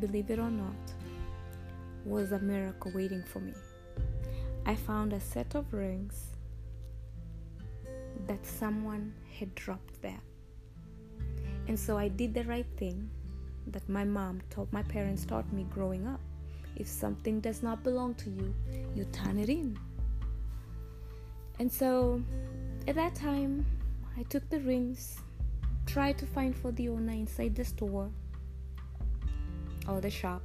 believe 0.00 0.30
it 0.30 0.38
or 0.38 0.50
not, 0.50 0.94
was 2.04 2.32
a 2.32 2.38
miracle 2.38 2.90
waiting 2.94 3.22
for 3.22 3.40
me. 3.40 3.52
I 4.64 4.74
found 4.74 5.12
a 5.12 5.20
set 5.20 5.54
of 5.54 5.72
rings 5.72 6.32
that 8.26 8.46
someone 8.46 9.12
had 9.38 9.54
dropped 9.54 10.00
there. 10.00 10.20
And 11.68 11.78
so 11.78 11.96
I 11.96 12.08
did 12.08 12.34
the 12.34 12.44
right 12.44 12.66
thing 12.76 13.10
that 13.68 13.88
my 13.88 14.04
mom 14.04 14.40
taught 14.50 14.72
my 14.72 14.82
parents 14.82 15.24
taught 15.24 15.52
me 15.52 15.66
growing 15.70 16.06
up. 16.06 16.20
If 16.76 16.88
something 16.88 17.40
does 17.40 17.62
not 17.62 17.82
belong 17.82 18.14
to 18.16 18.30
you, 18.30 18.54
you 18.94 19.04
turn 19.06 19.38
it 19.38 19.48
in. 19.48 19.78
And 21.58 21.70
so 21.70 22.22
at 22.88 22.94
that 22.96 23.14
time, 23.14 23.64
I 24.18 24.22
took 24.24 24.48
the 24.50 24.60
rings, 24.60 25.18
tried 25.86 26.18
to 26.18 26.26
find 26.26 26.56
for 26.56 26.72
the 26.72 26.88
owner 26.88 27.12
inside 27.12 27.54
the 27.54 27.64
store 27.64 28.10
or 29.88 30.00
the 30.00 30.10
shop, 30.10 30.42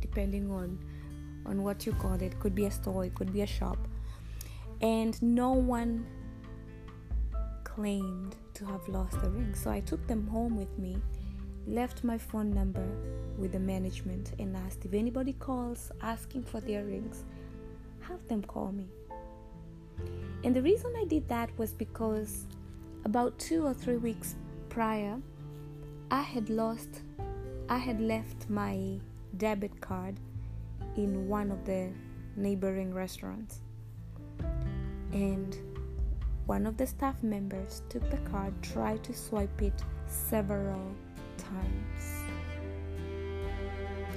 depending 0.00 0.50
on 0.50 0.78
on 1.46 1.62
what 1.62 1.86
you 1.86 1.92
call 1.92 2.14
it. 2.14 2.38
Could 2.40 2.54
be 2.54 2.66
a 2.66 2.70
store, 2.70 3.06
it 3.06 3.14
could 3.14 3.32
be 3.32 3.42
a 3.42 3.46
shop. 3.46 3.78
And 4.80 5.20
no 5.22 5.52
one 5.52 6.06
claimed 7.64 8.36
to 8.54 8.64
have 8.66 8.86
lost 8.88 9.20
the 9.20 9.30
rings. 9.30 9.60
So 9.62 9.70
I 9.70 9.80
took 9.80 10.06
them 10.06 10.26
home 10.26 10.56
with 10.56 10.78
me, 10.78 10.96
left 11.70 12.02
my 12.04 12.18
phone 12.18 12.50
number 12.50 12.86
with 13.38 13.52
the 13.52 13.58
management, 13.58 14.32
and 14.38 14.56
asked 14.56 14.84
if 14.84 14.92
anybody 14.92 15.32
calls 15.34 15.92
asking 16.02 16.42
for 16.42 16.60
their 16.60 16.84
rings, 16.84 17.24
have 18.00 18.26
them 18.28 18.42
call 18.42 18.72
me. 18.72 18.88
And 20.44 20.54
the 20.54 20.62
reason 20.62 20.92
I 20.96 21.04
did 21.04 21.28
that 21.28 21.50
was 21.58 21.72
because 21.72 22.46
about 23.04 23.38
two 23.38 23.66
or 23.66 23.74
three 23.74 23.96
weeks 23.96 24.36
prior, 24.68 25.18
I 26.10 26.22
had 26.22 26.50
lost, 26.50 27.02
I 27.68 27.78
had 27.78 28.00
left 28.00 28.50
my 28.50 28.98
debit 29.36 29.80
card 29.80 30.16
in 30.96 31.28
one 31.28 31.50
of 31.50 31.64
the 31.64 31.90
neighboring 32.36 32.92
restaurants. 32.92 33.60
And 35.12 35.56
one 36.46 36.66
of 36.66 36.76
the 36.76 36.86
staff 36.86 37.22
members 37.22 37.82
took 37.88 38.08
the 38.10 38.16
card, 38.30 38.54
tried 38.62 39.04
to 39.04 39.14
swipe 39.14 39.62
it 39.62 39.84
several 40.06 40.94
times 41.42 42.24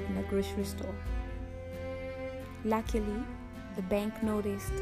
in 0.09 0.17
a 0.17 0.23
grocery 0.29 0.65
store. 0.65 0.95
Luckily, 2.65 3.23
the 3.75 3.81
bank 3.83 4.21
noticed 4.23 4.73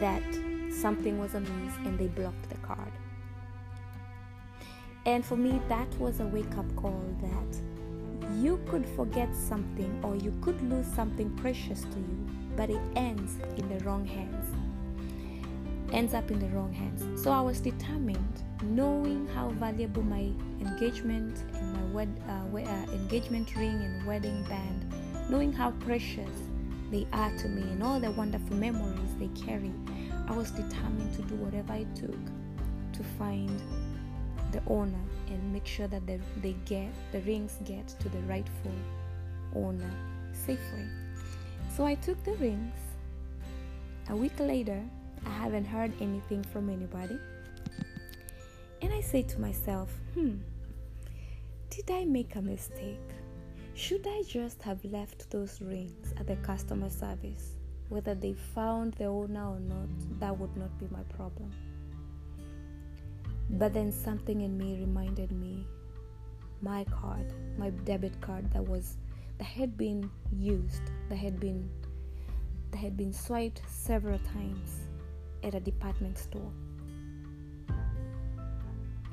that 0.00 0.22
something 0.72 1.18
was 1.18 1.34
amiss 1.34 1.74
and 1.84 1.98
they 1.98 2.08
blocked 2.08 2.48
the 2.48 2.56
card. 2.56 2.92
And 5.04 5.24
for 5.24 5.36
me, 5.36 5.60
that 5.68 5.88
was 6.00 6.20
a 6.20 6.26
wake 6.26 6.56
up 6.58 6.74
call 6.76 7.02
that 7.20 7.60
you 8.34 8.60
could 8.68 8.86
forget 8.88 9.34
something 9.34 10.00
or 10.02 10.16
you 10.16 10.34
could 10.40 10.60
lose 10.68 10.86
something 10.86 11.30
precious 11.36 11.82
to 11.82 11.98
you, 11.98 12.26
but 12.56 12.70
it 12.70 12.80
ends 12.96 13.36
in 13.56 13.68
the 13.68 13.82
wrong 13.84 14.04
hands. 14.04 14.65
Ends 15.92 16.14
up 16.14 16.30
in 16.30 16.38
the 16.38 16.46
wrong 16.48 16.72
hands. 16.72 17.22
So 17.22 17.30
I 17.30 17.40
was 17.40 17.60
determined, 17.60 18.42
knowing 18.62 19.28
how 19.28 19.50
valuable 19.50 20.02
my 20.02 20.30
engagement 20.60 21.42
and 21.54 21.72
my 21.72 21.94
wed, 21.94 22.20
uh, 22.28 22.56
uh, 22.56 22.92
engagement 22.92 23.54
ring 23.56 23.80
and 23.82 24.06
wedding 24.06 24.42
band, 24.44 24.84
knowing 25.30 25.52
how 25.52 25.70
precious 25.72 26.30
they 26.90 27.06
are 27.12 27.36
to 27.38 27.48
me 27.48 27.62
and 27.62 27.82
all 27.82 28.00
the 28.00 28.10
wonderful 28.12 28.56
memories 28.56 29.14
they 29.18 29.28
carry, 29.28 29.72
I 30.28 30.32
was 30.32 30.50
determined 30.50 31.14
to 31.14 31.22
do 31.22 31.34
whatever 31.36 31.74
it 31.74 31.94
took 31.94 32.18
to 32.92 33.04
find 33.18 33.62
the 34.52 34.62
owner 34.66 35.04
and 35.28 35.52
make 35.52 35.66
sure 35.66 35.88
that 35.88 36.06
they, 36.06 36.20
they 36.42 36.54
get 36.64 36.88
the 37.12 37.20
rings 37.20 37.58
get 37.64 37.88
to 37.88 38.08
the 38.08 38.18
rightful 38.20 38.72
owner 39.54 39.90
safely. 40.32 40.86
So 41.74 41.84
I 41.84 41.94
took 41.94 42.22
the 42.24 42.32
rings. 42.34 42.74
A 44.08 44.16
week 44.16 44.38
later, 44.38 44.82
I 45.26 45.30
haven't 45.30 45.64
heard 45.64 45.92
anything 46.00 46.44
from 46.44 46.70
anybody. 46.70 47.18
And 48.80 48.92
I 48.92 49.00
say 49.00 49.22
to 49.22 49.40
myself, 49.40 49.90
hmm, 50.14 50.36
did 51.68 51.90
I 51.90 52.04
make 52.04 52.36
a 52.36 52.42
mistake? 52.42 53.00
Should 53.74 54.06
I 54.06 54.22
just 54.22 54.62
have 54.62 54.82
left 54.84 55.28
those 55.30 55.60
rings 55.60 56.14
at 56.18 56.28
the 56.28 56.36
customer 56.36 56.88
service? 56.88 57.56
Whether 57.88 58.14
they 58.14 58.34
found 58.54 58.94
the 58.94 59.06
owner 59.06 59.48
or 59.50 59.60
not, 59.60 59.88
that 60.20 60.38
would 60.38 60.56
not 60.56 60.78
be 60.78 60.86
my 60.90 61.02
problem. 61.16 61.50
But 63.50 63.74
then 63.74 63.92
something 63.92 64.40
in 64.40 64.56
me 64.56 64.78
reminded 64.78 65.32
me 65.32 65.66
my 66.62 66.84
card, 66.84 67.32
my 67.58 67.70
debit 67.84 68.20
card 68.20 68.50
that 68.52 68.66
was 68.66 68.96
that 69.38 69.44
had 69.44 69.76
been 69.76 70.10
used, 70.32 70.82
that 71.08 71.16
had 71.16 71.38
been 71.38 71.68
that 72.70 72.78
had 72.78 72.96
been 72.96 73.12
swiped 73.12 73.60
several 73.68 74.18
times 74.20 74.85
at 75.46 75.54
a 75.54 75.60
department 75.60 76.18
store. 76.18 76.50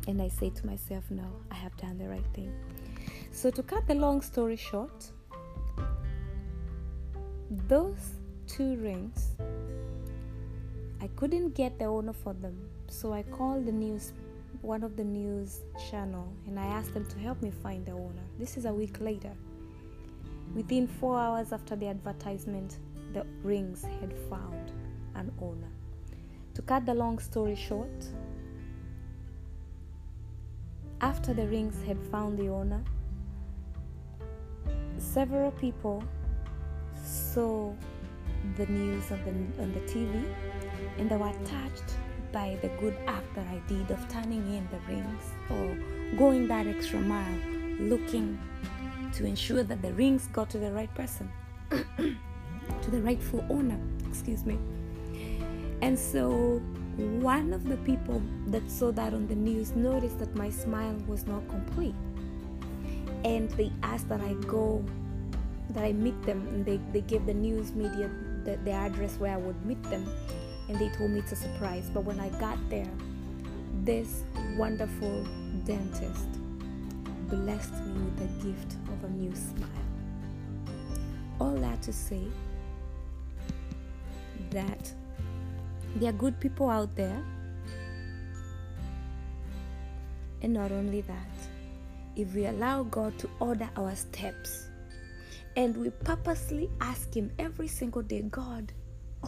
And 0.08 0.22
I 0.22 0.28
say 0.28 0.50
to 0.50 0.65
myself, 0.65 1.06
no, 1.10 1.30
I 1.52 1.56
have 1.56 1.78
done 1.78 1.98
the 1.98 2.10
right 2.10 2.26
thing. 2.34 2.52
So 3.32 3.50
to 3.52 3.63
cut 3.63 3.88
the 3.88 3.96
long 3.96 4.22
story 4.22 4.58
short, 4.58 5.12
those 7.67 8.15
two 8.48 8.76
rings 8.78 9.36
I 11.04 11.08
couldn't 11.17 11.50
get 11.54 11.78
the 11.78 11.86
owner 11.86 12.13
for 12.13 12.34
them, 12.34 12.58
so 12.88 13.12
I 13.12 13.24
called 13.24 13.65
the 13.65 13.74
news 13.74 14.13
one 14.62 14.84
of 14.84 14.96
the 14.96 15.04
news 15.04 15.60
channel 15.89 16.32
and 16.48 16.58
I 16.58 16.65
asked 16.65 16.93
them 16.93 17.06
to 17.08 17.19
help 17.19 17.41
me 17.41 17.52
find 17.52 17.86
the 17.86 17.91
owner. 17.91 18.24
This 18.39 18.56
is 18.56 18.63
a 18.63 18.74
week 18.74 19.02
later. 19.02 19.34
Within 20.56 20.88
four 20.88 21.19
hours 21.19 21.52
after 21.52 21.76
the 21.76 21.88
advertisement, 21.88 22.78
the 23.13 23.26
rings 23.43 23.84
had 24.00 24.13
found 24.30 24.72
an 25.15 25.34
owner. 25.41 25.72
To 26.55 26.61
cut 26.61 26.85
the 26.85 26.93
long 26.93 27.19
story 27.19 27.55
short, 27.55 27.89
after 31.01 31.33
the 31.33 31.47
rings 31.47 31.81
had 31.83 31.97
found 32.11 32.37
the 32.37 32.49
owner, 32.49 32.83
several 34.97 35.51
people 35.51 36.03
saw 37.03 37.73
the 38.57 38.65
news 38.67 39.11
on 39.11 39.19
the, 39.25 39.63
on 39.63 39.73
the 39.73 39.79
TV 39.81 40.23
and 40.97 41.09
they 41.09 41.15
were 41.15 41.33
touched 41.43 41.97
by 42.31 42.57
the 42.61 42.67
good 42.79 42.97
act 43.07 43.33
that 43.35 43.47
I 43.47 43.61
did 43.67 43.89
of 43.89 44.07
turning 44.09 44.45
in 44.55 44.67
the 44.71 44.79
rings 44.87 45.23
or 45.49 46.17
going 46.17 46.47
that 46.47 46.67
extra 46.67 46.99
mile 46.99 47.39
looking 47.79 48.39
to 49.13 49.25
ensure 49.25 49.63
that 49.63 49.81
the 49.81 49.93
rings 49.93 50.27
got 50.33 50.49
to 50.51 50.57
the 50.57 50.71
right 50.71 50.93
person, 50.95 51.31
to 51.69 52.91
the 52.91 53.01
rightful 53.01 53.45
owner, 53.49 53.79
excuse 54.07 54.45
me. 54.45 54.57
And 55.81 55.97
so 55.97 56.62
one 56.97 57.53
of 57.53 57.67
the 57.67 57.77
people 57.77 58.21
that 58.47 58.69
saw 58.69 58.91
that 58.91 59.13
on 59.13 59.27
the 59.27 59.36
news 59.36 59.75
noticed 59.75 60.19
that 60.19 60.36
my 60.36 60.49
smile 60.49 60.95
was 61.07 61.25
not 61.25 61.47
complete. 61.49 61.95
And 63.25 63.49
they 63.51 63.71
asked 63.81 64.09
that 64.09 64.21
I 64.21 64.33
go, 64.45 64.83
that 65.69 65.83
I 65.83 65.93
meet 65.93 66.21
them, 66.23 66.45
and 66.49 66.65
they, 66.65 66.79
they 66.91 67.01
gave 67.01 67.25
the 67.25 67.33
news 67.33 67.73
media 67.73 68.09
the, 68.43 68.57
the 68.57 68.71
address 68.71 69.17
where 69.17 69.33
I 69.33 69.38
would 69.38 69.65
meet 69.65 69.81
them. 69.83 70.05
And 70.67 70.77
they 70.77 70.89
told 70.89 71.12
me 71.12 71.19
it's 71.19 71.31
a 71.31 71.36
surprise. 71.36 71.89
But 71.93 72.03
when 72.03 72.19
I 72.19 72.29
got 72.39 72.57
there, 72.69 72.89
this 73.83 74.23
wonderful 74.57 75.25
dentist 75.65 76.27
blessed 77.27 77.73
me 77.86 78.01
with 78.01 78.17
the 78.17 78.47
gift 78.47 78.77
of 78.88 79.03
a 79.03 79.09
new 79.09 79.33
smile. 79.36 79.69
All 81.39 81.55
that 81.55 81.81
to 81.83 81.93
say 81.93 82.27
that 84.51 84.93
there 85.95 86.10
are 86.10 86.13
good 86.13 86.39
people 86.39 86.69
out 86.69 86.95
there. 86.95 87.23
And 90.41 90.53
not 90.53 90.71
only 90.71 91.01
that, 91.01 91.27
if 92.15 92.34
we 92.34 92.45
allow 92.45 92.84
God 92.84 93.17
to 93.19 93.29
order 93.39 93.69
our 93.77 93.95
steps 93.95 94.67
and 95.56 95.75
we 95.77 95.89
purposely 95.89 96.69
ask 96.82 97.13
Him 97.15 97.32
every 97.39 97.67
single 97.67 98.01
day, 98.01 98.21
God, 98.21 98.73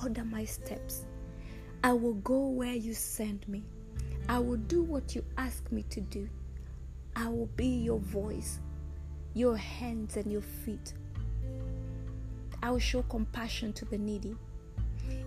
order 0.03 0.23
my 0.25 0.45
steps. 0.45 1.05
I 1.83 1.93
will 1.93 2.15
go 2.15 2.47
where 2.47 2.73
you 2.73 2.93
send 2.93 3.47
me. 3.47 3.63
I 4.27 4.39
will 4.39 4.57
do 4.57 4.81
what 4.81 5.15
you 5.15 5.23
ask 5.37 5.71
me 5.71 5.83
to 5.91 6.01
do. 6.01 6.27
I 7.15 7.27
will 7.27 7.49
be 7.55 7.67
your 7.67 7.99
voice, 7.99 8.59
your 9.35 9.55
hands, 9.55 10.17
and 10.17 10.31
your 10.31 10.41
feet. 10.41 10.93
I 12.63 12.71
will 12.71 12.79
show 12.79 13.03
compassion 13.03 13.71
to 13.73 13.85
the 13.85 13.97
needy. 13.97 14.35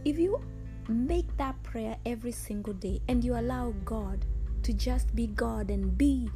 If 0.05 0.19
you 0.19 0.41
make 0.89 1.37
that 1.37 1.63
prayer 1.63 1.97
every 2.07 2.33
single 2.33 2.73
day 2.73 3.01
and 3.09 3.23
you 3.23 3.39
allow 3.39 3.75
God 3.85 4.25
to 4.63 4.73
just 4.73 5.15
be 5.15 5.27
God 5.29 5.71
and 5.71 5.97
be 5.97 6.31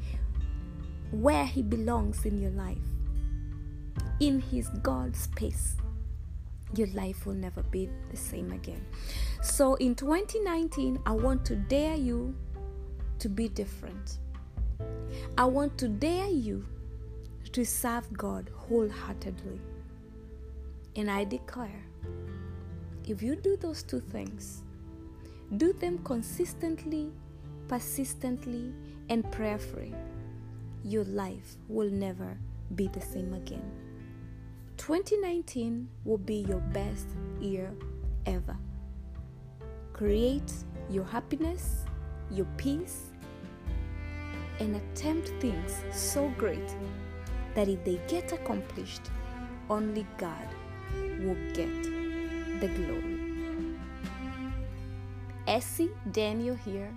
where 1.10 1.44
He 1.44 1.62
belongs 1.62 2.24
in 2.24 2.38
your 2.38 2.50
life, 2.50 2.78
in 4.20 4.40
His 4.40 4.68
God 4.82 5.16
space, 5.16 5.76
your 6.74 6.88
life 6.88 7.26
will 7.26 7.34
never 7.34 7.62
be 7.64 7.88
the 8.10 8.16
same 8.16 8.52
again. 8.52 8.84
So 9.42 9.74
in 9.74 9.94
2019, 9.94 11.00
I 11.04 11.12
want 11.12 11.44
to 11.46 11.56
dare 11.56 11.96
you 11.96 12.34
to 13.18 13.28
be 13.28 13.48
different. 13.48 14.18
I 15.36 15.44
want 15.44 15.76
to 15.78 15.88
dare 15.88 16.28
you 16.28 16.64
to 17.52 17.64
serve 17.64 18.10
God 18.16 18.50
wholeheartedly. 18.54 19.60
And 20.96 21.10
I 21.10 21.24
declare 21.24 21.84
if 23.08 23.22
you 23.22 23.36
do 23.36 23.56
those 23.56 23.82
two 23.82 24.00
things, 24.00 24.62
do 25.56 25.72
them 25.72 25.98
consistently, 26.04 27.12
persistently, 27.68 28.72
and 29.08 29.30
prayerfully, 29.32 29.94
your 30.84 31.04
life 31.04 31.56
will 31.68 31.90
never 31.90 32.36
be 32.74 32.88
the 32.88 33.00
same 33.00 33.34
again. 33.34 33.70
2019 34.78 35.88
will 36.04 36.18
be 36.18 36.44
your 36.48 36.60
best 36.72 37.08
year 37.40 37.72
ever. 38.26 38.56
Create 39.92 40.52
your 40.90 41.04
happiness, 41.04 41.84
your 42.30 42.46
peace, 42.56 43.10
and 44.58 44.76
attempt 44.76 45.28
things 45.40 45.82
so 45.92 46.32
great 46.38 46.74
that 47.54 47.68
if 47.68 47.84
they 47.84 48.00
get 48.08 48.32
accomplished, 48.32 49.02
only 49.68 50.06
God 50.18 50.48
will 51.20 51.36
get 51.52 52.01
the 52.62 52.68
glory. 52.68 53.18
Essie 55.48 55.90
Daniel 56.12 56.54
here 56.54 56.94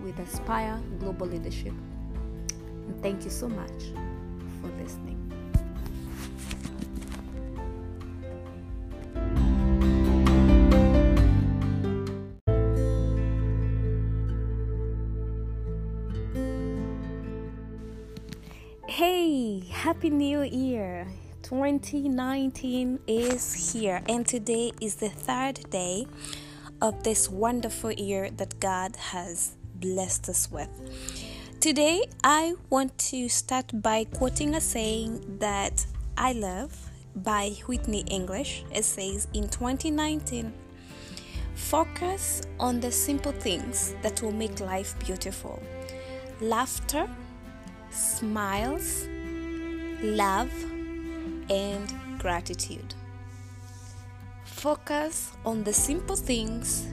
with 0.00 0.16
Aspire 0.20 0.80
Global 1.00 1.26
Leadership. 1.26 1.74
And 2.86 3.02
thank 3.02 3.24
you 3.24 3.30
so 3.30 3.48
much 3.48 3.82
for 4.62 4.68
listening. 4.80 5.18
Hey, 18.86 19.64
Happy 19.68 20.10
New 20.10 20.42
Year! 20.42 21.08
2019 21.46 22.98
is 23.06 23.72
here, 23.72 24.02
and 24.08 24.26
today 24.26 24.72
is 24.80 24.96
the 24.96 25.08
third 25.08 25.70
day 25.70 26.04
of 26.82 27.04
this 27.04 27.30
wonderful 27.30 27.92
year 27.92 28.30
that 28.30 28.58
God 28.58 28.96
has 28.96 29.54
blessed 29.76 30.28
us 30.28 30.50
with. 30.50 30.68
Today, 31.60 32.02
I 32.24 32.54
want 32.68 32.98
to 33.10 33.28
start 33.28 33.80
by 33.80 34.06
quoting 34.12 34.56
a 34.56 34.60
saying 34.60 35.38
that 35.38 35.86
I 36.16 36.32
love 36.32 36.90
by 37.14 37.50
Whitney 37.66 38.02
English. 38.08 38.64
It 38.72 38.84
says, 38.84 39.28
In 39.32 39.48
2019, 39.48 40.52
focus 41.54 42.42
on 42.58 42.80
the 42.80 42.90
simple 42.90 43.30
things 43.30 43.94
that 44.02 44.20
will 44.20 44.32
make 44.32 44.58
life 44.58 44.98
beautiful 44.98 45.62
laughter, 46.40 47.08
smiles, 47.92 49.06
love, 50.02 50.50
and 51.50 51.92
gratitude. 52.18 52.94
Focus 54.44 55.32
on 55.44 55.64
the 55.64 55.72
simple 55.72 56.16
things 56.16 56.86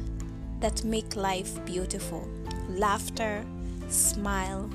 that 0.60 0.84
make 0.84 1.16
life 1.16 1.64
beautiful 1.66 2.28
laughter, 2.70 3.44
smile, 3.90 4.70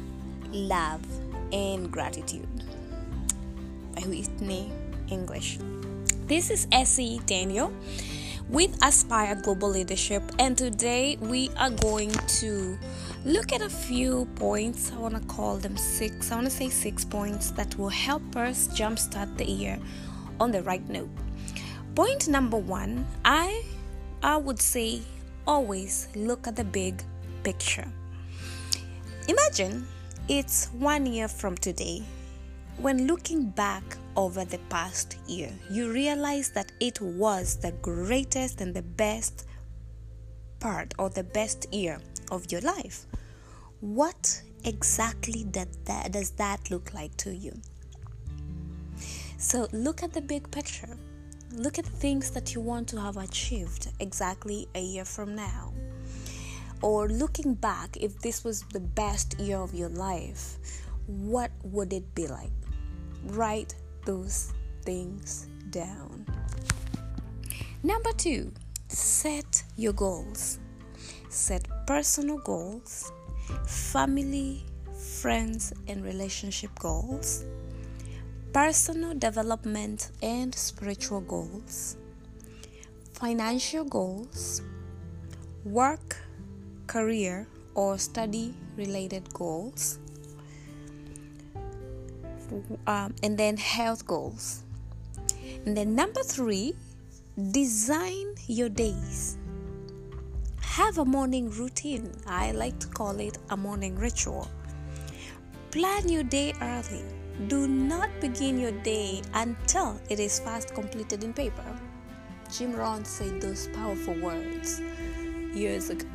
love, 0.50 1.02
and 1.52 1.90
gratitude. 1.90 2.48
By 3.94 4.02
Whitney 4.02 4.70
English. 5.08 5.58
This 6.26 6.50
is 6.50 6.68
Essie 6.70 7.20
Daniel 7.26 7.72
with 8.48 8.76
Aspire 8.82 9.34
Global 9.34 9.70
Leadership, 9.70 10.22
and 10.38 10.56
today 10.56 11.16
we 11.20 11.50
are 11.56 11.70
going 11.70 12.10
to 12.10 12.78
look 13.24 13.52
at 13.52 13.62
a 13.62 13.68
few 13.68 14.26
points. 14.36 14.92
I 14.92 14.98
want 14.98 15.14
to 15.14 15.20
call 15.28 15.56
them 15.56 15.76
six. 15.76 16.30
I 16.30 16.36
want 16.36 16.46
to 16.46 16.52
say 16.52 16.68
six 16.68 17.04
points 17.04 17.50
that 17.52 17.76
will 17.78 17.88
help 17.88 18.36
us 18.36 18.68
jumpstart 18.68 19.36
the 19.36 19.44
year 19.44 19.78
on 20.40 20.52
the 20.52 20.62
right 20.62 20.86
note. 20.88 21.10
Point 21.94 22.28
number 22.28 22.56
one, 22.56 23.06
I 23.24 23.64
I 24.22 24.36
would 24.36 24.60
say 24.60 25.02
always 25.46 26.08
look 26.14 26.46
at 26.46 26.56
the 26.56 26.64
big 26.64 27.02
picture. 27.42 27.86
Imagine 29.26 29.86
it's 30.28 30.66
one 30.66 31.06
year 31.06 31.28
from 31.28 31.56
today. 31.56 32.02
When 32.78 33.08
looking 33.08 33.50
back 33.50 33.82
over 34.16 34.44
the 34.44 34.58
past 34.68 35.16
year, 35.26 35.50
you 35.68 35.90
realize 35.90 36.50
that 36.52 36.70
it 36.78 37.00
was 37.00 37.56
the 37.56 37.72
greatest 37.82 38.60
and 38.60 38.72
the 38.72 38.82
best 38.82 39.46
part 40.60 40.94
or 40.98 41.10
the 41.10 41.24
best 41.24 41.72
year 41.72 41.98
of 42.30 42.50
your 42.50 42.60
life. 42.60 43.06
What 43.80 44.42
exactly 44.64 45.44
that, 45.52 45.68
that 45.86 46.12
does 46.12 46.30
that 46.32 46.70
look 46.70 46.92
like 46.94 47.16
to 47.18 47.34
you? 47.34 47.52
So 49.38 49.68
look 49.72 50.02
at 50.02 50.12
the 50.12 50.20
big 50.20 50.50
picture. 50.50 50.96
Look 51.52 51.78
at 51.78 51.86
things 51.86 52.30
that 52.32 52.54
you 52.54 52.60
want 52.60 52.88
to 52.88 53.00
have 53.00 53.16
achieved 53.16 53.88
exactly 54.00 54.68
a 54.74 54.80
year 54.80 55.04
from 55.04 55.34
now. 55.34 55.72
Or 56.82 57.08
looking 57.08 57.54
back, 57.54 57.96
if 57.96 58.18
this 58.20 58.44
was 58.44 58.62
the 58.72 58.80
best 58.80 59.38
year 59.40 59.58
of 59.58 59.74
your 59.74 59.88
life, 59.88 60.58
what 61.06 61.50
would 61.64 61.92
it 61.92 62.14
be 62.14 62.26
like? 62.26 62.50
Write 63.26 63.74
those 64.04 64.52
things 64.82 65.48
down. 65.70 66.26
Number 67.82 68.12
two, 68.12 68.52
set 68.88 69.62
your 69.76 69.92
goals. 69.92 70.58
Set 71.38 71.68
personal 71.86 72.38
goals, 72.38 73.12
family, 73.64 74.64
friends, 75.20 75.72
and 75.86 76.04
relationship 76.04 76.76
goals, 76.80 77.44
personal 78.52 79.14
development 79.14 80.10
and 80.20 80.52
spiritual 80.52 81.20
goals, 81.20 81.96
financial 83.12 83.84
goals, 83.84 84.62
work, 85.64 86.16
career, 86.88 87.46
or 87.76 87.98
study 87.98 88.52
related 88.76 89.32
goals, 89.32 90.00
um, 92.88 93.14
and 93.22 93.38
then 93.38 93.56
health 93.56 94.04
goals. 94.04 94.64
And 95.64 95.76
then 95.76 95.94
number 95.94 96.24
three, 96.24 96.74
design 97.52 98.34
your 98.48 98.68
days. 98.68 99.37
Have 100.78 100.98
a 100.98 101.04
morning 101.04 101.50
routine. 101.50 102.12
I 102.24 102.52
like 102.52 102.78
to 102.78 102.86
call 102.86 103.18
it 103.18 103.36
a 103.50 103.56
morning 103.56 103.96
ritual. 103.96 104.48
Plan 105.72 106.08
your 106.08 106.22
day 106.22 106.54
early. 106.62 107.02
Do 107.48 107.66
not 107.66 108.08
begin 108.20 108.60
your 108.60 108.70
day 108.70 109.22
until 109.34 110.00
it 110.08 110.20
is 110.20 110.38
fast 110.38 110.76
completed 110.76 111.24
in 111.24 111.32
paper. 111.32 111.64
Jim 112.52 112.76
Rohn 112.76 113.04
said 113.04 113.40
those 113.40 113.66
powerful 113.74 114.14
words 114.20 114.80
years 115.52 115.90
ago. 115.90 116.06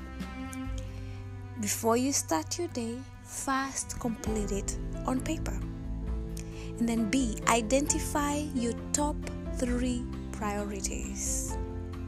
Before 1.60 1.98
you 1.98 2.14
start 2.14 2.58
your 2.58 2.70
day, 2.70 2.96
fast 3.26 4.00
complete 4.00 4.54
it 4.54 4.78
on 5.06 5.20
paper. 5.20 5.60
And 6.80 6.88
then 6.88 7.10
B, 7.10 7.38
identify 7.50 8.36
your 8.56 8.76
top 8.94 9.18
three 9.58 10.06
priorities. 10.32 11.58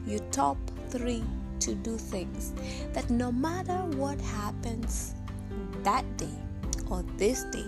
Your 0.06 0.20
top 0.30 0.56
three 0.88 1.22
to 1.60 1.74
do 1.74 1.96
things 1.96 2.52
that 2.92 3.08
no 3.10 3.32
matter 3.32 3.78
what 3.96 4.20
happens 4.20 5.14
that 5.82 6.04
day 6.16 6.36
or 6.90 7.04
this 7.16 7.44
day, 7.44 7.66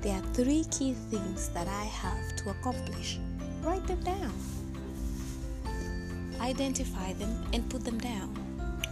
there 0.00 0.14
are 0.16 0.22
three 0.34 0.64
key 0.70 0.94
things 1.10 1.48
that 1.50 1.68
I 1.68 1.84
have 1.84 2.36
to 2.36 2.50
accomplish. 2.50 3.18
Write 3.62 3.86
them 3.86 4.00
down. 4.02 4.32
Identify 6.40 7.14
them 7.14 7.44
and 7.52 7.68
put 7.68 7.84
them 7.84 7.98
down. 7.98 8.34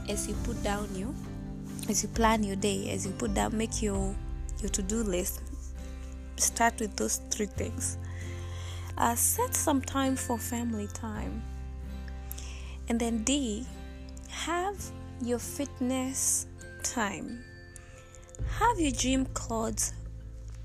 As 0.08 0.28
you 0.28 0.34
put 0.44 0.62
down 0.62 0.88
your 0.94 1.14
as 1.88 2.02
you 2.02 2.08
plan 2.08 2.42
your 2.42 2.56
day, 2.56 2.90
as 2.90 3.06
you 3.06 3.12
put 3.12 3.34
down 3.34 3.56
make 3.56 3.82
your 3.82 4.14
your 4.60 4.70
to-do 4.70 5.02
list, 5.02 5.42
start 6.36 6.80
with 6.80 6.96
those 6.96 7.20
three 7.30 7.46
things. 7.46 7.98
Uh, 8.96 9.14
set 9.14 9.54
some 9.54 9.80
time 9.80 10.16
for 10.16 10.38
family 10.38 10.86
time. 10.88 11.42
And 12.88 13.00
then 13.00 13.24
D, 13.24 13.66
have 14.34 14.76
your 15.22 15.38
fitness 15.38 16.46
time. 16.82 17.42
Have 18.58 18.78
your 18.78 18.90
gym 18.90 19.26
clothes, 19.26 19.94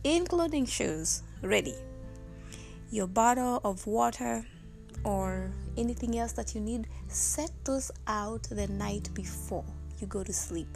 including 0.04 0.66
shoes, 0.66 1.24
ready. 1.44 1.76
Your 2.92 3.08
bottle 3.08 3.62
of 3.64 3.86
water 3.86 4.44
or 5.04 5.52
anything 5.78 6.18
else 6.18 6.34
that 6.34 6.56
you 6.56 6.62
need, 6.62 6.88
set 7.08 7.52
those 7.64 7.92
out 8.08 8.44
the 8.44 8.68
night 8.68 9.10
before 9.14 9.66
you 10.00 10.08
go 10.08 10.24
to 10.24 10.34
sleep 10.34 10.68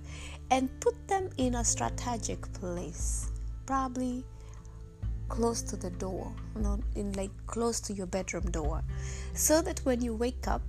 and 0.52 0.70
put 0.80 0.96
them 1.08 1.30
in 1.38 1.56
a 1.56 1.64
strategic 1.64 2.42
place. 2.54 3.32
Probably 3.66 4.24
close 5.30 5.62
to 5.64 5.76
the 5.76 5.90
door, 5.90 6.32
not 6.56 6.80
in 6.96 7.12
like 7.14 7.32
close 7.48 7.80
to 7.82 7.94
your 7.94 8.06
bedroom 8.06 8.50
door, 8.52 8.84
so 9.34 9.62
that 9.62 9.80
when 9.80 10.02
you 10.02 10.14
wake 10.14 10.48
up, 10.48 10.62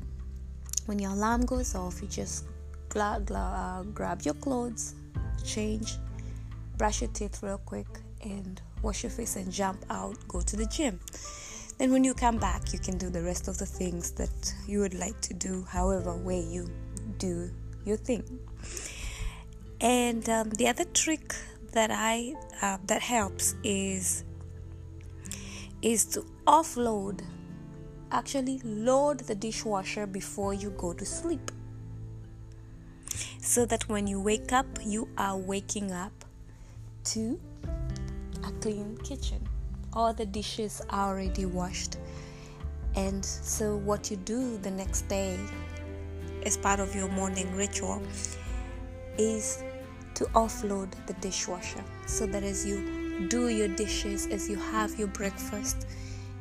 when 0.86 0.98
your 0.98 1.12
alarm 1.12 1.46
goes 1.46 1.74
off, 1.74 2.00
you 2.02 2.08
just 2.08 2.44
gla- 2.88 3.22
gla- 3.24 3.38
uh, 3.38 3.82
grab 3.92 4.22
your 4.22 4.34
clothes, 4.34 4.94
change, 5.44 5.96
brush 6.76 7.00
your 7.00 7.10
teeth 7.10 7.42
real 7.42 7.58
quick, 7.58 7.86
and 8.22 8.60
wash 8.82 9.02
your 9.02 9.10
face 9.10 9.36
and 9.36 9.50
jump 9.50 9.84
out, 9.90 10.16
go 10.28 10.40
to 10.40 10.56
the 10.56 10.66
gym. 10.66 11.00
Then, 11.78 11.90
when 11.90 12.04
you 12.04 12.14
come 12.14 12.38
back, 12.38 12.72
you 12.72 12.78
can 12.78 12.98
do 12.98 13.10
the 13.10 13.22
rest 13.22 13.48
of 13.48 13.58
the 13.58 13.66
things 13.66 14.12
that 14.12 14.54
you 14.66 14.78
would 14.80 14.94
like 14.94 15.20
to 15.22 15.34
do, 15.34 15.64
however 15.68 16.14
way 16.16 16.40
you 16.40 16.68
do 17.18 17.50
your 17.84 17.96
thing. 17.96 18.38
And 19.80 20.28
um, 20.28 20.50
the 20.50 20.68
other 20.68 20.84
trick 20.84 21.34
that 21.72 21.90
I 21.90 22.34
uh, 22.62 22.78
that 22.86 23.02
helps 23.02 23.56
is 23.64 24.24
is 25.82 26.06
to 26.06 26.24
offload 26.46 27.20
actually 28.10 28.60
load 28.64 29.20
the 29.20 29.34
dishwasher 29.34 30.06
before 30.06 30.54
you 30.54 30.70
go 30.70 30.92
to 30.92 31.04
sleep. 31.04 31.50
So 33.38 33.66
that 33.66 33.88
when 33.88 34.06
you 34.06 34.20
wake 34.20 34.52
up 34.52 34.66
you 34.84 35.08
are 35.18 35.36
waking 35.36 35.92
up 35.92 36.12
to 37.04 37.38
a 38.44 38.50
clean 38.60 38.96
kitchen. 39.04 39.46
All 39.92 40.12
the 40.12 40.26
dishes 40.26 40.82
are 40.90 41.10
already 41.10 41.46
washed. 41.46 41.98
And 42.96 43.24
so 43.24 43.76
what 43.76 44.10
you 44.10 44.16
do 44.16 44.58
the 44.58 44.70
next 44.70 45.02
day 45.08 45.38
as 46.44 46.56
part 46.56 46.80
of 46.80 46.94
your 46.94 47.08
morning 47.08 47.54
ritual 47.56 48.02
is 49.18 49.62
to 50.14 50.24
offload 50.26 50.92
the 51.06 51.14
dishwasher. 51.14 51.82
So 52.06 52.26
that 52.26 52.42
as 52.42 52.64
you 52.64 53.28
do 53.28 53.48
your 53.48 53.68
dishes, 53.68 54.26
as 54.26 54.48
you 54.48 54.56
have 54.56 54.98
your 54.98 55.08
breakfast, 55.08 55.86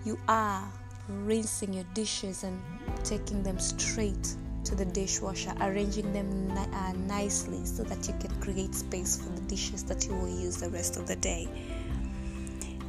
you 0.05 0.20
are 0.28 0.68
rinsing 1.08 1.74
your 1.74 1.86
dishes 1.93 2.43
and 2.43 2.62
taking 3.04 3.43
them 3.43 3.60
straight 3.60 4.36
to 4.64 4.76
the 4.76 4.86
dishwasher, 4.86 5.54
arranging 5.62 6.14
them 6.14 6.47
ni- 6.47 6.74
uh, 6.74 6.93
nicely 6.93 7.66
so 7.66 7.84
that 7.84 8.08
you 8.08 8.14
can 8.20 8.34
create 8.39 8.74
space 8.74 9.18
for 9.22 9.30
the 9.30 9.41
dishes 9.41 9.84
that 9.84 10.06
you 10.08 10.14
will 10.14 10.30
use 10.30 10.58
the 10.58 10.70
rest 10.70 10.97
of 10.97 11.08
the 11.08 11.16
day. 11.18 11.47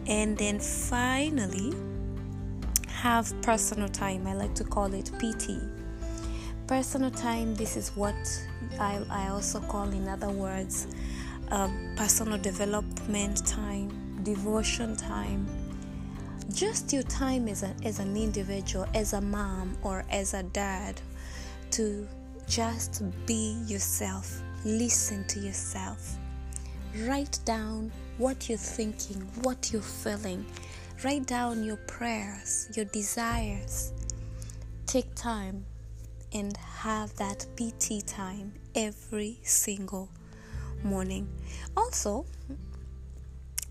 And 0.06 0.36
then 0.36 0.60
finally, 0.60 1.72
have 2.88 3.34
personal 3.42 3.88
time. 3.88 4.26
I 4.26 4.34
like 4.34 4.54
to 4.54 4.64
call 4.64 4.92
it 4.94 5.10
PT. 5.18 5.60
Personal 6.66 7.10
time, 7.10 7.54
this 7.54 7.76
is 7.76 7.90
what 7.96 8.14
I, 8.80 9.00
I 9.10 9.28
also 9.28 9.60
call, 9.60 9.88
in 9.90 10.08
other 10.08 10.30
words, 10.30 10.86
uh, 11.50 11.68
personal 11.96 12.38
development 12.38 13.44
time, 13.46 14.22
devotion 14.22 14.96
time, 14.96 15.46
just 16.52 16.92
your 16.92 17.02
time 17.04 17.48
as, 17.48 17.62
a, 17.62 17.74
as 17.84 17.98
an 17.98 18.16
individual, 18.16 18.86
as 18.94 19.12
a 19.12 19.20
mom 19.20 19.76
or 19.82 20.04
as 20.10 20.34
a 20.34 20.42
dad, 20.42 21.00
to 21.72 22.06
just 22.46 23.02
be 23.26 23.58
yourself, 23.66 24.42
listen 24.64 25.26
to 25.28 25.40
yourself, 25.40 26.16
write 27.06 27.38
down 27.44 27.90
what 28.18 28.48
you're 28.48 28.58
thinking, 28.58 29.20
what 29.42 29.72
you're 29.72 29.82
feeling, 29.82 30.44
write 31.02 31.26
down 31.26 31.64
your 31.64 31.76
prayers, 31.76 32.68
your 32.76 32.84
desires. 32.86 33.92
Take 34.86 35.14
time 35.14 35.64
and 36.32 36.56
have 36.56 37.14
that 37.16 37.46
PT 37.56 38.06
time 38.06 38.52
every 38.74 39.38
single 39.42 40.08
morning. 40.82 41.28
Also, 41.76 42.26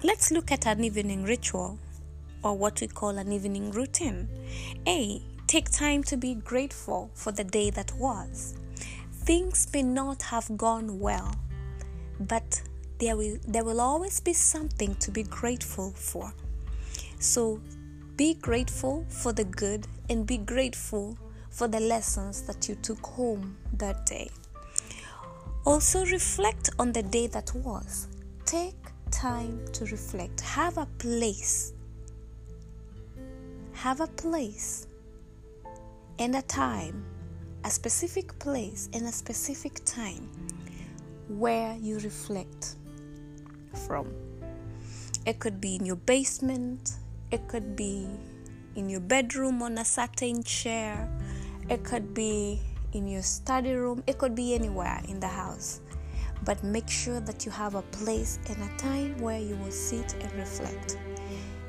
let's 0.03 0.31
look 0.31 0.51
at 0.51 0.65
an 0.65 0.83
evening 0.83 1.23
ritual 1.23 1.77
or 2.43 2.57
what 2.57 2.81
we 2.81 2.87
call 2.87 3.17
an 3.17 3.31
evening 3.31 3.71
routine. 3.71 4.27
A. 4.87 5.21
Take 5.47 5.69
time 5.69 6.03
to 6.05 6.17
be 6.17 6.35
grateful 6.35 7.11
for 7.13 7.31
the 7.31 7.43
day 7.43 7.69
that 7.69 7.91
was. 7.97 8.55
Things 9.11 9.67
may 9.73 9.83
not 9.83 10.21
have 10.23 10.57
gone 10.57 10.99
well, 10.99 11.35
but 12.19 12.61
there 12.99 13.15
will 13.15 13.37
there 13.47 13.63
will 13.63 13.81
always 13.81 14.19
be 14.19 14.33
something 14.33 14.95
to 14.95 15.11
be 15.11 15.23
grateful 15.23 15.91
for. 15.91 16.33
So 17.19 17.61
be 18.15 18.33
grateful 18.35 19.05
for 19.09 19.33
the 19.33 19.43
good 19.43 19.87
and 20.09 20.25
be 20.25 20.37
grateful 20.37 21.17
for 21.49 21.67
the 21.67 21.79
lessons 21.79 22.41
that 22.43 22.67
you 22.67 22.75
took 22.75 23.05
home 23.05 23.57
that 23.73 24.05
day. 24.05 24.29
Also, 25.65 26.05
reflect 26.05 26.69
on 26.79 26.91
the 26.91 27.03
day 27.03 27.27
that 27.27 27.53
was. 27.55 28.07
Take 28.45 28.75
time 29.11 29.59
to 29.73 29.85
reflect. 29.85 30.41
Have 30.41 30.77
a 30.77 30.85
place. 30.97 31.72
Have 33.83 33.99
a 33.99 34.07
place 34.07 34.87
and 36.17 36.37
a 36.37 36.41
time, 36.43 37.03
a 37.65 37.69
specific 37.69 38.39
place 38.39 38.87
and 38.93 39.05
a 39.05 39.11
specific 39.11 39.83
time 39.83 40.29
where 41.27 41.75
you 41.75 41.99
reflect 41.99 42.77
from. 43.85 44.07
It 45.25 45.39
could 45.39 45.59
be 45.59 45.75
in 45.75 45.85
your 45.85 45.97
basement, 45.97 46.93
it 47.29 47.45
could 47.49 47.75
be 47.75 48.07
in 48.77 48.87
your 48.87 49.01
bedroom 49.01 49.61
on 49.61 49.77
a 49.77 49.83
certain 49.83 50.43
chair, 50.43 51.09
it 51.67 51.83
could 51.83 52.13
be 52.13 52.61
in 52.93 53.05
your 53.05 53.21
study 53.21 53.73
room, 53.73 54.01
it 54.07 54.17
could 54.17 54.33
be 54.33 54.55
anywhere 54.55 55.01
in 55.09 55.19
the 55.19 55.27
house. 55.27 55.81
But 56.45 56.63
make 56.63 56.89
sure 56.89 57.19
that 57.19 57.45
you 57.45 57.51
have 57.51 57.75
a 57.75 57.81
place 57.81 58.39
and 58.47 58.63
a 58.63 58.77
time 58.77 59.17
where 59.17 59.41
you 59.41 59.57
will 59.57 59.71
sit 59.71 60.13
and 60.21 60.31
reflect. 60.35 60.97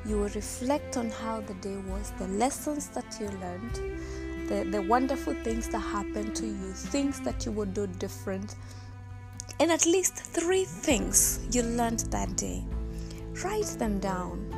You 0.06 0.18
will 0.18 0.28
reflect 0.30 0.96
on 0.96 1.10
how 1.10 1.40
the 1.40 1.54
day 1.54 1.76
was, 1.88 2.12
the 2.18 2.28
lessons 2.28 2.88
that 2.88 3.16
you 3.18 3.28
learned, 3.28 4.48
the, 4.48 4.68
the 4.70 4.82
wonderful 4.82 5.34
things 5.42 5.68
that 5.68 5.78
happened 5.78 6.36
to 6.36 6.46
you, 6.46 6.72
things 6.72 7.20
that 7.20 7.46
you 7.46 7.52
would 7.52 7.72
do 7.72 7.86
different, 7.86 8.56
and 9.60 9.70
at 9.70 9.86
least 9.86 10.16
three 10.16 10.64
things 10.64 11.40
you 11.52 11.62
learned 11.62 12.00
that 12.10 12.36
day. 12.36 12.62
Write 13.42 13.76
them 13.78 13.98
down. 13.98 14.50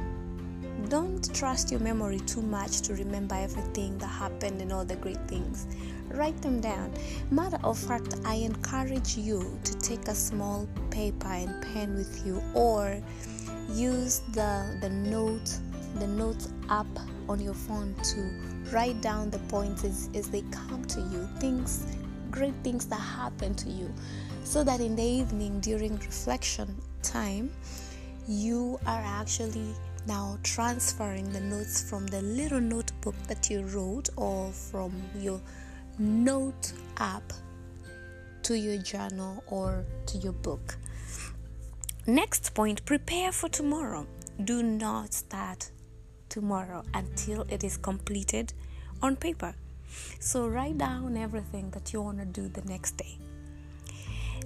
Don't 0.89 1.35
trust 1.35 1.71
your 1.71 1.81
memory 1.81 2.21
too 2.21 2.43
much 2.43 2.81
to 2.83 2.95
remember 2.95 3.35
everything 3.35 3.99
that 3.99 4.07
happened 4.07 4.61
and 4.61 4.73
all 4.73 4.85
the 4.85 4.97
great 4.97 5.29
things. 5.29 5.67
Write 6.11 6.41
them 6.43 6.61
down. 6.61 6.93
Matter 7.31 7.59
of 7.65 7.79
fact, 7.79 8.17
I 8.25 8.35
encourage 8.35 9.17
you 9.17 9.59
to 9.65 9.79
take 9.79 10.07
a 10.09 10.15
small 10.15 10.69
paper 10.91 11.29
and 11.29 11.63
pen 11.73 11.95
with 11.95 12.25
you 12.25 12.43
or 12.55 13.03
use 13.73 14.21
the 14.33 14.77
the 14.81 14.89
note 14.89 15.59
the 15.99 16.07
notes 16.07 16.49
app 16.69 16.87
on 17.29 17.41
your 17.41 17.55
phone 17.55 17.95
to 18.03 18.21
write 18.71 19.01
down 19.01 19.31
the 19.31 19.39
points 19.51 19.85
as, 19.85 20.11
as 20.15 20.29
they 20.29 20.43
come 20.51 20.85
to 20.85 21.01
you 21.01 21.29
things 21.39 21.87
great 22.31 22.55
things 22.63 22.87
that 22.87 23.01
happen 23.01 23.55
to 23.55 23.71
you 23.71 23.93
so 24.45 24.63
that 24.63 24.81
in 24.81 24.95
the 24.95 25.03
evening 25.03 25.59
during 25.61 25.97
reflection 25.97 26.77
time 27.03 27.51
you 28.29 28.79
are 28.87 29.03
actually 29.05 29.75
now 30.07 30.39
transferring 30.43 31.33
the 31.33 31.41
notes 31.41 31.89
from 31.89 32.07
the 32.07 32.23
little 32.23 32.61
notebook 32.61 33.15
that 33.29 33.51
you 33.51 33.63
wrote 33.67 34.09
or 34.17 34.51
from 34.53 34.93
your 35.19 35.41
note 35.99 36.73
app 36.99 37.33
to 38.43 38.57
your 38.57 38.79
journal 38.79 39.43
or 39.49 39.85
to 40.07 40.19
your 40.19 40.33
book. 40.33 40.77
Next 42.07 42.55
point 42.55 42.85
prepare 42.85 43.33
for 43.33 43.49
tomorrow. 43.49 44.07
Do 44.45 44.63
not 44.63 45.13
start 45.13 45.71
tomorrow 46.29 46.85
until 46.95 47.43
it 47.49 47.65
is 47.65 47.77
completed 47.77 48.53
on 49.03 49.17
paper. 49.17 49.55
So, 50.21 50.47
write 50.47 50.79
down 50.79 51.17
everything 51.17 51.71
that 51.71 51.93
you 51.93 52.03
want 52.03 52.19
to 52.19 52.25
do 52.25 52.49
the 52.49 52.63
next 52.63 52.97
day. 52.97 53.19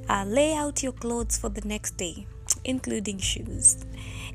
Uh, 0.08 0.24
lay 0.26 0.54
out 0.54 0.82
your 0.82 0.92
clothes 0.92 1.36
for 1.36 1.48
the 1.48 1.66
next 1.66 1.96
day, 1.96 2.26
including 2.64 3.18
shoes 3.18 3.84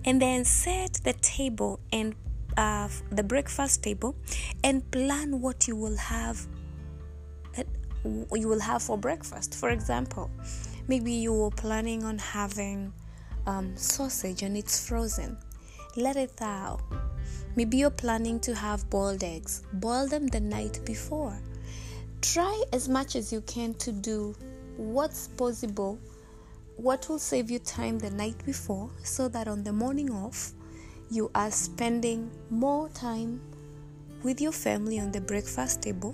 and 0.06 0.22
then 0.22 0.46
set 0.46 0.94
the 1.04 1.14
table 1.14 1.80
and 1.92 2.16
uh, 2.58 2.88
the 3.12 3.24
breakfast 3.24 3.84
table 3.84 4.16
and 4.64 4.90
plan 4.92 5.42
what 5.42 5.68
you 5.68 5.76
will 5.76 5.98
have 5.98 6.48
you 8.06 8.48
will 8.48 8.60
have 8.60 8.84
for 8.84 8.98
breakfast 8.98 9.56
for 9.56 9.72
example 9.72 10.30
maybe 10.88 11.12
you 11.12 11.34
were 11.34 11.50
planning 11.50 12.04
on 12.04 12.18
having 12.20 12.94
um, 13.46 13.76
sausage 13.76 14.44
and 14.44 14.58
it's 14.58 14.88
frozen. 14.88 15.38
Let 15.96 16.16
it 16.16 16.32
thaw. 16.32 16.78
Maybe 17.56 17.78
you're 17.78 17.90
planning 17.90 18.40
to 18.42 18.54
have 18.54 18.90
boiled 18.90 19.24
eggs. 19.24 19.64
Boil 19.74 20.08
them 20.08 20.28
the 20.28 20.42
night 20.42 20.80
before. 20.86 21.38
Try 22.22 22.64
as 22.74 22.90
much 22.90 23.16
as 23.16 23.32
you 23.32 23.42
can 23.42 23.74
to 23.76 23.92
do 23.92 24.36
what's 24.78 25.30
possible 25.30 25.98
what 26.78 27.08
will 27.08 27.20
save 27.20 27.50
you 27.50 27.60
time 27.60 27.98
the 27.98 28.10
night 28.10 28.36
before 28.46 28.90
so 29.04 29.30
that 29.30 29.48
on 29.48 29.64
the 29.64 29.72
morning 29.72 30.12
off 30.12 30.52
you 31.10 31.32
are 31.34 31.50
spending 31.50 32.30
more 32.50 32.90
time 32.90 33.40
with 34.24 34.42
your 34.42 34.52
family 34.52 35.00
on 35.00 35.12
the 35.12 35.22
breakfast 35.22 35.82
table 35.82 36.14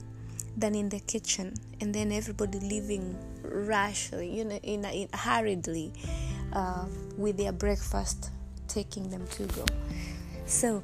than 0.58 0.76
in 0.76 0.88
the 0.90 1.00
kitchen 1.02 1.54
and 1.80 1.96
then 1.96 2.12
everybody 2.12 2.60
living 2.60 3.18
rashly 3.42 4.30
you 4.30 4.46
know 4.46 4.58
in, 4.58 4.86
in 4.86 5.08
hurriedly 5.14 5.92
uh, 6.54 6.86
with 7.18 7.38
their 7.38 7.52
breakfast 7.52 8.30
taking 8.68 9.10
them 9.10 9.26
to 9.28 9.44
go 9.48 9.66
so 10.46 10.84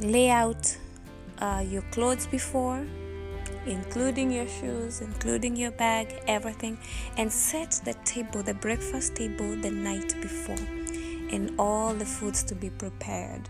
lay 0.00 0.30
out 0.30 0.76
uh, 1.38 1.64
your 1.66 1.82
clothes 1.92 2.26
before 2.26 2.86
including 3.66 4.30
your 4.30 4.46
shoes, 4.46 5.00
including 5.00 5.56
your 5.56 5.72
bag, 5.72 6.22
everything, 6.26 6.78
and 7.16 7.30
set 7.30 7.80
the 7.84 7.94
table, 8.04 8.42
the 8.42 8.54
breakfast 8.54 9.16
table, 9.16 9.56
the 9.56 9.70
night 9.70 10.14
before, 10.20 10.56
and 11.30 11.52
all 11.58 11.92
the 11.92 12.04
foods 12.04 12.42
to 12.44 12.54
be 12.54 12.70
prepared. 12.70 13.48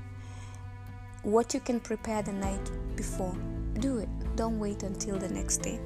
What 1.23 1.55
you 1.55 1.61
can 1.61 1.81
prepare 1.81 2.23
the 2.23 2.33
night 2.33 2.71
before, 2.97 3.37
do 3.79 3.99
it. 3.99 4.09
Don't 4.37 4.59
wait 4.59 4.83
until 4.83 5.19
the 5.19 5.29
next 5.29 5.59
day. 5.59 5.81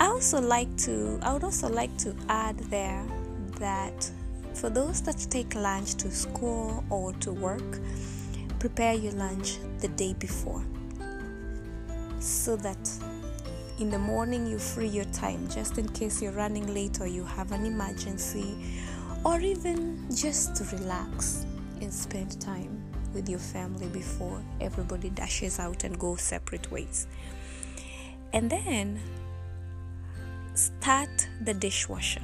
I 0.00 0.06
also 0.06 0.40
like 0.40 0.74
to, 0.78 1.18
I 1.22 1.32
would 1.32 1.44
also 1.44 1.68
like 1.68 1.96
to 1.98 2.14
add 2.28 2.58
there 2.70 3.04
that 3.58 4.10
for 4.58 4.70
those 4.70 5.00
that 5.02 5.18
take 5.30 5.54
lunch 5.54 5.94
to 5.94 6.10
school 6.10 6.84
or 6.90 7.12
to 7.14 7.32
work, 7.32 7.78
prepare 8.58 8.94
your 8.94 9.12
lunch 9.12 9.58
the 9.78 9.88
day 9.88 10.12
before 10.14 10.64
so 12.18 12.56
that 12.56 12.90
in 13.78 13.88
the 13.88 13.98
morning 13.98 14.44
you 14.44 14.58
free 14.58 14.88
your 14.88 15.04
time 15.06 15.48
just 15.48 15.78
in 15.78 15.88
case 15.90 16.20
you're 16.20 16.32
running 16.32 16.74
late 16.74 17.00
or 17.00 17.06
you 17.06 17.24
have 17.24 17.52
an 17.52 17.64
emergency 17.64 18.56
or 19.24 19.40
even 19.40 20.04
just 20.12 20.56
to 20.56 20.76
relax 20.76 21.46
and 21.80 21.92
spend 21.92 22.40
time 22.40 22.82
with 23.14 23.28
your 23.28 23.38
family 23.38 23.86
before 23.88 24.42
everybody 24.60 25.10
dashes 25.10 25.60
out 25.60 25.84
and 25.84 25.96
go 25.98 26.16
separate 26.16 26.68
ways. 26.72 27.06
And 28.32 28.50
then 28.50 29.00
start 30.54 31.28
the 31.44 31.54
dishwasher. 31.54 32.22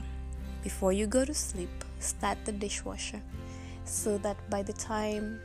Before 0.62 0.92
you 0.92 1.06
go 1.06 1.24
to 1.24 1.34
sleep, 1.34 1.70
start 2.04 2.38
the 2.44 2.52
dishwasher 2.52 3.22
so 3.84 4.18
that 4.18 4.36
by 4.50 4.62
the 4.62 4.72
time 4.72 5.40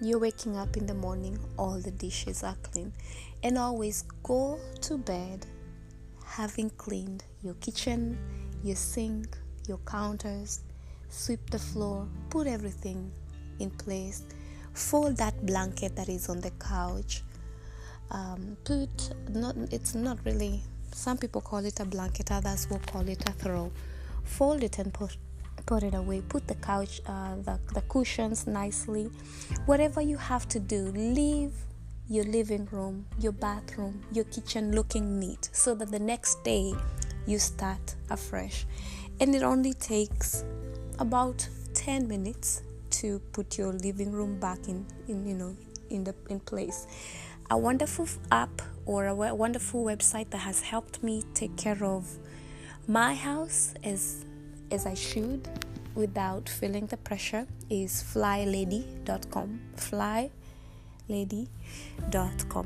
you're 0.00 0.18
waking 0.18 0.56
up 0.56 0.76
in 0.76 0.86
the 0.86 0.94
morning, 0.94 1.38
all 1.58 1.78
the 1.78 1.90
dishes 1.90 2.42
are 2.42 2.56
clean. 2.62 2.92
And 3.42 3.58
always 3.58 4.02
go 4.22 4.58
to 4.82 4.98
bed 4.98 5.46
having 6.24 6.70
cleaned 6.70 7.24
your 7.42 7.54
kitchen, 7.54 8.18
your 8.62 8.76
sink, 8.76 9.36
your 9.68 9.78
counters, 9.78 10.60
sweep 11.08 11.50
the 11.50 11.58
floor, 11.58 12.08
put 12.30 12.46
everything 12.46 13.12
in 13.60 13.70
place, 13.70 14.24
fold 14.72 15.16
that 15.18 15.46
blanket 15.46 15.94
that 15.96 16.08
is 16.08 16.28
on 16.28 16.40
the 16.40 16.50
couch. 16.52 17.22
Um, 18.10 18.56
put 18.64 19.12
not 19.30 19.56
it's 19.70 19.94
not 19.94 20.18
really 20.24 20.62
some 20.92 21.16
people 21.16 21.40
call 21.40 21.64
it 21.64 21.80
a 21.80 21.84
blanket 21.84 22.30
others 22.30 22.68
will 22.68 22.80
call 22.80 23.08
it 23.08 23.28
a 23.28 23.32
throw 23.32 23.72
fold 24.24 24.62
it 24.62 24.78
and 24.78 24.92
put 24.92 25.16
put 25.66 25.82
it 25.82 25.94
away 25.94 26.20
put 26.28 26.46
the 26.46 26.54
couch 26.56 27.00
uh, 27.06 27.36
the, 27.36 27.58
the 27.74 27.80
cushions 27.82 28.46
nicely. 28.46 29.10
Whatever 29.66 30.00
you 30.00 30.16
have 30.16 30.46
to 30.48 30.60
do 30.60 30.92
leave 30.94 31.52
your 32.08 32.24
living 32.24 32.68
room 32.70 33.06
your 33.18 33.32
bathroom 33.32 34.02
your 34.12 34.24
kitchen 34.24 34.74
looking 34.74 35.18
neat 35.18 35.48
so 35.52 35.74
that 35.74 35.90
the 35.90 35.98
next 35.98 36.42
day 36.44 36.72
you 37.26 37.38
start 37.38 37.94
afresh. 38.10 38.66
And 39.20 39.34
it 39.34 39.42
only 39.42 39.72
takes 39.72 40.44
about 40.98 41.48
10 41.74 42.08
minutes 42.08 42.62
to 42.90 43.18
put 43.32 43.58
your 43.58 43.72
living 43.72 44.12
room 44.12 44.38
back 44.38 44.68
in, 44.68 44.86
in 45.08 45.26
you 45.26 45.34
know 45.34 45.56
in 45.90 46.04
the 46.04 46.14
in 46.28 46.40
place. 46.40 46.86
A 47.50 47.58
wonderful 47.58 48.08
app 48.30 48.62
or 48.86 49.06
a 49.06 49.14
wonderful 49.14 49.84
website 49.84 50.30
that 50.30 50.38
has 50.38 50.60
helped 50.60 51.02
me 51.02 51.22
take 51.34 51.56
care 51.56 51.82
of 51.84 52.18
my 52.86 53.14
house 53.14 53.74
is 53.82 54.24
as 54.74 54.84
I 54.86 54.94
should 54.94 55.48
without 55.94 56.48
feeling 56.48 56.86
the 56.86 56.96
pressure 56.96 57.46
is 57.70 58.02
flylady.com. 58.02 59.60
Flylady.com. 59.76 60.30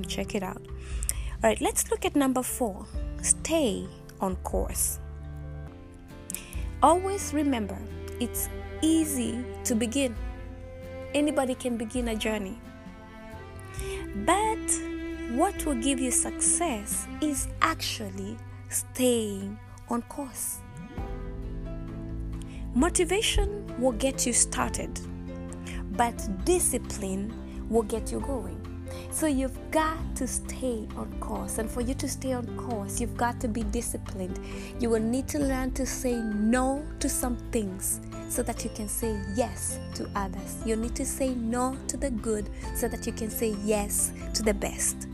Check 0.07 0.35
it 0.35 0.43
out. 0.43 0.63
All 0.67 1.51
right, 1.51 1.61
let's 1.61 1.91
look 1.91 2.05
at 2.05 2.17
number 2.17 2.43
four 2.43 2.87
stay 3.23 3.87
on 4.21 4.37
course. 4.37 4.99
Always 6.83 7.35
remember 7.35 7.79
it's 8.21 8.49
easy 8.81 9.45
to 9.65 9.75
begin, 9.75 10.17
anybody 11.15 11.55
can 11.55 11.77
begin 11.77 12.09
a 12.09 12.17
journey. 12.17 12.59
But 14.25 14.59
what 15.35 15.65
will 15.67 15.75
give 15.75 16.01
you 16.01 16.11
success 16.11 17.07
is 17.21 17.49
actually 17.61 18.37
staying 18.71 19.59
on 19.89 20.03
course. 20.03 20.61
Motivation 22.75 23.67
will 23.79 23.93
get 23.93 24.27
you 24.27 24.33
started, 24.33 25.01
but 25.93 26.45
discipline 26.45 27.33
will 27.69 27.83
get 27.83 28.13
you 28.13 28.21
going. 28.21 28.59
So 29.11 29.27
you've 29.27 29.59
got 29.71 29.99
to 30.17 30.27
stay 30.27 30.87
on 30.97 31.13
course. 31.19 31.59
And 31.59 31.71
for 31.71 31.81
you 31.81 31.95
to 31.95 32.09
stay 32.09 32.35
on 32.35 32.47
course, 32.57 33.01
you've 33.01 33.17
got 33.17 33.41
to 33.41 33.49
be 33.49 33.63
disciplined. 33.63 34.39
You 34.81 34.91
will 34.91 35.01
need 35.01 35.29
to 35.29 35.39
learn 35.39 35.73
to 35.73 35.87
say 35.87 36.15
no 36.15 36.85
to 37.01 37.09
some 37.09 37.37
things 37.51 38.01
so 38.29 38.43
that 38.43 38.65
you 38.65 38.71
can 38.71 38.89
say 38.89 39.19
yes 39.35 39.81
to 39.95 40.09
others. 40.15 40.59
You 40.65 40.77
need 40.77 40.95
to 40.97 41.07
say 41.07 41.35
no 41.35 41.77
to 41.89 41.97
the 41.97 42.11
good 42.11 42.51
so 42.77 42.87
that 42.89 43.07
you 43.07 43.13
can 43.13 43.31
say 43.31 43.57
yes 43.65 44.13
to 44.35 44.43
the 44.43 44.55
best. 44.55 45.09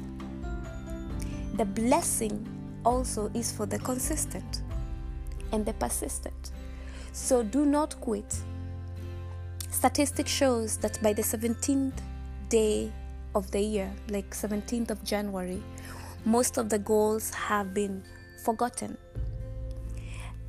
The 1.55 1.65
blessing 1.65 2.47
also 2.85 3.31
is 3.33 3.53
for 3.53 3.65
the 3.65 3.79
consistent 3.79 4.63
and 5.53 5.65
the 5.65 5.73
persistent. 5.75 6.51
So 7.15 7.45
do 7.45 7.65
not 7.65 7.99
quit. 8.01 8.37
Statistics 9.71 10.33
shows 10.33 10.77
that 10.79 11.01
by 11.01 11.13
the 11.13 11.23
17th 11.23 12.01
day 12.49 12.93
of 13.37 13.49
the 13.53 13.61
year, 13.61 13.93
like 14.09 14.31
17th 14.31 14.91
of 14.91 15.05
January, 15.05 15.63
most 16.25 16.59
of 16.59 16.69
the 16.69 16.79
goals 16.81 17.33
have 17.33 17.73
been 17.73 18.03
forgotten. 18.45 18.99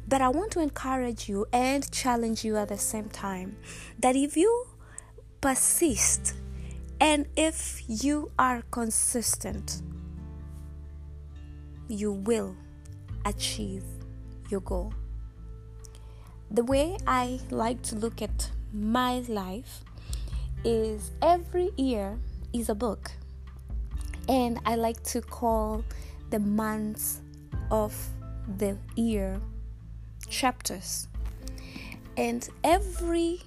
But 0.07 0.21
I 0.21 0.29
want 0.29 0.51
to 0.53 0.59
encourage 0.59 1.29
you 1.29 1.45
and 1.53 1.89
challenge 1.91 2.43
you 2.43 2.57
at 2.57 2.69
the 2.69 2.79
same 2.79 3.09
time 3.09 3.57
that 3.99 4.15
if 4.15 4.35
you 4.35 4.67
persist 5.41 6.33
and 6.99 7.27
if 7.37 7.83
you 7.87 8.31
are 8.39 8.63
consistent, 8.71 9.83
you 11.87 12.11
will 12.11 12.55
achieve 13.23 13.83
your 14.49 14.61
goal 14.61 14.91
the 16.51 16.63
way 16.63 16.97
I 17.07 17.39
like 17.49 17.81
to 17.83 17.95
look 17.95 18.21
at 18.21 18.51
my 18.71 19.19
life 19.27 19.83
is 20.63 21.11
every 21.21 21.71
year 21.77 22.17
is 22.53 22.69
a 22.69 22.75
book. 22.75 23.11
And 24.27 24.59
I 24.65 24.75
like 24.75 25.01
to 25.03 25.21
call 25.21 25.83
the 26.29 26.39
months 26.39 27.21
of 27.71 27.95
the 28.57 28.77
year 28.95 29.39
chapters. 30.29 31.07
And 32.17 32.47
every 32.63 33.41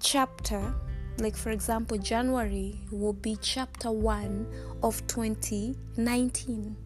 chapter, 0.00 0.74
like 1.18 1.36
for 1.36 1.50
example, 1.50 1.98
January 1.98 2.80
will 2.90 3.12
be 3.12 3.36
chapter 3.40 3.90
1 3.90 4.46
of 4.82 5.06
2019. 5.06 6.76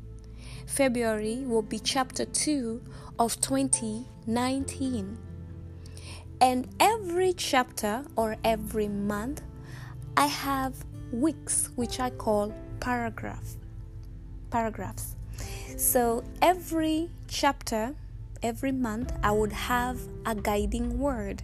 February 0.66 1.42
will 1.47 1.62
be 1.62 1.78
chapter 1.78 2.24
2 2.24 2.82
of 3.18 3.40
2019. 3.40 5.26
And 6.41 6.68
every 6.80 7.32
chapter 7.32 8.05
or 8.14 8.37
every 8.45 8.89
month, 8.89 9.43
I 10.16 10.26
have 10.26 10.74
weeks 11.12 11.70
which 11.76 11.99
I 11.99 12.11
call 12.11 12.53
paragraph 12.80 13.57
paragraphs. 14.51 15.16
So 15.76 16.24
every 16.41 17.11
chapter, 17.28 17.95
every 18.43 18.72
month, 18.72 19.12
I 19.22 19.32
would 19.32 19.53
have 19.53 19.99
a 20.24 20.34
guiding 20.34 20.99
word. 20.99 21.43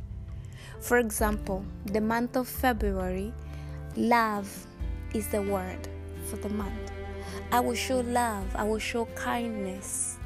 For 0.80 0.99
example, 0.99 1.64
the 1.86 2.01
month 2.01 2.36
of 2.36 2.49
February, 2.49 3.32
love 3.97 4.66
is 5.14 5.28
the 5.28 5.43
word 5.43 5.88
for 6.26 6.36
the 6.36 6.49
month. 6.49 6.93
I 7.51 7.61
will 7.61 7.74
show 7.74 8.01
love, 8.01 8.47
I 8.55 8.64
will 8.64 8.78
show 8.78 9.05
kindness 9.14 10.18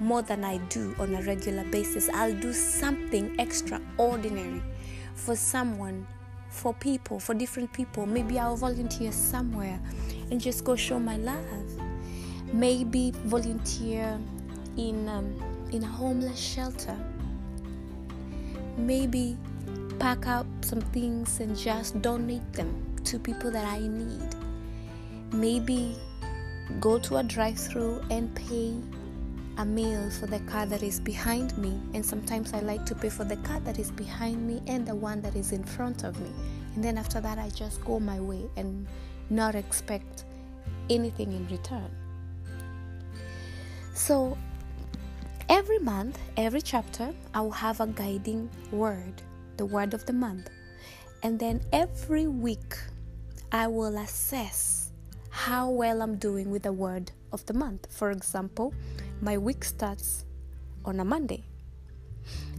more 0.00 0.22
than 0.22 0.44
I 0.44 0.58
do 0.68 0.94
on 0.98 1.14
a 1.14 1.22
regular 1.22 1.64
basis. 1.64 2.08
I'll 2.10 2.34
do 2.34 2.52
something 2.52 3.38
extraordinary 3.38 4.62
for 5.14 5.36
someone, 5.36 6.06
for 6.50 6.74
people, 6.74 7.18
for 7.18 7.34
different 7.34 7.72
people. 7.72 8.06
Maybe 8.06 8.38
I'll 8.38 8.56
volunteer 8.56 9.12
somewhere 9.12 9.80
and 10.30 10.40
just 10.40 10.64
go 10.64 10.76
show 10.76 10.98
my 10.98 11.16
love. 11.16 11.44
Maybe 12.52 13.12
volunteer 13.24 14.18
in 14.76 15.08
um, 15.08 15.34
in 15.72 15.82
a 15.82 15.86
homeless 15.86 16.38
shelter. 16.38 16.96
Maybe 18.76 19.36
pack 19.98 20.26
up 20.26 20.46
some 20.60 20.80
things 20.80 21.40
and 21.40 21.56
just 21.56 22.00
donate 22.02 22.52
them 22.52 22.94
to 23.04 23.18
people 23.18 23.50
that 23.50 23.64
I 23.64 23.80
need. 23.80 24.34
Maybe 25.32 25.96
go 26.80 26.98
to 26.98 27.16
a 27.16 27.22
drive-through 27.22 28.02
and 28.10 28.34
pay 28.34 28.74
a 29.58 29.64
meal 29.64 30.10
for 30.10 30.26
the 30.26 30.38
car 30.40 30.66
that 30.66 30.82
is 30.82 31.00
behind 31.00 31.56
me 31.56 31.80
and 31.94 32.04
sometimes 32.04 32.52
i 32.52 32.60
like 32.60 32.84
to 32.84 32.94
pay 32.94 33.08
for 33.08 33.24
the 33.24 33.36
car 33.38 33.58
that 33.60 33.78
is 33.78 33.90
behind 33.90 34.46
me 34.46 34.60
and 34.66 34.86
the 34.86 34.94
one 34.94 35.22
that 35.22 35.34
is 35.34 35.52
in 35.52 35.64
front 35.64 36.04
of 36.04 36.18
me. 36.20 36.30
And 36.74 36.84
then 36.84 36.98
after 36.98 37.20
that 37.22 37.38
i 37.38 37.48
just 37.48 37.82
go 37.84 37.98
my 37.98 38.20
way 38.20 38.44
and 38.56 38.86
not 39.30 39.54
expect 39.54 40.24
anything 40.90 41.32
in 41.32 41.48
return. 41.48 41.90
So 43.94 44.36
every 45.48 45.78
month 45.78 46.18
every 46.36 46.60
chapter 46.60 47.14
i 47.32 47.40
will 47.40 47.50
have 47.50 47.80
a 47.80 47.86
guiding 47.86 48.50
word 48.72 49.22
the 49.56 49.64
word 49.64 49.94
of 49.94 50.04
the 50.04 50.12
month. 50.12 50.50
And 51.22 51.38
then 51.38 51.62
every 51.72 52.26
week 52.26 52.76
i 53.52 53.66
will 53.66 53.96
assess 53.96 54.90
how 55.30 55.70
well 55.70 56.02
i'm 56.02 56.16
doing 56.16 56.50
with 56.50 56.64
the 56.64 56.72
word 56.72 57.10
of 57.32 57.46
the 57.46 57.54
month. 57.54 57.86
For 57.90 58.10
example 58.10 58.74
my 59.20 59.38
week 59.38 59.64
starts 59.64 60.24
on 60.84 61.00
a 61.00 61.04
Monday. 61.04 61.44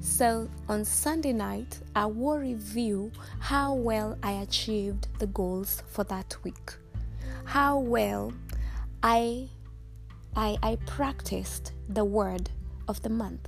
So 0.02 0.50
on 0.70 0.86
Sunday 0.86 1.34
night, 1.34 1.80
I 1.96 2.06
will 2.06 2.40
review 2.40 3.12
how 3.40 3.74
well 3.74 4.18
I 4.24 4.32
achieved 4.44 5.08
the 5.20 5.28
goals 5.28 5.84
for 5.88 6.04
that 6.06 6.36
week, 6.44 6.74
how 7.46 7.80
well 7.80 8.34
I, 9.04 9.50
I, 10.36 10.58
I 10.64 10.78
practiced 10.86 11.74
the 11.90 12.06
word 12.06 12.50
of 12.88 13.02
the 13.02 13.10
month. 13.10 13.48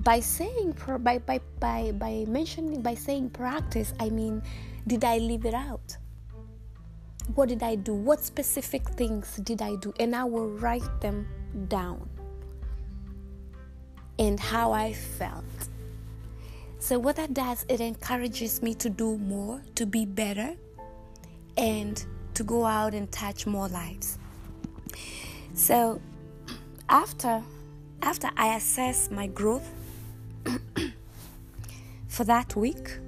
By 0.00 0.20
saying 0.20 0.76
by, 1.00 1.18
by, 1.18 1.40
by, 1.58 1.92
by 1.92 2.24
mentioning 2.26 2.80
by 2.80 2.94
saying 2.94 3.30
practice, 3.30 3.92
I 4.00 4.08
mean 4.08 4.42
did 4.86 5.04
I 5.04 5.18
leave 5.18 5.44
it 5.44 5.54
out? 5.54 5.96
What 7.34 7.50
did 7.50 7.62
I 7.62 7.74
do? 7.74 7.92
What 7.92 8.24
specific 8.24 8.88
things 8.90 9.36
did 9.36 9.60
I 9.60 9.76
do? 9.76 9.92
And 10.00 10.16
I 10.16 10.24
will 10.24 10.48
write 10.48 11.00
them 11.00 11.28
down 11.68 12.08
and 14.20 14.38
how 14.38 14.70
I 14.70 14.92
felt. 14.92 15.44
So, 16.78 16.98
what 16.98 17.16
that 17.16 17.34
does, 17.34 17.64
it 17.68 17.80
encourages 17.80 18.62
me 18.62 18.74
to 18.74 18.90
do 18.90 19.16
more, 19.18 19.62
to 19.74 19.86
be 19.86 20.04
better, 20.04 20.54
and 21.56 22.04
to 22.34 22.44
go 22.44 22.64
out 22.64 22.94
and 22.94 23.10
touch 23.10 23.46
more 23.46 23.68
lives. 23.68 24.18
So, 25.54 26.00
after 26.88 27.42
after 28.02 28.30
I 28.36 28.54
assess 28.56 29.10
my 29.10 29.26
growth 29.26 29.68
for 32.08 32.24
that 32.24 32.56
week 32.56 32.98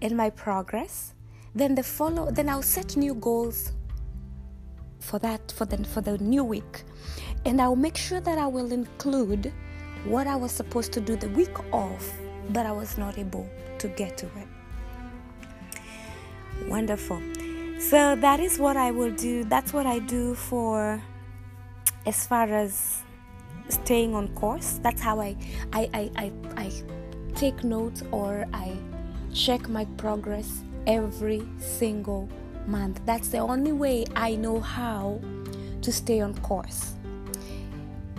and 0.00 0.16
my 0.16 0.30
progress, 0.30 1.14
then 1.54 1.74
the 1.74 1.82
follow 1.82 2.30
then 2.30 2.48
I'll 2.48 2.62
set 2.62 2.96
new 2.96 3.14
goals 3.14 3.72
for 5.00 5.18
that 5.20 5.52
for 5.52 5.64
the 5.64 5.84
for 5.84 6.02
the 6.02 6.18
new 6.18 6.44
week. 6.44 6.84
And 7.46 7.60
I'll 7.60 7.76
make 7.76 7.96
sure 7.96 8.20
that 8.20 8.36
I 8.36 8.46
will 8.46 8.70
include 8.70 9.52
what 10.04 10.26
I 10.26 10.36
was 10.36 10.52
supposed 10.52 10.92
to 10.92 11.00
do 11.00 11.16
the 11.16 11.28
week 11.30 11.56
off, 11.72 12.12
but 12.50 12.66
I 12.66 12.72
was 12.72 12.98
not 12.98 13.18
able 13.18 13.48
to 13.78 13.88
get 13.88 14.16
to 14.18 14.26
it. 14.26 14.48
Wonderful. 16.68 17.20
So 17.78 18.14
that 18.16 18.40
is 18.40 18.58
what 18.58 18.76
I 18.76 18.90
will 18.90 19.10
do. 19.12 19.44
That's 19.44 19.72
what 19.72 19.86
I 19.86 19.98
do 20.00 20.34
for 20.34 21.02
as 22.06 22.26
far 22.26 22.48
as 22.48 23.02
staying 23.68 24.14
on 24.14 24.28
course. 24.34 24.80
That's 24.82 25.00
how 25.00 25.20
I 25.20 25.36
I, 25.72 25.88
I, 25.94 26.10
I, 26.16 26.32
I 26.56 26.72
take 27.34 27.64
notes 27.64 28.02
or 28.10 28.46
I 28.52 28.76
check 29.32 29.68
my 29.68 29.84
progress 29.96 30.62
every 30.86 31.42
single 31.58 32.28
month. 32.66 33.00
That's 33.06 33.28
the 33.28 33.38
only 33.38 33.72
way 33.72 34.04
I 34.16 34.36
know 34.36 34.60
how 34.60 35.20
to 35.82 35.92
stay 35.92 36.20
on 36.20 36.34
course 36.40 36.94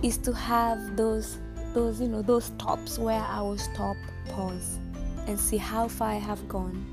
is 0.01 0.17
to 0.17 0.33
have 0.33 0.97
those 0.97 1.37
those 1.73 2.01
you 2.01 2.07
know 2.07 2.21
those 2.21 2.45
stops 2.45 2.97
where 2.99 3.21
I 3.21 3.41
will 3.41 3.57
stop, 3.57 3.97
pause, 4.29 4.79
and 5.27 5.39
see 5.39 5.57
how 5.57 5.87
far 5.87 6.09
I 6.09 6.15
have 6.15 6.47
gone, 6.47 6.85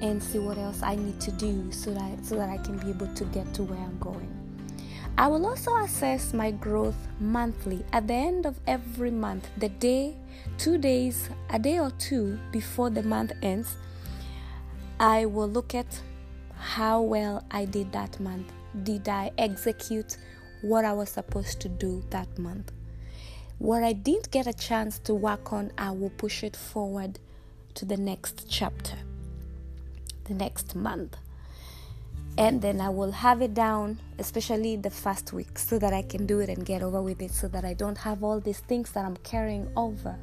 and 0.00 0.22
see 0.22 0.38
what 0.38 0.58
else 0.58 0.82
I 0.82 0.96
need 0.96 1.20
to 1.20 1.32
do 1.32 1.70
so 1.72 1.92
that 1.94 2.24
so 2.24 2.36
that 2.36 2.48
I 2.48 2.58
can 2.58 2.78
be 2.78 2.90
able 2.90 3.12
to 3.14 3.24
get 3.26 3.52
to 3.54 3.62
where 3.62 3.78
I'm 3.78 3.98
going. 3.98 4.30
I 5.16 5.28
will 5.28 5.46
also 5.46 5.76
assess 5.76 6.34
my 6.34 6.50
growth 6.50 6.96
monthly 7.20 7.84
at 7.92 8.08
the 8.08 8.14
end 8.14 8.46
of 8.46 8.58
every 8.66 9.12
month, 9.12 9.48
the 9.58 9.68
day, 9.68 10.16
two 10.58 10.76
days, 10.76 11.28
a 11.50 11.58
day 11.58 11.78
or 11.78 11.92
two 11.92 12.36
before 12.50 12.90
the 12.90 13.04
month 13.04 13.30
ends. 13.40 13.76
I 14.98 15.26
will 15.26 15.48
look 15.48 15.72
at 15.74 16.00
how 16.56 17.00
well 17.02 17.44
I 17.52 17.64
did 17.64 17.92
that 17.92 18.18
month. 18.18 18.52
Did 18.82 19.08
I 19.08 19.30
execute 19.38 20.16
what 20.62 20.84
I 20.84 20.92
was 20.92 21.10
supposed 21.10 21.60
to 21.60 21.68
do 21.68 22.02
that 22.10 22.36
month? 22.36 22.72
What 23.58 23.82
I 23.82 23.92
didn't 23.92 24.30
get 24.30 24.46
a 24.46 24.52
chance 24.52 24.98
to 25.00 25.14
work 25.14 25.52
on, 25.52 25.72
I 25.78 25.90
will 25.90 26.10
push 26.10 26.42
it 26.42 26.56
forward 26.56 27.18
to 27.74 27.84
the 27.84 27.96
next 27.96 28.46
chapter, 28.48 28.96
the 30.24 30.34
next 30.34 30.74
month. 30.74 31.16
And 32.36 32.60
then 32.60 32.80
I 32.80 32.88
will 32.88 33.12
have 33.12 33.42
it 33.42 33.54
down, 33.54 34.00
especially 34.18 34.76
the 34.76 34.90
first 34.90 35.32
week, 35.32 35.56
so 35.58 35.78
that 35.78 35.92
I 35.92 36.02
can 36.02 36.26
do 36.26 36.40
it 36.40 36.48
and 36.48 36.66
get 36.66 36.82
over 36.82 37.00
with 37.00 37.22
it, 37.22 37.30
so 37.30 37.46
that 37.48 37.64
I 37.64 37.74
don't 37.74 37.98
have 37.98 38.24
all 38.24 38.40
these 38.40 38.58
things 38.58 38.90
that 38.92 39.04
I'm 39.04 39.16
carrying 39.18 39.70
over 39.76 40.16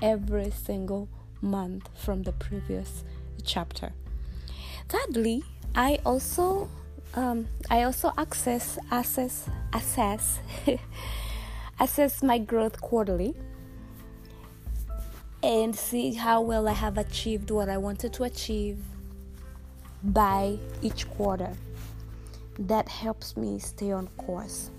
every 0.00 0.52
single 0.52 1.08
month 1.42 1.88
from 1.96 2.22
the 2.22 2.32
previous 2.32 3.02
chapter. 3.44 3.92
Thirdly, 4.88 5.42
I 5.74 5.98
also 6.06 6.70
um, 7.14 7.48
I 7.70 7.82
also 7.82 8.12
access 8.16 8.78
assess 8.90 9.48
assess 9.72 10.38
assess 11.80 12.22
my 12.22 12.38
growth 12.38 12.80
quarterly 12.80 13.34
and 15.42 15.74
see 15.76 16.12
how 16.12 16.40
well 16.40 16.66
I 16.68 16.72
have 16.72 16.98
achieved 16.98 17.50
what 17.50 17.68
I 17.68 17.76
wanted 17.76 18.12
to 18.14 18.24
achieve 18.24 18.78
by 20.02 20.58
each 20.82 21.08
quarter. 21.10 21.52
That 22.58 22.88
helps 22.88 23.36
me 23.36 23.58
stay 23.58 23.92
on 23.92 24.08
course. 24.16 24.70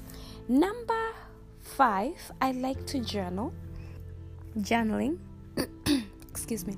Number 0.48 1.14
five, 1.62 2.32
I 2.42 2.52
like 2.52 2.86
to 2.88 3.00
journal. 3.00 3.54
Journaling. 4.60 5.20
Excuse 6.30 6.66
me. 6.66 6.76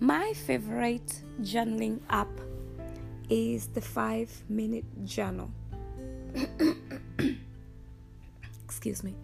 My 0.00 0.32
favorite 0.32 1.22
journaling 1.42 2.00
app 2.08 2.30
is 3.28 3.68
the 3.68 3.80
five 3.80 4.30
minute 4.48 4.84
journal. 5.04 5.50
excuse 8.72 9.04
me 9.04 9.14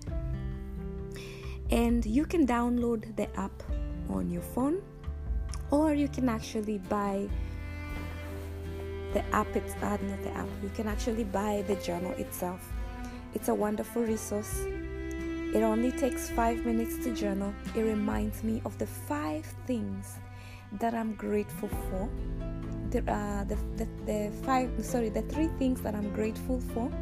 and 1.70 2.04
you 2.06 2.24
can 2.24 2.46
download 2.46 3.16
the 3.16 3.28
app 3.38 3.62
on 4.08 4.30
your 4.30 4.46
phone 4.54 4.82
or 5.70 5.94
you 5.94 6.08
can 6.08 6.28
actually 6.28 6.78
buy 6.96 7.28
the 9.14 9.24
app 9.34 9.50
it's 9.56 9.74
uh, 9.82 9.96
not 10.10 10.22
the 10.22 10.32
app 10.42 10.48
you 10.62 10.70
can 10.78 10.86
actually 10.86 11.24
buy 11.24 11.64
the 11.66 11.76
journal 11.76 12.12
itself 12.24 12.60
it's 13.34 13.48
a 13.48 13.54
wonderful 13.54 14.02
resource 14.02 14.54
It 15.54 15.62
only 15.62 15.92
takes 15.92 16.28
five 16.28 16.66
minutes 16.66 17.02
to 17.04 17.14
journal. 17.14 17.54
It 17.74 17.80
reminds 17.80 18.44
me 18.44 18.60
of 18.66 18.76
the 18.76 18.86
five 18.86 19.46
things 19.66 20.16
that 20.72 20.92
I'm 20.92 21.14
grateful 21.14 21.70
for. 21.88 22.06
The, 22.90 22.98
uh, 23.10 23.44
the, 23.44 23.56
the, 23.78 23.88
the 24.04 24.30
five, 24.44 24.70
sorry, 24.84 25.08
the 25.08 25.22
three 25.22 25.48
things 25.58 25.80
that 25.80 25.94
I'm 25.94 26.12
grateful 26.12 26.60
for. 26.74 26.92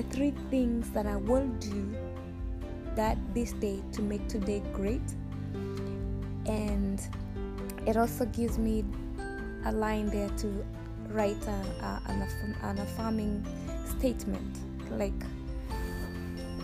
The 0.00 0.16
three 0.16 0.32
things 0.48 0.88
that 0.92 1.04
I 1.04 1.16
will 1.16 1.46
do 1.58 1.94
that 2.94 3.18
this 3.34 3.52
day 3.52 3.82
to 3.92 4.00
make 4.00 4.26
today 4.28 4.62
great. 4.72 5.02
And 6.46 6.98
it 7.86 7.98
also 7.98 8.24
gives 8.24 8.56
me 8.56 8.82
a 9.66 9.72
line 9.72 10.06
there 10.06 10.30
to 10.38 10.64
write 11.10 11.46
a, 11.46 11.50
a, 11.84 12.02
an, 12.06 12.26
an 12.62 12.78
affirming 12.78 13.44
statement 13.98 14.60
like 14.92 15.12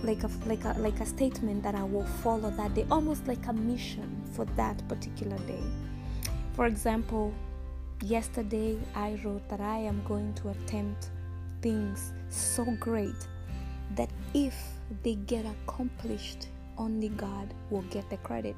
like 0.03 0.23
a 0.25 0.31
like 0.47 0.65
a 0.65 0.73
like 0.79 1.01
a 1.01 1.07
statement 1.07 1.63
that 1.63 1.75
I 1.75 1.85
will 1.85 2.07
follow 2.25 2.51
that 2.53 2.73
day 2.73 2.87
almost 2.91 3.29
like 3.29 3.47
a 3.49 3.53
mission 3.53 4.23
for 4.33 4.47
that 4.57 4.81
particular 4.89 5.37
day 5.41 5.63
for 6.55 6.65
example 6.65 7.35
yesterday 8.03 8.79
I 8.95 9.21
wrote 9.23 9.47
that 9.51 9.61
I 9.61 9.77
am 9.77 10.03
going 10.09 10.33
to 10.35 10.49
attempt 10.49 11.11
things 11.63 12.13
so 12.29 12.65
great 12.79 13.29
that 13.95 14.11
if 14.35 14.55
they 15.03 15.15
get 15.15 15.45
accomplished 15.47 16.49
only 16.79 17.09
God 17.11 17.55
will 17.71 17.83
get 17.83 18.09
the 18.11 18.19
credit 18.19 18.57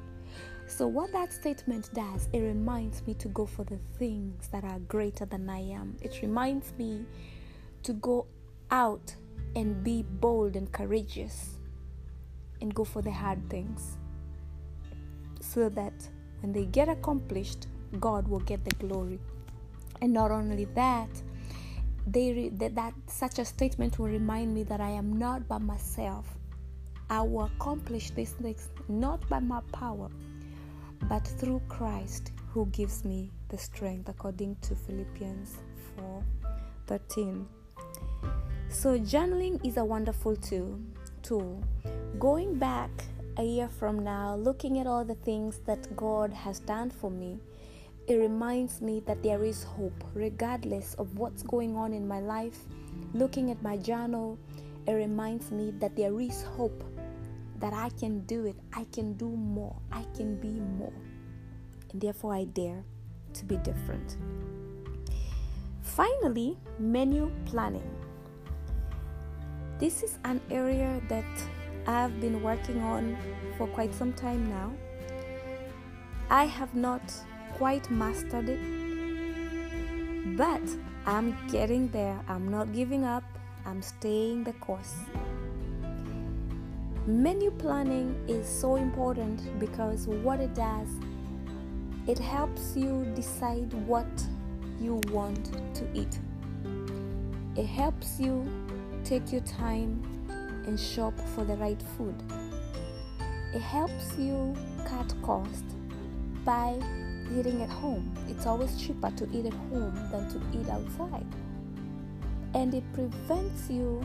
so, 0.69 0.85
what 0.85 1.11
that 1.13 1.33
statement 1.33 1.89
does, 1.95 2.29
it 2.31 2.41
reminds 2.41 3.05
me 3.07 3.15
to 3.15 3.27
go 3.29 3.47
for 3.47 3.63
the 3.63 3.79
things 3.97 4.49
that 4.49 4.63
are 4.63 4.77
greater 4.87 5.25
than 5.25 5.49
I 5.49 5.61
am. 5.61 5.97
It 5.99 6.19
reminds 6.21 6.73
me 6.77 7.05
to 7.81 7.93
go 7.93 8.27
out 8.69 9.15
and 9.55 9.83
be 9.83 10.03
bold 10.03 10.55
and 10.55 10.71
courageous 10.71 11.57
and 12.61 12.73
go 12.73 12.83
for 12.83 13.01
the 13.01 13.11
hard 13.11 13.49
things 13.49 13.97
so 15.41 15.69
that 15.69 16.07
when 16.41 16.53
they 16.53 16.65
get 16.65 16.87
accomplished, 16.87 17.65
God 17.99 18.27
will 18.27 18.41
get 18.41 18.63
the 18.63 18.75
glory. 18.75 19.19
And 20.01 20.13
not 20.13 20.29
only 20.29 20.65
that, 20.65 21.09
they 22.11 22.33
re- 22.33 22.49
that, 22.49 22.75
that 22.75 22.93
such 23.07 23.39
a 23.39 23.45
statement 23.45 23.99
will 23.99 24.07
remind 24.07 24.53
me 24.53 24.63
that 24.63 24.81
I 24.81 24.89
am 24.89 25.17
not 25.17 25.47
by 25.47 25.57
myself. 25.57 26.25
I 27.09 27.21
will 27.21 27.45
accomplish 27.45 28.11
these 28.11 28.31
things 28.33 28.69
not 28.87 29.27
by 29.29 29.39
my 29.39 29.61
power, 29.71 30.09
but 31.03 31.25
through 31.25 31.61
Christ 31.67 32.31
who 32.51 32.65
gives 32.67 33.03
me 33.05 33.31
the 33.49 33.57
strength, 33.57 34.09
according 34.09 34.55
to 34.61 34.75
Philippians 34.75 35.55
4 35.97 36.23
13. 36.87 37.47
So, 38.69 38.99
journaling 38.99 39.65
is 39.65 39.77
a 39.77 39.85
wonderful 39.85 40.35
tool. 40.35 40.79
tool. 41.21 41.63
Going 42.19 42.55
back 42.55 42.89
a 43.37 43.43
year 43.43 43.67
from 43.67 44.03
now, 44.03 44.35
looking 44.35 44.79
at 44.79 44.87
all 44.87 45.05
the 45.05 45.15
things 45.15 45.59
that 45.65 45.95
God 45.95 46.33
has 46.33 46.59
done 46.59 46.89
for 46.89 47.09
me, 47.09 47.39
it 48.09 48.17
reminds 48.17 48.81
me 48.81 49.03
that 49.05 49.21
there 49.21 49.43
is 49.43 49.63
hope, 49.63 50.03
regardless 50.15 50.95
of 50.95 51.19
what's 51.19 51.43
going 51.43 51.75
on 51.75 51.93
in 51.93 52.07
my 52.07 52.19
life. 52.19 52.57
Looking 53.13 53.51
at 53.51 53.61
my 53.61 53.77
journal, 53.77 54.39
it 54.87 54.93
reminds 54.93 55.51
me 55.51 55.71
that 55.77 55.95
there 55.95 56.19
is 56.19 56.41
hope 56.41 56.83
that 57.59 57.71
I 57.71 57.89
can 57.99 58.21
do 58.21 58.45
it, 58.45 58.55
I 58.73 58.85
can 58.91 59.13
do 59.13 59.29
more, 59.29 59.75
I 59.91 60.05
can 60.17 60.37
be 60.37 60.59
more. 60.59 60.93
And 61.91 62.01
therefore, 62.01 62.33
I 62.33 62.45
dare 62.45 62.83
to 63.33 63.45
be 63.45 63.57
different. 63.57 64.17
Finally, 65.83 66.57
menu 66.79 67.31
planning. 67.45 67.95
This 69.77 70.01
is 70.01 70.17
an 70.25 70.41
area 70.49 70.99
that 71.09 71.25
I've 71.85 72.19
been 72.19 72.41
working 72.41 72.81
on 72.81 73.15
for 73.55 73.67
quite 73.67 73.93
some 73.93 74.13
time 74.13 74.49
now. 74.49 74.73
I 76.31 76.45
have 76.45 76.73
not 76.73 77.01
quite 77.59 77.91
mastered 77.91 78.47
it, 78.47 78.59
but 80.37 80.61
I'm 81.05 81.35
getting 81.51 81.89
there. 81.89 82.17
I'm 82.29 82.49
not 82.49 82.71
giving 82.71 83.03
up, 83.03 83.25
I'm 83.65 83.81
staying 83.81 84.45
the 84.45 84.53
course. 84.53 84.95
Menu 87.05 87.51
planning 87.51 88.15
is 88.29 88.47
so 88.47 88.77
important 88.77 89.59
because 89.59 90.07
what 90.07 90.39
it 90.39 90.55
does, 90.55 90.87
it 92.07 92.17
helps 92.17 92.77
you 92.77 93.05
decide 93.13 93.73
what 93.85 94.07
you 94.79 95.01
want 95.11 95.51
to 95.75 95.85
eat. 95.93 96.17
It 97.57 97.65
helps 97.65 98.21
you 98.21 98.47
take 99.03 99.33
your 99.33 99.41
time 99.41 100.01
and 100.65 100.79
shop 100.79 101.13
for 101.35 101.43
the 101.43 101.57
right 101.57 101.81
food. 101.97 102.15
It 103.53 103.61
helps 103.61 104.17
you 104.17 104.55
cut 104.85 105.13
cost 105.23 105.65
by 106.45 106.79
eating 107.37 107.61
at 107.61 107.69
home. 107.69 108.13
It's 108.27 108.45
always 108.45 108.79
cheaper 108.81 109.11
to 109.11 109.29
eat 109.31 109.45
at 109.45 109.53
home 109.53 109.95
than 110.11 110.29
to 110.29 110.59
eat 110.59 110.69
outside. 110.69 111.25
And 112.53 112.73
it 112.73 112.83
prevents 112.93 113.69
you 113.69 114.03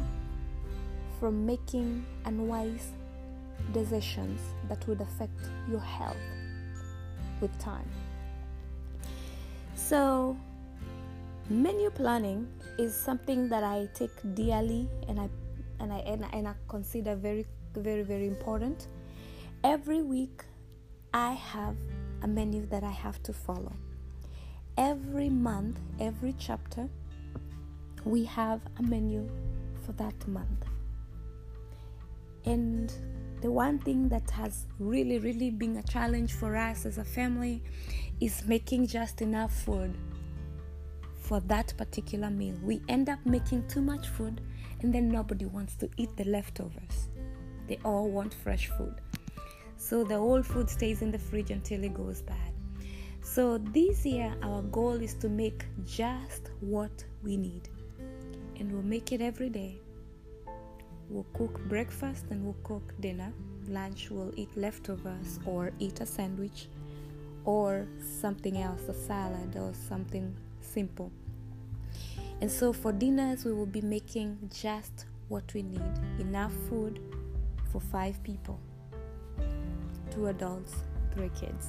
from 1.18 1.46
making 1.46 2.04
unwise 2.24 2.92
decisions 3.72 4.40
that 4.68 4.86
would 4.86 5.00
affect 5.00 5.40
your 5.70 5.80
health 5.80 6.16
with 7.40 7.56
time. 7.58 7.88
So, 9.74 10.36
menu 11.48 11.90
planning 11.90 12.48
is 12.78 12.94
something 12.94 13.48
that 13.48 13.64
I 13.64 13.88
take 13.94 14.10
dearly 14.34 14.88
and 15.08 15.20
I 15.20 15.28
and 15.80 15.92
I 15.92 15.98
and 15.98 16.24
I, 16.24 16.28
and 16.28 16.48
I 16.48 16.54
consider 16.68 17.14
very 17.14 17.46
very 17.74 18.02
very 18.02 18.26
important. 18.26 18.88
Every 19.62 20.02
week 20.02 20.42
I 21.12 21.32
have 21.32 21.76
a 22.24 22.26
menu 22.26 22.66
that 22.66 22.82
I 22.82 22.90
have 22.90 23.22
to 23.24 23.34
follow. 23.34 23.72
Every 24.78 25.28
month, 25.28 25.78
every 26.00 26.34
chapter, 26.38 26.88
we 28.04 28.24
have 28.24 28.62
a 28.78 28.82
menu 28.82 29.28
for 29.84 29.92
that 29.92 30.26
month. 30.26 30.64
And 32.46 32.90
the 33.42 33.50
one 33.50 33.78
thing 33.78 34.08
that 34.08 34.30
has 34.30 34.66
really, 34.78 35.18
really 35.18 35.50
been 35.50 35.76
a 35.76 35.82
challenge 35.82 36.32
for 36.32 36.56
us 36.56 36.86
as 36.86 36.96
a 36.96 37.04
family 37.04 37.62
is 38.20 38.44
making 38.46 38.86
just 38.86 39.20
enough 39.20 39.52
food 39.52 39.94
for 41.20 41.40
that 41.40 41.74
particular 41.76 42.30
meal. 42.30 42.54
We 42.62 42.80
end 42.88 43.10
up 43.10 43.18
making 43.26 43.68
too 43.68 43.82
much 43.82 44.08
food 44.08 44.40
and 44.80 44.94
then 44.94 45.10
nobody 45.10 45.44
wants 45.44 45.76
to 45.76 45.90
eat 45.98 46.16
the 46.16 46.24
leftovers. 46.24 47.08
They 47.68 47.78
all 47.84 48.08
want 48.10 48.32
fresh 48.32 48.68
food. 48.68 48.94
So 49.88 50.02
the 50.02 50.16
old 50.16 50.46
food 50.46 50.68
stays 50.70 51.02
in 51.02 51.10
the 51.10 51.18
fridge 51.18 51.50
until 51.50 51.84
it 51.84 51.94
goes 51.94 52.22
bad. 52.22 52.52
So 53.22 53.58
this 53.58 54.06
year, 54.06 54.34
our 54.42 54.62
goal 54.62 55.02
is 55.08 55.14
to 55.22 55.28
make 55.28 55.64
just 55.84 56.50
what 56.60 57.04
we 57.22 57.36
need. 57.36 57.68
And 58.58 58.72
we'll 58.72 58.90
make 58.96 59.12
it 59.12 59.20
every 59.20 59.50
day 59.50 59.80
We'll 61.10 61.26
cook 61.34 61.60
breakfast 61.68 62.24
and 62.30 62.44
we'll 62.44 62.56
cook 62.64 62.94
dinner. 63.00 63.32
Lunch, 63.68 64.10
we'll 64.10 64.32
eat 64.36 64.48
leftovers 64.56 65.38
or 65.44 65.72
eat 65.78 66.00
a 66.00 66.06
sandwich 66.06 66.68
or 67.44 67.86
something 68.20 68.58
else, 68.58 68.88
a 68.88 68.94
salad 68.94 69.56
or 69.56 69.72
something 69.88 70.34
simple. 70.60 71.12
And 72.40 72.50
so 72.50 72.72
for 72.72 72.92
dinners, 72.92 73.44
we 73.44 73.52
will 73.52 73.66
be 73.66 73.82
making 73.82 74.50
just 74.52 75.06
what 75.28 75.52
we 75.54 75.62
need 75.62 75.82
enough 76.18 76.52
food 76.68 77.00
for 77.70 77.80
five 77.80 78.22
people 78.22 78.58
two 80.14 80.28
adults, 80.28 80.74
three 81.14 81.30
kids. 81.38 81.68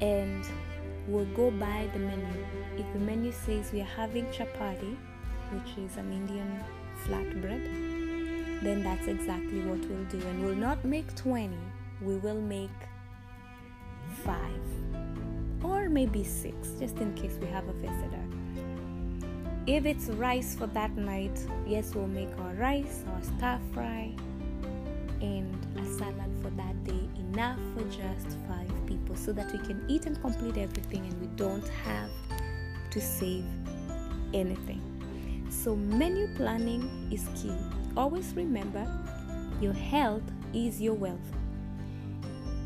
And 0.00 0.44
we'll 1.06 1.32
go 1.36 1.50
by 1.50 1.88
the 1.92 1.98
menu. 1.98 2.44
If 2.76 2.92
the 2.92 3.00
menu 3.00 3.32
says 3.32 3.72
we 3.72 3.80
are 3.80 3.94
having 3.96 4.26
chapati, 4.26 4.96
which 5.52 5.78
is 5.78 5.96
an 5.96 6.12
Indian 6.12 6.60
flatbread, 7.04 8.62
then 8.62 8.82
that's 8.82 9.06
exactly 9.06 9.60
what 9.60 9.78
we'll 9.88 10.04
do. 10.04 10.18
And 10.28 10.44
we'll 10.44 10.54
not 10.54 10.84
make 10.84 11.14
20, 11.14 11.56
we 12.02 12.16
will 12.16 12.40
make 12.40 12.70
5 14.24 14.38
or 15.62 15.88
maybe 15.88 16.22
6, 16.24 16.70
just 16.78 16.98
in 16.98 17.14
case 17.14 17.36
we 17.40 17.46
have 17.48 17.68
a 17.68 17.72
visitor. 17.72 18.24
If 19.66 19.84
it's 19.84 20.08
rice 20.08 20.54
for 20.54 20.66
that 20.68 20.96
night, 20.96 21.38
yes, 21.66 21.94
we'll 21.94 22.06
make 22.06 22.30
our 22.38 22.54
rice, 22.54 23.04
our 23.12 23.22
stir 23.22 23.60
fry, 23.74 24.14
and 25.20 25.56
a 25.78 25.84
salad 25.98 26.30
for 26.42 26.50
that 26.50 26.84
day, 26.84 27.08
enough 27.18 27.58
for 27.74 27.84
just 27.84 28.36
five 28.48 28.70
people, 28.86 29.16
so 29.16 29.32
that 29.32 29.52
we 29.52 29.58
can 29.58 29.84
eat 29.88 30.06
and 30.06 30.20
complete 30.20 30.56
everything 30.56 31.06
and 31.06 31.20
we 31.20 31.26
don't 31.36 31.68
have 31.68 32.10
to 32.90 33.00
save 33.00 33.44
anything. 34.34 34.82
So, 35.50 35.76
menu 35.76 36.28
planning 36.36 37.08
is 37.10 37.26
key. 37.40 37.54
Always 37.96 38.32
remember 38.34 38.86
your 39.60 39.72
health 39.72 40.22
is 40.54 40.80
your 40.80 40.94
wealth, 40.94 41.18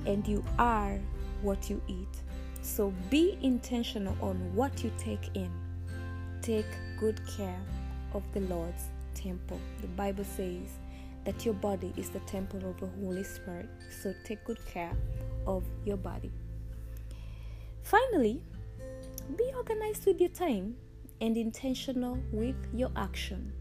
and 0.07 0.26
you 0.26 0.44
are 0.59 0.98
what 1.42 1.70
you 1.70 1.80
eat. 1.88 2.22
So, 2.62 2.92
be 3.11 3.38
intentional 3.42 4.16
on 4.20 4.36
what 4.55 4.84
you 4.84 4.92
take 4.98 5.30
in. 5.34 5.50
Take 6.42 6.66
good 6.98 7.20
care 7.36 7.61
of 8.14 8.22
the 8.32 8.40
Lord's 8.40 8.84
temple. 9.14 9.61
The 9.80 9.88
Bible 9.88 10.24
says 10.24 10.78
that 11.25 11.45
your 11.45 11.55
body 11.55 11.93
is 11.97 12.11
the 12.11 12.20
temple 12.20 12.68
of 12.68 12.79
the 12.81 12.89
Holy 13.01 13.25
Spirit. 13.25 13.68
So 14.03 14.14
take 14.25 14.45
good 14.45 14.64
care 14.66 14.93
of 15.47 15.64
your 15.85 15.97
body. 15.97 16.33
Finally, 17.83 18.43
be 19.37 19.53
organized 19.57 20.07
with 20.07 20.20
your 20.20 20.31
time 20.31 20.77
and 21.20 21.37
intentional 21.37 22.18
with 22.33 22.57
your 22.75 22.91
action. 22.97 23.53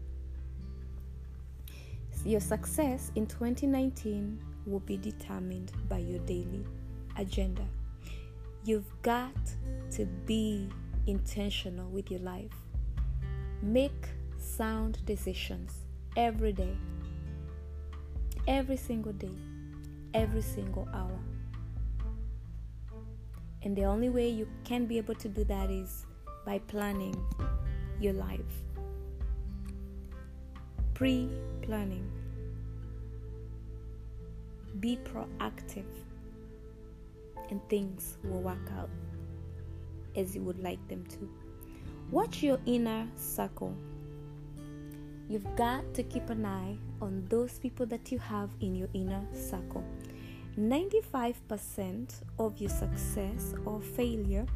Your 2.24 2.40
success 2.40 3.10
in 3.16 3.26
2019 3.26 4.38
will 4.66 4.80
be 4.80 4.96
determined 4.96 5.72
by 5.88 5.98
your 5.98 6.20
daily 6.20 6.64
agenda. 7.16 7.64
You've 8.64 8.90
got 9.02 9.34
to 9.92 10.06
be 10.06 10.68
intentional 11.06 11.88
with 11.90 12.10
your 12.10 12.20
life. 12.20 12.52
Make 13.60 14.08
sound 14.38 15.04
decisions 15.04 15.72
every 16.16 16.52
day, 16.52 16.76
every 18.46 18.76
single 18.76 19.12
day, 19.12 19.36
every 20.14 20.42
single 20.42 20.88
hour. 20.92 21.18
And 23.62 23.76
the 23.76 23.84
only 23.84 24.08
way 24.08 24.28
you 24.28 24.48
can 24.64 24.86
be 24.86 24.98
able 24.98 25.14
to 25.16 25.28
do 25.28 25.44
that 25.44 25.70
is 25.70 26.06
by 26.44 26.58
planning 26.58 27.14
your 28.00 28.14
life. 28.14 28.40
Pre 30.94 31.28
planning. 31.62 32.10
Be 34.80 34.98
proactive, 35.04 35.84
and 37.50 37.60
things 37.68 38.16
will 38.24 38.40
work 38.40 38.70
out 38.78 38.90
as 40.16 40.34
you 40.34 40.42
would 40.42 40.62
like 40.62 40.86
them 40.88 41.04
to. 41.06 41.30
Watch 42.10 42.42
your 42.42 42.58
inner 42.66 43.06
circle. 43.14 43.76
You've 45.28 45.56
got 45.56 45.94
to 45.94 46.02
keep 46.02 46.30
an 46.30 46.44
eye 46.44 46.76
on 47.02 47.26
those 47.28 47.58
people 47.58 47.84
that 47.86 48.10
you 48.10 48.18
have 48.18 48.48
in 48.60 48.74
your 48.74 48.88
inner 48.94 49.22
circle. 49.34 49.84
95% 50.58 52.14
of 52.38 52.58
your 52.58 52.70
success 52.70 53.54
or 53.66 53.80
failure 53.80 54.46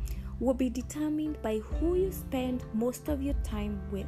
will 0.41 0.55
be 0.55 0.71
determined 0.71 1.41
by 1.43 1.59
who 1.59 1.97
you 1.97 2.13
spend 2.13 2.65
most 2.75 3.09
of 3.09 3.23
your 3.23 3.35
time 3.43 3.81
with. 3.91 4.07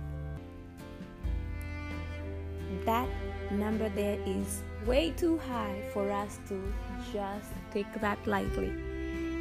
That 2.84 3.08
number 3.50 3.88
there 3.90 4.20
is 4.26 4.62
way 4.86 5.10
too 5.10 5.38
high 5.38 5.82
for 5.92 6.10
us 6.10 6.38
to 6.48 6.72
just 7.12 7.50
take 7.72 7.92
that 8.00 8.18
lightly. 8.26 8.72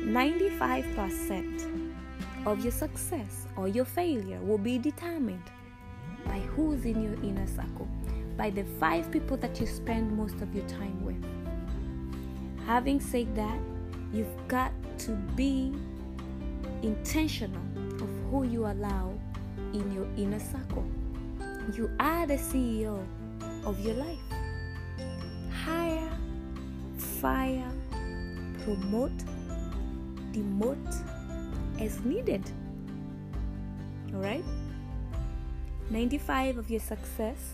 95% 0.06 1.94
of 2.46 2.62
your 2.64 2.72
success 2.72 3.46
or 3.58 3.68
your 3.68 3.86
failure 3.86 4.40
will 4.40 4.58
be 4.58 4.78
determined 4.78 5.44
by 6.26 6.40
who's 6.40 6.86
in 6.86 7.04
your 7.04 7.16
inner 7.24 7.48
circle, 7.48 7.88
by 8.38 8.52
the 8.52 8.64
five 8.80 9.12
people 9.12 9.36
that 9.38 9.60
you 9.60 9.66
spend 9.66 10.16
most 10.16 10.40
of 10.42 10.54
your 10.54 10.66
time 10.68 11.04
with. 11.04 11.22
Having 12.66 13.00
said 13.02 13.36
that, 13.36 13.60
you've 14.14 14.48
got 14.48 14.72
to 15.00 15.12
be 15.36 15.74
intentional 16.84 17.62
of 17.96 18.10
who 18.30 18.44
you 18.44 18.68
allow 18.68 19.14
in 19.74 19.92
your 19.92 20.08
inner 20.18 20.40
circle. 20.40 20.86
You 21.74 21.90
are 22.00 22.28
the 22.28 22.36
CEO 22.36 23.04
of 23.66 23.80
your 23.80 23.96
life. 23.96 24.20
Hire, 25.66 26.10
fire, 26.98 27.72
promote, 28.64 29.18
demote 30.32 31.82
as 31.82 32.00
needed. 32.06 32.44
All 34.14 34.22
right? 34.22 34.44
95 35.90 36.58
of 36.58 36.70
your 36.70 36.80
success 36.80 37.54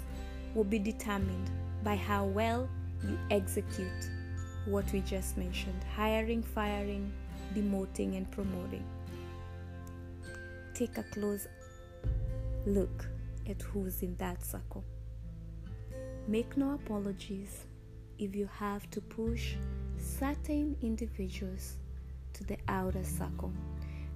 will 0.54 0.64
be 0.64 0.80
determined 0.80 1.50
by 1.84 1.96
how 1.96 2.26
well 2.26 2.70
you 3.08 3.18
execute 3.32 4.10
what 4.66 4.90
we 4.94 5.02
just 5.02 5.38
mentioned 5.38 5.84
hiring, 5.96 6.42
firing, 6.42 7.12
demoting, 7.54 8.16
and 8.16 8.30
promoting. 8.32 8.86
Take 10.74 10.98
a 10.98 11.04
close 11.04 11.48
look 12.66 13.06
at 13.50 13.62
who's 13.62 14.02
in 14.02 14.16
that 14.18 14.44
circle. 14.44 14.84
Make 16.28 16.56
no 16.56 16.76
apologies 16.76 17.66
if 18.18 18.36
you 18.36 18.50
have 18.58 18.90
to 18.92 19.02
push 19.02 19.56
certain 19.98 20.78
individuals 20.82 21.78
to 22.34 22.44
the 22.46 22.58
outer 22.68 23.04
circle. 23.04 23.52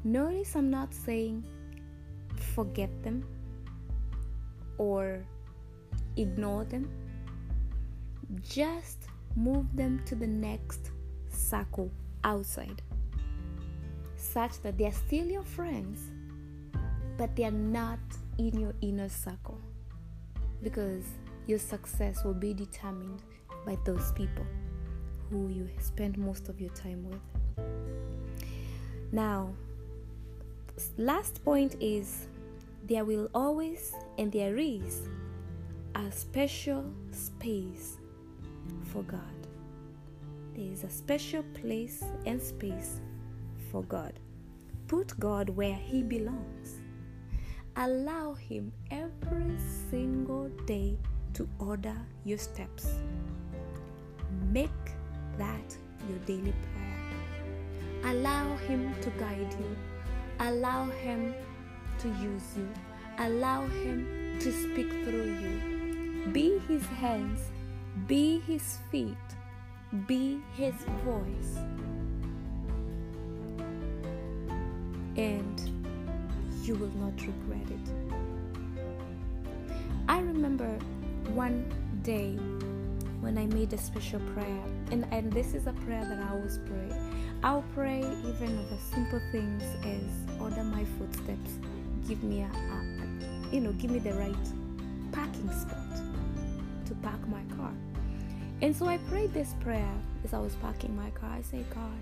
Notice 0.04 0.56
I'm 0.56 0.70
not 0.70 0.94
saying 0.94 1.44
forget 2.56 2.90
them 3.04 3.26
or 4.78 5.26
ignore 6.18 6.66
them. 6.66 6.90
Just 8.42 9.08
move 9.36 9.66
them 9.76 10.02
to 10.06 10.16
the 10.16 10.28
next 10.28 10.92
circle 11.30 11.92
outside, 12.24 12.82
such 14.16 14.60
that 14.62 14.78
they're 14.78 14.92
still 14.92 15.26
your 15.28 15.44
friends, 15.44 16.12
but 17.18 17.36
they're 17.36 17.52
not 17.52 18.00
in 18.38 18.60
your 18.60 18.74
inner 18.82 19.10
circle 19.10 19.60
because 20.64 21.06
your 21.46 21.60
success 21.60 22.24
will 22.24 22.34
be 22.34 22.54
determined 22.54 23.22
by 23.66 23.78
those 23.86 24.12
people 24.14 24.46
who 25.30 25.48
you 25.50 25.70
spend 25.80 26.18
most 26.18 26.50
of 26.50 26.60
your 26.60 26.72
time 26.72 27.08
with. 27.10 27.20
Now, 29.12 29.54
last 30.98 31.44
point 31.44 31.76
is 31.80 32.28
there 32.86 33.06
will 33.06 33.30
always 33.34 33.94
and 34.18 34.32
there 34.32 34.58
is 34.58 35.08
a 35.98 36.12
special 36.12 36.86
space 37.12 37.98
for 38.94 39.02
God. 39.04 39.22
There 40.54 40.72
is 40.72 40.84
a 40.84 40.90
special 40.90 41.44
place 41.62 42.04
and 42.26 42.42
space 42.42 43.02
for 43.72 43.84
God. 43.84 44.14
Put 44.88 45.20
God 45.20 45.50
where 45.50 45.76
He 45.76 46.04
belongs. 46.04 46.80
Allow 47.76 48.34
Him 48.36 48.72
every 48.92 49.58
single 49.90 50.50
day 50.66 50.98
to 51.34 51.50
order 51.60 51.98
your 52.24 52.38
steps. 52.38 52.94
Make 54.52 54.70
that 55.38 55.76
your 56.08 56.20
daily 56.20 56.54
prayer. 56.64 58.14
Allow 58.14 58.56
Him 58.58 58.94
to 59.02 59.10
guide 59.12 59.56
you 59.60 59.76
Allow 60.40 60.86
Him 60.86 61.34
to 62.00 62.08
use 62.10 62.56
you. 62.56 62.70
Allow 63.18 63.66
Him 63.66 64.38
to 64.40 64.52
speak 64.52 64.90
through 65.04 65.34
you. 65.42 65.77
Be 66.32 66.60
His 66.68 66.86
hands, 66.86 67.40
be 68.06 68.40
His 68.40 68.80
feet, 68.92 69.16
be 70.08 70.42
His 70.56 70.76
voice. 71.06 71.58
And 75.16 75.62
you 76.64 76.76
will 76.76 76.92
not 76.98 77.14
regret 77.22 77.72
it. 77.72 77.94
I 80.10 80.20
remember 80.20 80.68
one 81.34 81.66
day 82.04 82.38
when 83.22 83.38
I 83.38 83.46
made 83.48 83.74
a 83.74 83.78
special 83.78 84.20
prayer, 84.34 84.64
and, 84.92 85.08
and 85.12 85.32
this 85.32 85.54
is 85.54 85.68
a 85.68 85.74
prayer 85.74 86.04
that 86.04 86.20
I 86.20 86.30
always 86.34 86.60
pray. 86.66 86.92
I'll 87.44 87.66
pray 87.74 88.00
even 88.00 88.60
over 88.60 88.78
simple 88.92 89.22
things 89.32 89.64
as 89.86 90.42
order 90.42 90.64
my 90.64 90.86
footsteps, 90.98 91.52
give 92.08 92.22
me 92.24 92.42
a, 92.42 92.46
a, 92.46 93.56
you 93.56 93.62
know, 93.62 93.72
give 93.74 93.92
me 93.92 94.00
the 94.00 94.14
right 94.14 94.36
parking 95.12 95.52
spot 95.52 95.87
park 97.08 97.28
my 97.30 97.56
car. 97.56 97.74
And 98.62 98.76
so 98.76 98.86
I 98.88 98.98
prayed 99.10 99.34
this 99.34 99.54
prayer 99.62 99.94
as 100.26 100.34
I 100.34 100.40
was 100.40 100.56
parking 100.56 100.94
my 100.96 101.10
car. 101.12 101.30
I 101.30 101.42
say, 101.42 101.64
God, 101.74 102.02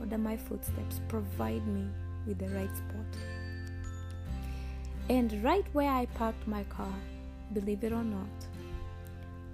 order 0.00 0.18
my 0.18 0.36
footsteps, 0.36 1.00
provide 1.08 1.66
me 1.66 1.88
with 2.26 2.38
the 2.38 2.48
right 2.48 2.70
spot. 2.76 3.10
And 5.08 5.42
right 5.42 5.64
where 5.72 5.90
I 5.90 6.06
parked 6.06 6.46
my 6.46 6.62
car, 6.64 6.94
believe 7.52 7.82
it 7.82 7.92
or 7.92 8.04
not, 8.04 8.38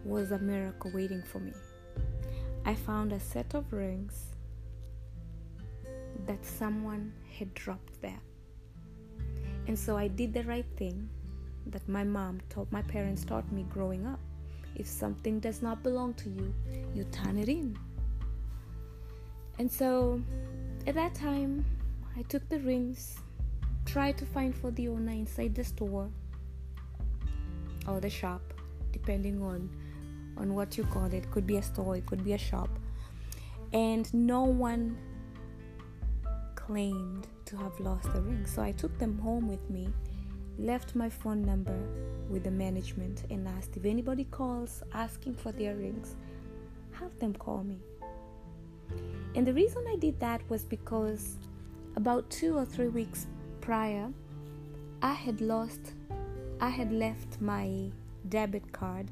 was 0.04 0.32
a 0.32 0.38
miracle 0.38 0.90
waiting 0.92 1.22
for 1.22 1.38
me. 1.38 1.52
I 2.66 2.74
found 2.74 3.12
a 3.12 3.20
set 3.20 3.54
of 3.54 3.72
rings 3.72 4.34
that 6.26 6.44
someone 6.44 7.12
had 7.38 7.54
dropped 7.54 8.02
there. 8.02 8.20
And 9.66 9.78
so 9.78 9.96
I 9.96 10.08
did 10.08 10.34
the 10.34 10.42
right 10.44 10.66
thing 10.76 11.08
that 11.68 11.88
my 11.88 12.04
mom 12.04 12.40
taught 12.50 12.70
my 12.70 12.82
parents 12.82 13.24
taught 13.24 13.50
me 13.50 13.64
growing 13.70 14.06
up. 14.06 14.20
If 14.74 14.86
something 14.86 15.40
does 15.40 15.62
not 15.62 15.82
belong 15.82 16.14
to 16.14 16.28
you, 16.28 16.54
you 16.94 17.04
turn 17.04 17.38
it 17.38 17.48
in. 17.48 17.78
And 19.58 19.70
so 19.70 20.20
at 20.86 20.94
that 20.94 21.14
time, 21.14 21.64
I 22.16 22.22
took 22.22 22.48
the 22.48 22.58
rings, 22.60 23.18
tried 23.86 24.18
to 24.18 24.26
find 24.26 24.54
for 24.54 24.70
the 24.70 24.88
owner 24.88 25.12
inside 25.12 25.54
the 25.54 25.64
store 25.64 26.10
or 27.86 28.00
the 28.00 28.10
shop, 28.10 28.42
depending 28.92 29.42
on 29.42 29.70
on 30.36 30.54
what 30.54 30.76
you 30.76 30.84
call 30.84 31.06
it. 31.06 31.30
Could 31.30 31.46
be 31.46 31.56
a 31.56 31.62
store, 31.62 31.96
it 31.96 32.06
could 32.06 32.24
be 32.24 32.32
a 32.32 32.38
shop. 32.38 32.68
And 33.72 34.12
no 34.12 34.42
one 34.44 34.96
claimed 36.54 37.26
to 37.46 37.56
have 37.56 37.78
lost 37.78 38.12
the 38.12 38.20
ring. 38.20 38.46
So 38.46 38.62
I 38.62 38.72
took 38.72 38.96
them 38.98 39.18
home 39.18 39.48
with 39.48 39.68
me 39.70 39.88
left 40.58 40.94
my 40.94 41.08
phone 41.08 41.42
number 41.42 41.76
with 42.28 42.44
the 42.44 42.50
management 42.50 43.24
and 43.30 43.46
asked 43.48 43.76
if 43.76 43.84
anybody 43.84 44.24
calls 44.24 44.82
asking 44.92 45.34
for 45.34 45.52
their 45.52 45.74
rings, 45.74 46.16
have 46.92 47.18
them 47.18 47.34
call 47.34 47.64
me. 47.64 47.78
And 49.34 49.46
the 49.46 49.52
reason 49.52 49.84
I 49.88 49.96
did 49.96 50.18
that 50.20 50.40
was 50.48 50.64
because 50.64 51.36
about 51.96 52.28
two 52.30 52.56
or 52.56 52.64
three 52.64 52.88
weeks 52.88 53.26
prior, 53.60 54.10
I 55.02 55.12
had 55.12 55.40
lost, 55.40 55.92
I 56.60 56.68
had 56.68 56.92
left 56.92 57.40
my 57.40 57.90
debit 58.28 58.72
card 58.72 59.10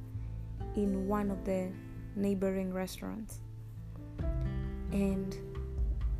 in 0.76 1.06
one 1.06 1.30
of 1.30 1.44
the 1.44 1.68
neighboring 2.16 2.72
restaurants. 2.72 3.40
And 4.92 5.36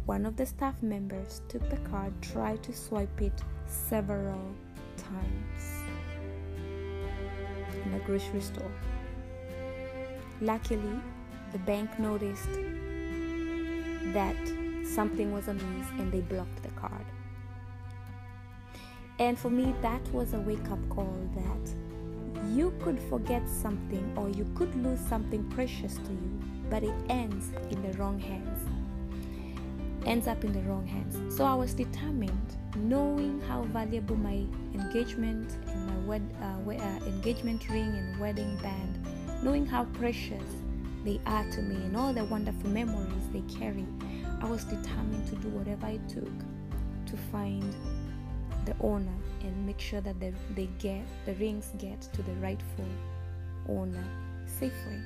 one 0.06 0.26
of 0.26 0.36
the 0.36 0.46
staff 0.46 0.82
members 0.82 1.42
took 1.48 1.68
the 1.70 1.76
card, 1.88 2.12
tried 2.20 2.62
to 2.64 2.72
swipe 2.72 3.20
it 3.22 3.40
several 3.66 4.54
times 5.08 5.82
in 7.84 7.94
a 7.94 7.98
grocery 8.00 8.40
store. 8.40 8.72
Luckily, 10.40 11.00
the 11.52 11.58
bank 11.58 11.98
noticed 11.98 12.48
that 14.12 14.36
something 14.84 15.32
was 15.32 15.48
amiss 15.48 15.88
and 15.98 16.10
they 16.10 16.20
blocked 16.20 16.62
the 16.62 16.70
card. 16.70 17.06
And 19.18 19.38
for 19.38 19.50
me, 19.50 19.74
that 19.82 20.02
was 20.12 20.34
a 20.34 20.40
wake 20.40 20.68
up 20.70 20.88
call 20.88 21.16
that 21.36 21.74
you 22.50 22.72
could 22.82 22.98
forget 23.08 23.48
something 23.48 24.12
or 24.16 24.28
you 24.28 24.46
could 24.54 24.74
lose 24.82 25.00
something 25.08 25.44
precious 25.50 25.94
to 25.94 26.12
you, 26.12 26.40
but 26.68 26.82
it 26.82 26.94
ends 27.08 27.50
in 27.70 27.80
the 27.82 27.96
wrong 27.98 28.18
hands. 28.18 28.71
Ends 30.06 30.26
up 30.26 30.42
in 30.44 30.52
the 30.52 30.60
wrong 30.60 30.86
hands. 30.86 31.36
So 31.36 31.44
I 31.44 31.54
was 31.54 31.74
determined, 31.74 32.56
knowing 32.76 33.40
how 33.42 33.62
valuable 33.62 34.16
my 34.16 34.44
engagement 34.74 35.56
and 35.68 35.86
my 35.86 35.98
wed- 36.06 36.34
uh, 36.42 36.70
uh, 36.70 37.06
engagement 37.06 37.68
ring 37.68 37.88
and 37.88 38.18
wedding 38.18 38.56
band, 38.58 38.98
knowing 39.42 39.64
how 39.64 39.84
precious 39.84 40.42
they 41.04 41.20
are 41.26 41.48
to 41.50 41.62
me 41.62 41.76
and 41.76 41.96
all 41.96 42.12
the 42.12 42.24
wonderful 42.24 42.70
memories 42.70 43.28
they 43.32 43.42
carry, 43.58 43.86
I 44.40 44.46
was 44.46 44.64
determined 44.64 45.26
to 45.28 45.36
do 45.36 45.48
whatever 45.48 45.86
it 45.88 46.08
took 46.08 46.32
to 47.06 47.16
find 47.30 47.74
the 48.64 48.74
owner 48.80 49.14
and 49.42 49.66
make 49.66 49.80
sure 49.80 50.00
that 50.00 50.18
they, 50.20 50.32
they 50.54 50.68
get 50.78 51.02
the 51.26 51.34
rings 51.34 51.70
get 51.78 52.00
to 52.00 52.22
the 52.22 52.32
rightful 52.34 52.86
owner 53.68 54.04
safely. 54.46 55.00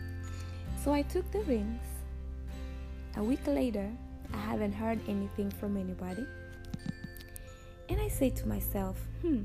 So 0.83 0.93
I 0.93 1.03
took 1.03 1.31
the 1.33 1.41
rings. 1.41 1.83
A 3.17 3.23
week 3.23 3.47
later, 3.47 3.91
I 4.33 4.39
haven't 4.39 4.73
heard 4.73 5.01
anything 5.09 5.51
from 5.51 5.77
anybody. 5.77 6.27
And 7.89 8.01
I 8.01 8.09
say 8.09 8.31
to 8.31 8.49
myself, 8.49 8.99
hmm, 9.23 9.45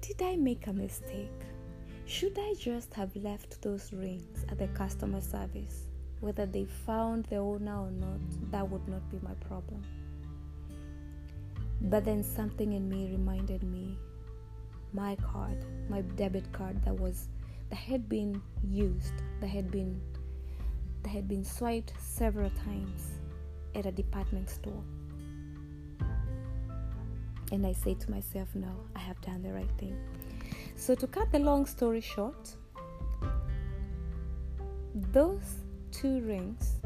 did 0.00 0.22
I 0.22 0.36
make 0.36 0.66
a 0.66 0.72
mistake? 0.72 1.30
Should 2.06 2.38
I 2.38 2.54
just 2.58 2.92
have 2.94 3.14
left 3.14 3.62
those 3.62 3.92
rings 3.92 4.44
at 4.50 4.58
the 4.58 4.68
customer 4.68 5.20
service? 5.20 5.84
Whether 6.20 6.46
they 6.46 6.64
found 6.64 7.26
the 7.26 7.36
owner 7.36 7.78
or 7.86 7.90
not, 7.90 8.20
that 8.50 8.68
would 8.68 8.86
not 8.88 9.08
be 9.10 9.18
my 9.22 9.34
problem. 9.48 9.82
But 11.82 12.04
then 12.04 12.22
something 12.22 12.72
in 12.72 12.88
me 12.88 13.10
reminded 13.10 13.62
me 13.62 13.96
my 14.92 15.16
card, 15.16 15.64
my 15.88 16.02
debit 16.02 16.50
card 16.52 16.84
that 16.84 16.98
was 16.98 17.28
that 17.70 17.76
had 17.76 18.08
been 18.08 18.42
used, 18.68 19.14
that 19.40 19.46
had 19.46 19.70
been 19.70 20.00
that 21.02 21.10
had 21.10 21.28
been 21.28 21.44
swiped 21.44 21.92
several 21.98 22.50
times 22.50 23.19
at 23.74 23.86
a 23.86 23.92
department 23.92 24.48
store. 24.50 24.82
And 27.52 27.66
I 27.66 27.72
say 27.72 27.94
to 27.94 28.10
myself, 28.10 28.48
no, 28.54 28.72
I 28.94 29.00
have 29.00 29.20
done 29.22 29.42
the 29.42 29.52
right 29.52 29.70
thing. 29.78 29.96
So, 30.76 30.94
to 30.94 31.06
cut 31.06 31.30
the 31.32 31.38
long 31.38 31.66
story 31.66 32.00
short, 32.00 32.56
those 35.12 35.56
two 35.90 36.20
rings, 36.20 36.80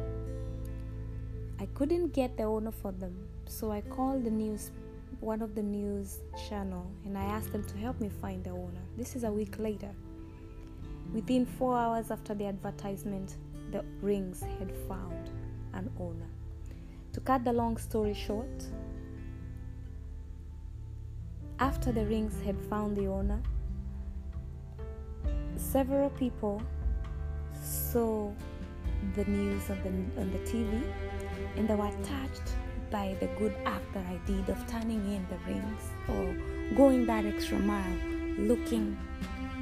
I 1.60 1.66
couldn't 1.74 2.12
get 2.12 2.36
the 2.36 2.44
owner 2.44 2.72
for 2.72 2.92
them. 2.92 3.14
So, 3.46 3.70
I 3.70 3.82
called 3.82 4.24
the 4.24 4.30
news, 4.30 4.72
one 5.20 5.42
of 5.42 5.54
the 5.54 5.62
news 5.62 6.18
channel, 6.48 6.90
and 7.04 7.16
I 7.16 7.24
asked 7.24 7.52
them 7.52 7.64
to 7.64 7.76
help 7.76 8.00
me 8.00 8.08
find 8.08 8.42
the 8.42 8.50
owner. 8.50 8.82
This 8.96 9.16
is 9.16 9.24
a 9.24 9.32
week 9.32 9.58
later. 9.58 9.90
Within 11.12 11.46
four 11.46 11.76
hours 11.76 12.10
after 12.10 12.34
the 12.34 12.46
advertisement, 12.46 13.36
the 13.70 13.84
rings 14.00 14.42
had 14.58 14.72
found 14.88 15.30
an 15.74 15.90
owner. 16.00 16.33
To 17.14 17.20
cut 17.20 17.44
the 17.44 17.52
long 17.52 17.76
story 17.76 18.12
short, 18.12 18.64
after 21.60 21.92
the 21.92 22.04
rings 22.06 22.34
had 22.44 22.60
found 22.68 22.96
the 22.96 23.06
owner, 23.06 23.40
several 25.54 26.10
people 26.10 26.60
saw 27.62 28.32
the 29.14 29.24
news 29.26 29.70
on 29.70 29.78
the, 29.84 30.20
on 30.20 30.32
the 30.32 30.38
TV 30.38 30.82
and 31.56 31.68
they 31.68 31.76
were 31.76 31.92
touched 32.02 32.56
by 32.90 33.16
the 33.20 33.28
good 33.38 33.54
act 33.64 33.94
that 33.94 34.04
I 34.06 34.18
did 34.26 34.48
of 34.48 34.66
turning 34.66 35.00
in 35.14 35.24
the 35.30 35.38
rings 35.46 35.82
or 36.08 36.76
going 36.76 37.06
that 37.06 37.24
extra 37.24 37.60
mile 37.60 37.96
looking 38.38 38.98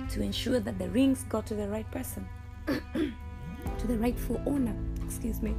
to 0.08 0.22
ensure 0.22 0.58
that 0.58 0.78
the 0.78 0.88
rings 0.88 1.24
got 1.28 1.44
to 1.48 1.54
the 1.54 1.68
right 1.68 1.90
person, 1.90 2.26
to 2.66 3.86
the 3.86 3.98
rightful 3.98 4.40
owner, 4.46 4.74
excuse 5.04 5.42
me. 5.42 5.54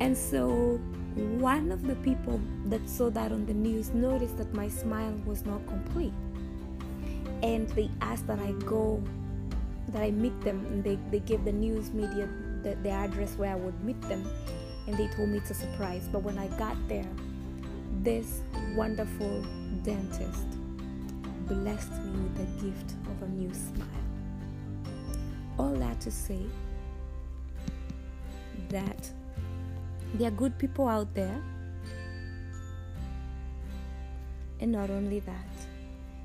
And 0.00 0.16
so 0.16 0.80
one 1.16 1.70
of 1.70 1.86
the 1.86 1.94
people 1.96 2.40
that 2.66 2.88
saw 2.88 3.10
that 3.10 3.32
on 3.32 3.46
the 3.46 3.54
news 3.54 3.90
noticed 3.94 4.36
that 4.38 4.52
my 4.52 4.68
smile 4.68 5.14
was 5.24 5.44
not 5.46 5.64
complete 5.66 6.12
and 7.44 7.68
they 7.70 7.90
asked 8.00 8.26
that 8.26 8.38
I 8.38 8.52
go, 8.64 9.02
that 9.88 10.02
I 10.02 10.10
meet 10.10 10.40
them, 10.40 10.64
and 10.66 10.82
they, 10.82 10.98
they 11.10 11.20
gave 11.20 11.44
the 11.44 11.52
news 11.52 11.92
media 11.92 12.26
the, 12.62 12.74
the 12.82 12.88
address 12.88 13.36
where 13.36 13.52
I 13.52 13.54
would 13.54 13.78
meet 13.84 14.00
them, 14.02 14.26
and 14.86 14.96
they 14.96 15.08
told 15.08 15.28
me 15.28 15.38
it's 15.38 15.50
a 15.50 15.54
surprise. 15.54 16.08
But 16.10 16.22
when 16.22 16.38
I 16.38 16.46
got 16.58 16.76
there, 16.88 17.06
this 18.00 18.40
wonderful 18.74 19.44
dentist 19.82 20.46
blessed 21.46 21.92
me 22.04 22.22
with 22.22 22.36
the 22.36 22.66
gift 22.66 22.94
of 23.10 23.22
a 23.22 23.28
new 23.28 23.52
smile. 23.52 23.88
All 25.58 25.74
that 25.74 26.00
to 26.00 26.10
say 26.10 26.46
that 28.70 29.10
there 30.14 30.28
are 30.28 30.32
good 30.32 30.56
people 30.58 30.88
out 30.88 31.12
there, 31.14 31.42
and 34.60 34.72
not 34.72 34.90
only 34.90 35.20
that, 35.20 35.66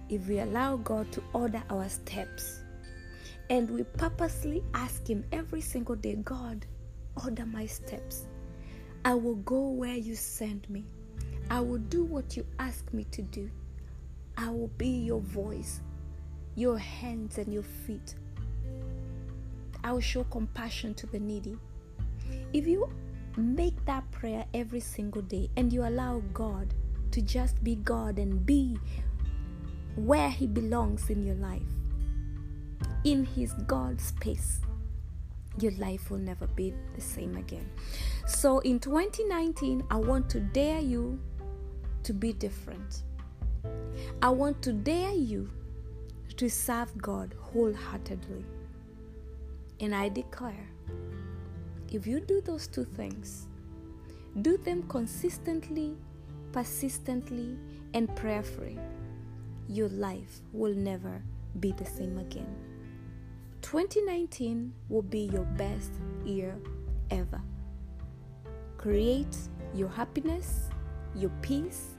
if 0.10 0.28
we 0.28 0.40
allow 0.40 0.78
God 0.78 1.12
to 1.12 1.24
order 1.34 1.62
our 1.70 1.90
steps 1.90 2.62
and 3.50 3.70
we 3.70 3.84
purposely 3.84 4.64
ask 4.74 5.08
Him 5.08 5.26
every 5.32 5.62
single 5.62 5.96
day, 5.96 6.16
God, 6.16 6.66
order 7.24 7.46
my 7.46 7.66
steps. 7.66 8.26
I 9.06 9.16
will 9.16 9.36
go 9.36 9.70
where 9.70 9.96
you 9.96 10.16
send 10.16 10.70
me. 10.70 10.86
I 11.50 11.60
will 11.60 11.80
do 11.80 12.04
what 12.04 12.38
you 12.38 12.46
ask 12.60 12.92
me 12.94 13.06
to 13.12 13.22
do. 13.24 13.50
I 14.38 14.50
will 14.50 14.72
be 14.78 14.88
your 14.88 15.22
voice, 15.22 15.82
your 16.56 16.78
hands, 16.78 17.38
and 17.40 17.52
your 17.52 17.64
feet. 17.64 18.16
I 19.84 19.94
will 19.94 20.02
show 20.02 20.24
compassion 20.26 20.94
to 20.96 21.08
the 21.08 21.20
needy. 21.20 21.58
If 22.54 22.68
you 22.68 22.90
make 23.38 23.86
that 23.86 24.10
prayer 24.12 24.46
every 24.54 24.80
single 24.80 25.22
day 25.22 25.50
and 25.58 25.72
you 25.72 25.84
allow 25.86 26.22
God 26.34 26.74
to 27.12 27.22
just 27.22 27.64
be 27.64 27.76
God 27.76 28.20
and 28.20 28.46
be 28.46 28.78
where 29.96 30.30
He 30.30 30.48
belongs 30.48 31.10
in 31.10 31.24
your 31.24 31.36
life, 31.36 31.62
in 33.04 33.26
His 33.26 33.54
God 33.68 34.00
space, 34.00 34.62
your 35.60 35.72
life 35.74 36.10
will 36.10 36.20
never 36.20 36.48
be 36.48 36.74
the 36.96 37.02
same 37.02 37.36
again. 37.38 37.70
So 38.26 38.60
in 38.60 38.80
2019, 38.80 39.84
I 39.90 39.96
want 39.98 40.30
to 40.32 40.40
dare 40.40 40.80
you 40.80 41.20
to 42.04 42.14
be 42.14 42.34
different. 42.34 43.04
I 44.22 44.30
want 44.30 44.62
to 44.64 44.74
dare 44.74 45.14
you 45.14 45.50
to 46.38 46.50
serve 46.50 46.98
God 46.98 47.36
wholeheartedly. 47.38 48.46
And 49.82 49.96
I 49.96 50.10
declare 50.10 50.70
if 51.92 52.06
you 52.06 52.20
do 52.20 52.42
those 52.42 52.68
two 52.68 52.84
things, 52.84 53.48
do 54.42 54.58
them 54.58 54.84
consistently, 54.84 55.98
persistently, 56.52 57.58
and 57.94 58.16
prayerfully 58.16 58.78
your 59.70 59.90
life 59.90 60.42
will 60.52 60.74
never 60.74 61.22
be 61.60 61.72
the 61.74 61.86
same 61.86 62.18
again. 62.18 62.56
2019 63.62 64.74
will 64.90 65.04
be 65.04 65.30
your 65.32 65.46
best 65.58 65.92
year 66.26 66.58
ever. 67.12 67.40
Create 68.78 69.38
your 69.76 69.90
happiness, 69.90 70.70
your 71.16 71.32
peace, 71.42 71.96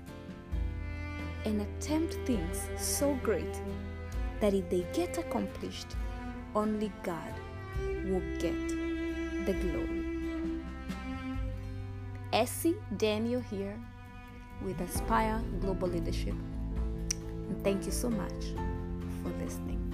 and 1.44 1.62
attempt 1.62 2.14
things 2.26 2.68
so 2.76 3.14
great 3.22 3.60
that 4.40 4.52
if 4.52 4.68
they 4.68 4.84
get 4.92 5.16
accomplished, 5.18 5.94
only 6.56 6.92
God 7.04 7.32
will 8.04 8.22
get 8.40 8.79
the 9.52 9.58
glory. 9.68 10.04
Essie 12.32 12.76
Daniel 12.96 13.40
here 13.40 13.76
with 14.62 14.80
Aspire 14.80 15.42
Global 15.60 15.88
Leadership 15.88 16.34
And 17.48 17.64
thank 17.64 17.84
you 17.86 17.90
so 17.90 18.08
much 18.08 18.44
for 19.22 19.30
listening. 19.42 19.89